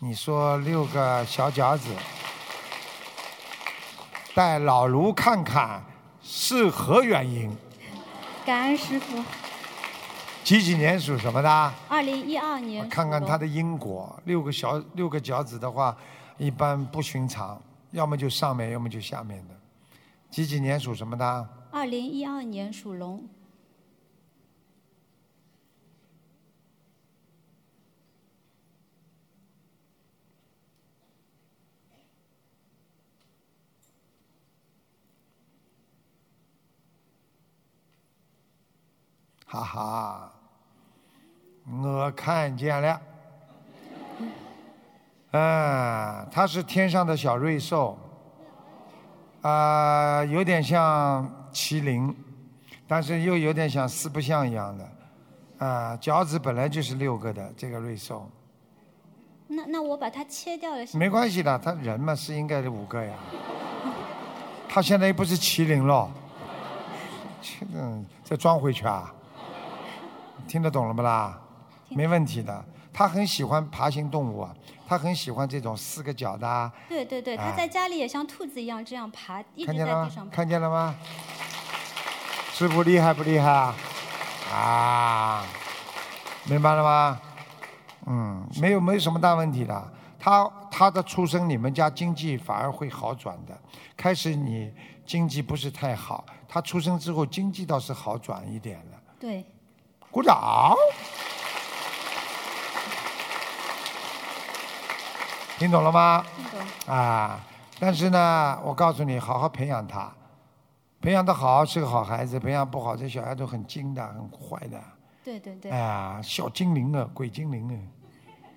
[0.00, 1.94] 你说六个小脚趾，
[4.34, 5.80] 带老卢看看
[6.20, 7.56] 是何原因？
[8.44, 9.22] 感恩师傅。
[10.42, 11.72] 几几年属什么的？
[11.88, 12.88] 二零一二年。
[12.88, 15.96] 看看他的因果，六个小六个脚趾的话，
[16.36, 17.62] 一般不寻常，
[17.92, 19.54] 要么就上面，要么就下面的。
[20.30, 21.48] 几几年属什么的？
[21.70, 23.24] 二零一二年属龙。
[39.52, 40.32] 哈哈，
[41.82, 43.00] 我看见了，
[45.32, 47.98] 嗯，他是天上的小瑞兽，
[49.42, 52.16] 啊，有点像麒麟，
[52.88, 58.26] 但是又有点像四不像一样的，啊，脚趾本来就是六个的这个瑞兽。
[59.48, 60.82] 那那我把它切掉了。
[60.94, 63.14] 没关系的，他人嘛是应该是五个呀，
[64.66, 66.10] 他现在又不是麒麟了，
[67.74, 69.12] 嗯，再装回去啊。
[70.46, 71.40] 听得懂了不啦？
[71.90, 72.64] 没问题的。
[72.94, 74.54] 他很喜欢爬行动物啊，
[74.86, 76.72] 他很喜欢这种四个脚的。
[76.88, 80.36] 对对对，他在家里也像兔子一样这样爬，一直在地上爬。
[80.36, 80.94] 看见了吗？
[82.52, 83.74] 师傅厉害不厉害啊？
[84.52, 85.44] 啊，
[86.44, 87.20] 明白了吗？
[88.06, 89.92] 嗯，没有没有什么大问题的。
[90.18, 93.58] 他他的出生，你们家经济反而会好转的。
[93.96, 94.70] 开始你
[95.06, 99.00] 经济不是太好，他出生之后经济倒是好转一点了。
[99.18, 99.44] 对。
[100.12, 100.76] 鼓掌！
[105.58, 106.22] 听懂了吗？
[106.36, 106.60] 听懂。
[106.94, 107.40] 啊，
[107.80, 110.12] 但是呢，我告诉你，好好培养他，
[111.00, 114.78] 培养的好是个好孩子，培养不好，这小孩都很精的，很坏的。
[115.24, 115.70] 对对对。
[115.70, 117.74] 啊，小精灵啊，鬼精灵啊，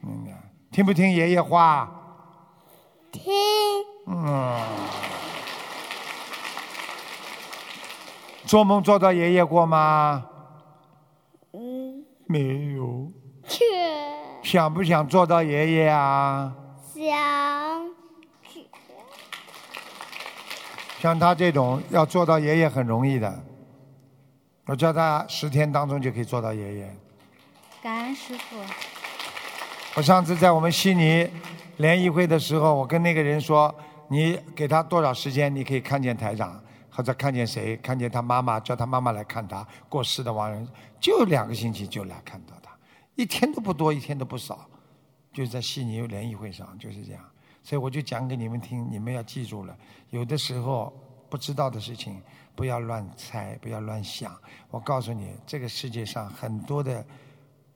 [0.03, 0.27] 嗯，
[0.73, 1.89] 听不听爷爷话？
[3.13, 3.31] 听。
[4.07, 4.61] 嗯。
[8.45, 10.25] 做梦做到爷爷过吗？
[12.27, 13.11] 没有，
[13.47, 13.63] 去
[14.43, 16.53] 想不想做到爷爷啊？
[16.93, 17.91] 想
[20.99, 23.43] 像他这种要做到爷爷很容易的，
[24.65, 26.95] 我叫他十天当中就可以做到爷爷。
[27.83, 28.55] 感恩师傅。
[29.95, 31.29] 我上次在我们悉尼
[31.77, 33.73] 联谊会的时候，我跟那个人说，
[34.07, 36.59] 你给他多少时间，你可以看见台长，
[36.95, 40.65] 或者看见谁，看见他妈妈，叫他妈妈来看他过世的亡人，
[40.97, 42.71] 就两个星期就来看到他，
[43.15, 44.65] 一天都不多，一天都不少，
[45.33, 47.21] 就是在悉尼联谊会上就是这样。
[47.61, 49.77] 所以我就讲给你们听，你们要记住了，
[50.09, 50.93] 有的时候
[51.29, 52.21] 不知道的事情
[52.55, 54.33] 不要乱猜，不要乱想。
[54.69, 57.05] 我告诉你，这个世界上很多的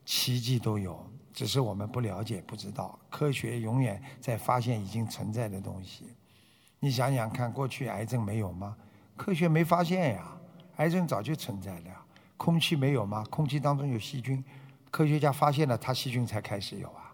[0.06, 0.98] 奇迹都有，
[1.34, 2.98] 只是我们不了解、不知道。
[3.10, 6.06] 科学永远在发现已经存在的东西。
[6.78, 8.74] 你想想看，过去癌症没有吗？
[9.20, 10.34] 科学没发现呀，
[10.76, 12.02] 癌症早就存在了呀。
[12.38, 13.22] 空气没有吗？
[13.28, 14.42] 空气当中有细菌，
[14.90, 17.12] 科学家发现了，它细菌才开始有啊。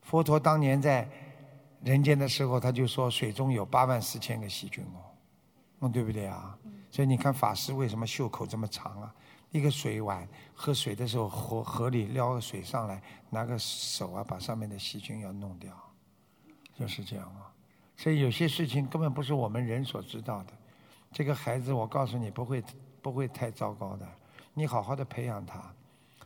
[0.00, 1.06] 佛陀当年在
[1.82, 5.12] 人间的时候，他就说水中有八万四千个细菌哦，
[5.80, 6.56] 嗯，对不对啊？
[6.90, 9.14] 所以你看法师为什么袖口这么长啊？
[9.50, 15.70] 一个水碗喝水的时候，河河里撩个水上来，拿个手啊把上面的细菌要弄掉，
[16.74, 17.52] 就是这样啊。
[17.94, 20.54] 所以有些事情根本不是我们人所知道的。
[21.12, 22.62] 这个孩子，我告诉你不会
[23.00, 24.06] 不会太糟糕的，
[24.54, 25.62] 你好好的培养他，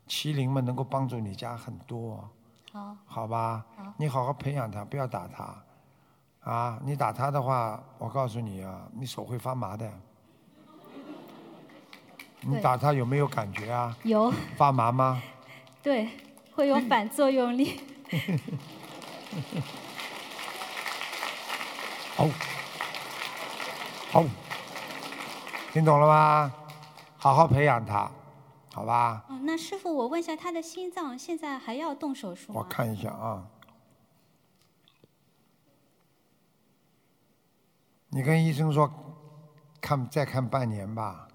[0.08, 2.28] 麒麟们能够帮助你家很多。
[2.72, 3.64] 好，好吧，
[3.96, 9.90] 你好好培养他，不要打他，啊，你打他的话，我告诉你啊，你手会发麻的。
[12.42, 13.94] 你打他有没有感觉啊？
[14.02, 15.22] 有，发麻吗？
[15.82, 16.08] 对，
[16.54, 17.78] 会有反作用力。
[22.16, 22.26] 好，
[24.10, 24.24] 好，
[25.72, 26.52] 听懂了吗？
[27.16, 28.10] 好好培养他，
[28.72, 29.24] 好吧？
[29.28, 32.58] 哦，那师傅，我问一下，他的心脏现在还要动手术吗？
[32.58, 33.46] 我看一下啊。
[38.08, 38.90] 你跟医生说，
[39.80, 41.28] 看再看半年吧，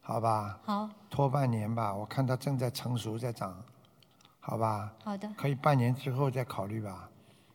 [0.00, 0.58] 好吧？
[0.64, 3.54] 好，拖半年吧，我看他正在成熟，在长，
[4.40, 4.90] 好吧？
[5.04, 5.30] 好的。
[5.36, 7.10] 可以半年之后再考虑吧，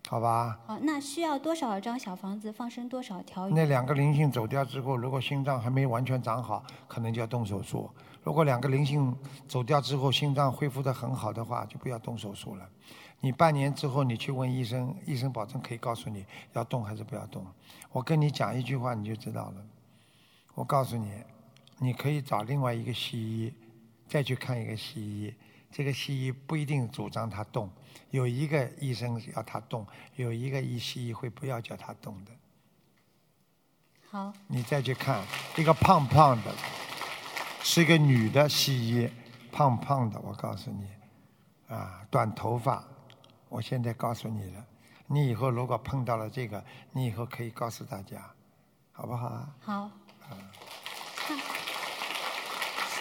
[0.09, 0.59] 好吧？
[0.67, 3.53] 好，那需要多少张小房子放生多少条鱼？
[3.53, 7.89] 那两个灵性走掉之后，如果心脏还没完全长好，可能就要动手术；
[8.21, 9.15] 如果两个灵性
[9.47, 12.69] 走掉之后，心脏恢复得很好的话，就不要动手术了。
[13.21, 17.45] 你半年之后你去问医生，医生保证可以告诉你要动还是不要动。
[17.91, 19.55] 我跟你讲一句话你就知道了。
[20.53, 21.11] 我告诉你，
[21.79, 23.53] 你可以找另外一个西医，
[24.07, 25.33] 再去看一个西医。
[25.75, 27.67] 这个西医不一定主张他动，
[28.11, 32.31] 有一个医生要他动，有一个医西医会不要叫他动的。
[34.11, 35.25] 好，你再去看
[35.57, 36.53] 一个胖胖的，
[37.63, 39.09] 是一个女的西医，
[39.51, 40.87] 胖胖的，我告诉你，
[41.67, 42.83] 啊，短头发，
[43.49, 44.63] 我现在告诉你了，
[45.07, 48.31] 你以后如果碰到了这个，你以后可以告诉大家，
[48.91, 49.55] 好不好啊？
[49.59, 49.91] 好。
[51.27, 51.35] 那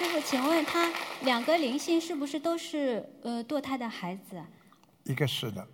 [0.02, 4.44] 师傅，请问他两个灵性是不是都是呃堕胎的孩子啊？
[5.04, 5.64] 一个是的，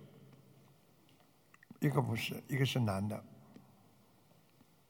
[1.81, 3.25] 一个不是，一个是男的，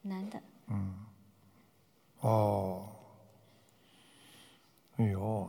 [0.03, 0.43] 男的。
[0.67, 1.07] 嗯，
[2.21, 2.89] 哦，
[4.97, 5.49] 哎呦，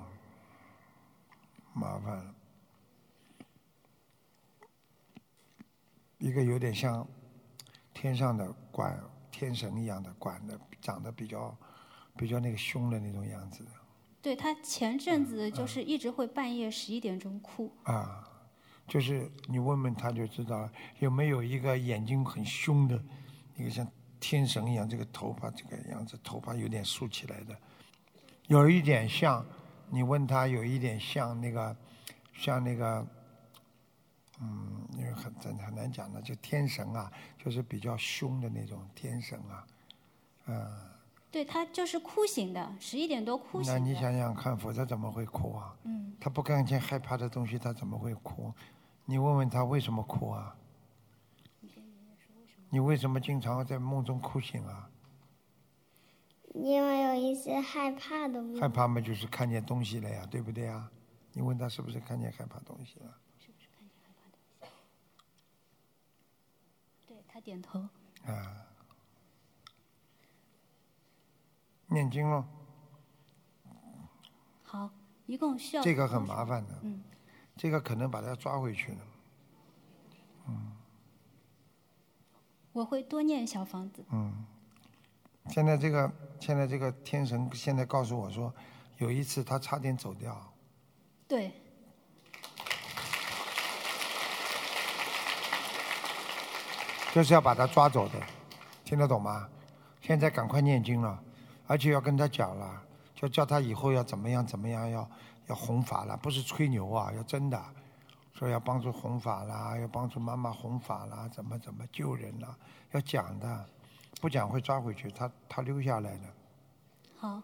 [1.73, 2.35] 麻烦了，
[6.19, 7.07] 一个有点像
[7.91, 11.57] 天上的管天神一样的管的，长得比较
[12.15, 13.65] 比较那个凶的那种样子
[14.21, 17.71] 对他前阵子就是一直会半夜十一点钟哭。
[17.83, 18.27] 啊，
[18.87, 23.01] 就是你问问他就知道了，有没有一个眼睛很凶的，
[23.55, 23.87] 一个像
[24.19, 27.57] 天神一样，这个头发这个样子，头发有点竖起来的，
[28.47, 29.45] 有一点像，
[29.89, 31.77] 你问他有一点像那个，
[32.33, 33.07] 像那个，
[34.41, 37.09] 嗯，因为很很很难讲的，就天神啊，
[37.41, 39.65] 就是比较凶的那种天神啊，
[40.47, 40.88] 嗯。
[41.31, 43.79] 对他就是哭醒的，十一点多哭醒的。
[43.79, 45.75] 那你想想看，否则怎么会哭啊？
[45.83, 46.15] 嗯。
[46.19, 48.51] 他不看见害怕的东西，他怎么会哭？
[49.05, 50.55] 你问问他为什么哭啊？
[52.71, 54.89] 你为什么经常在梦中哭醒啊？
[56.55, 60.89] 因为有一些害怕的物害怕嘛，就是看见东西了呀，对不对啊？
[61.33, 63.17] 你问他是不是看见害怕东西了？
[63.37, 64.13] 是不是看见害
[64.59, 64.71] 怕的
[67.07, 67.79] 对他点头。
[68.25, 68.65] 啊。
[71.89, 72.45] 念经喽。
[74.63, 74.89] 好，
[75.25, 77.03] 一共需要这个很麻烦的，嗯，
[77.57, 78.97] 这个可能把他抓回去了，
[80.47, 80.71] 嗯。
[82.71, 84.05] 我会多念小房子。
[84.11, 84.45] 嗯，
[85.49, 88.53] 现在这个现在这个天神现在告诉我说，
[88.99, 90.53] 有一次他差点走掉。
[91.27, 91.51] 对。
[97.11, 98.21] 就是要把他抓走的，
[98.85, 99.49] 听得懂吗？
[99.99, 101.23] 现在赶快念经了。
[101.69, 102.83] 而且要跟他讲了，
[103.13, 105.07] 就叫他以后要怎么样怎么样，要
[105.45, 107.63] 要弘法了，不是吹牛啊，要真的，
[108.33, 112.57] 说要帮助弘法啦，要帮助妈妈弘法啦，怎么怎么救人啦，
[112.89, 113.69] 要讲的，
[114.19, 116.33] 不讲会抓回去，他他溜下来了，
[117.19, 117.43] 好，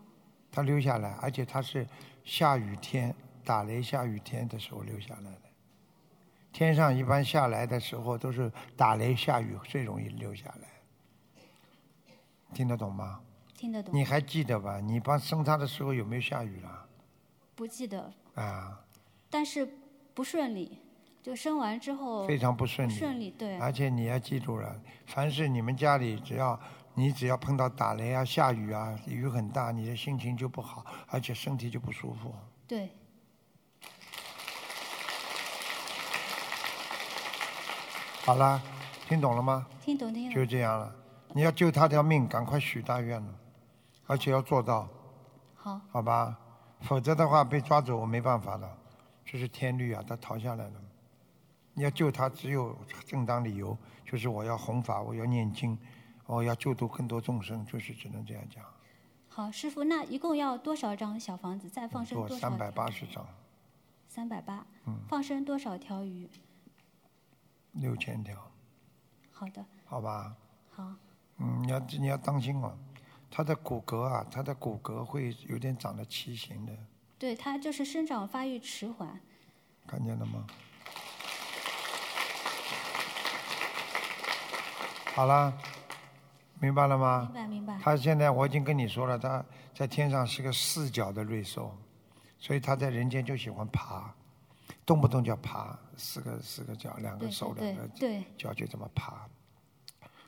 [0.52, 1.88] 他溜下来，而且他是
[2.24, 5.42] 下雨天打雷下雨天的时候溜下来的。
[6.52, 10.68] 天上一般下来的时候都是打雷下雨最容易溜下来，
[12.56, 13.22] 听得懂吗？
[13.66, 13.92] 听得懂。
[13.96, 14.80] 你还记得吧？
[14.80, 16.86] 你帮生他的时候有没有下雨了？
[17.56, 18.80] 不记得，啊，
[19.28, 19.68] 但是
[20.14, 20.78] 不顺利，
[21.24, 22.94] 就生完之后非常不顺利。
[22.94, 23.58] 顺利对。
[23.58, 26.60] 而且你要记住了，凡是你们家里只要
[26.94, 32.32] 你只要碰到打雷啊、下雨啊、雨很大，你的心情就不好，而且身体就不舒服。
[32.68, 32.92] 对，
[38.26, 38.62] 好了，
[39.08, 39.66] 听懂了吗？
[39.82, 40.36] 听懂听懂。
[40.36, 40.96] 就这样了，
[41.34, 43.34] 你要救他条命，赶快许大愿了，
[44.08, 44.88] 而且要做到，
[45.56, 46.38] 好，好吧？
[46.82, 48.78] 否则的话被抓走，我没办法了，
[49.26, 50.82] 这是天律啊，他逃下来了。
[51.74, 55.78] 你要救他，只有正当理由，就是我要弘法，我要念经，
[56.26, 58.64] 我要救度更多众生，就是只能这样讲。
[59.28, 61.68] 好，师傅，那一共要多少张小房子？
[61.68, 62.50] 再放生做多少？
[62.50, 63.26] 三百八十张，
[64.08, 64.66] 三百八。
[64.86, 66.30] 嗯放生多少条鱼？
[67.74, 68.40] 六千条，
[69.32, 70.36] 好的，好吧？
[70.70, 70.94] 好，
[71.40, 72.74] 嗯，你要你要当心哦，
[73.36, 76.72] 他的骨骼啊，他的骨骼会有点长得畸形的，
[77.20, 79.20] 对，它就是生长发育迟缓。
[79.86, 80.48] 看见了吗？
[85.14, 85.54] 好了，
[86.62, 87.24] 明白了吗？
[87.24, 89.44] 明白明白他现在我已经跟你说了，他
[89.74, 91.78] 在天上是个四脚的瑞兽，
[92.40, 94.16] 所以他在人间就喜欢爬，
[94.86, 99.28] 动不动就要爬，四个四个脚，两个手，两个对脚就这么爬，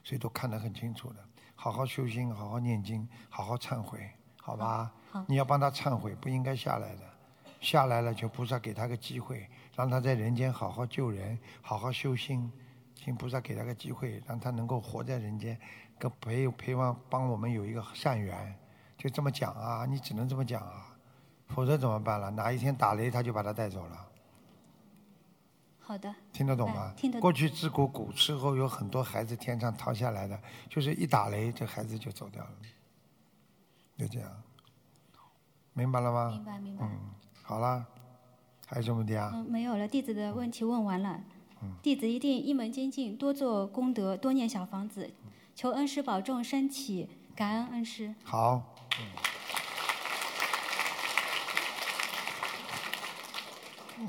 [0.03, 1.23] 所以都看得很清楚的。
[1.59, 3.99] 好好修心，好好念经，好好忏悔，
[4.39, 4.91] 好吧？
[5.11, 7.01] 好你要帮他忏悔，不应该下来的，
[7.59, 12.49] 下来了求菩萨给他个机会，让他在人间好好救人，好好修心，
[12.93, 15.59] 请菩萨给他个机会，让他能够活在人间，
[15.97, 18.55] 跟陪陪望帮我们有一个善缘，
[18.95, 20.95] 就这么讲啊，你只能这么讲啊，
[21.47, 22.29] 否则怎么办了？
[22.29, 24.06] 哪一天打雷他就把他带走了。
[25.87, 26.93] 好的，听得懂吗哎？
[26.97, 30.37] 听得懂过去自古古时候有很多孩子天上逃下来的，
[30.69, 32.51] 就是一打雷，这孩子就走掉了，
[33.97, 34.29] 就这样，
[35.71, 36.29] 明白了吗？
[36.29, 36.85] 明白明白。
[36.85, 36.99] 嗯，
[37.41, 37.85] 好了，
[38.65, 39.31] 还有什么问题啊？
[39.33, 41.21] 嗯，没有了，弟子的问题问完了。
[41.61, 45.09] 嗯弟子一定一门精进，多做功德，多念小房子，
[45.55, 48.13] 求恩师保重身体，感恩恩师。
[48.25, 48.61] 好。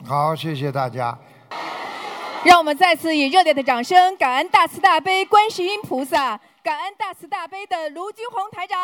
[0.05, 1.17] 好，谢谢大家。
[2.45, 8.79] 让我们再次以热烈的掌声，感恩大慈大悲观世音菩萨，感恩大慈大悲的卢军宏台长。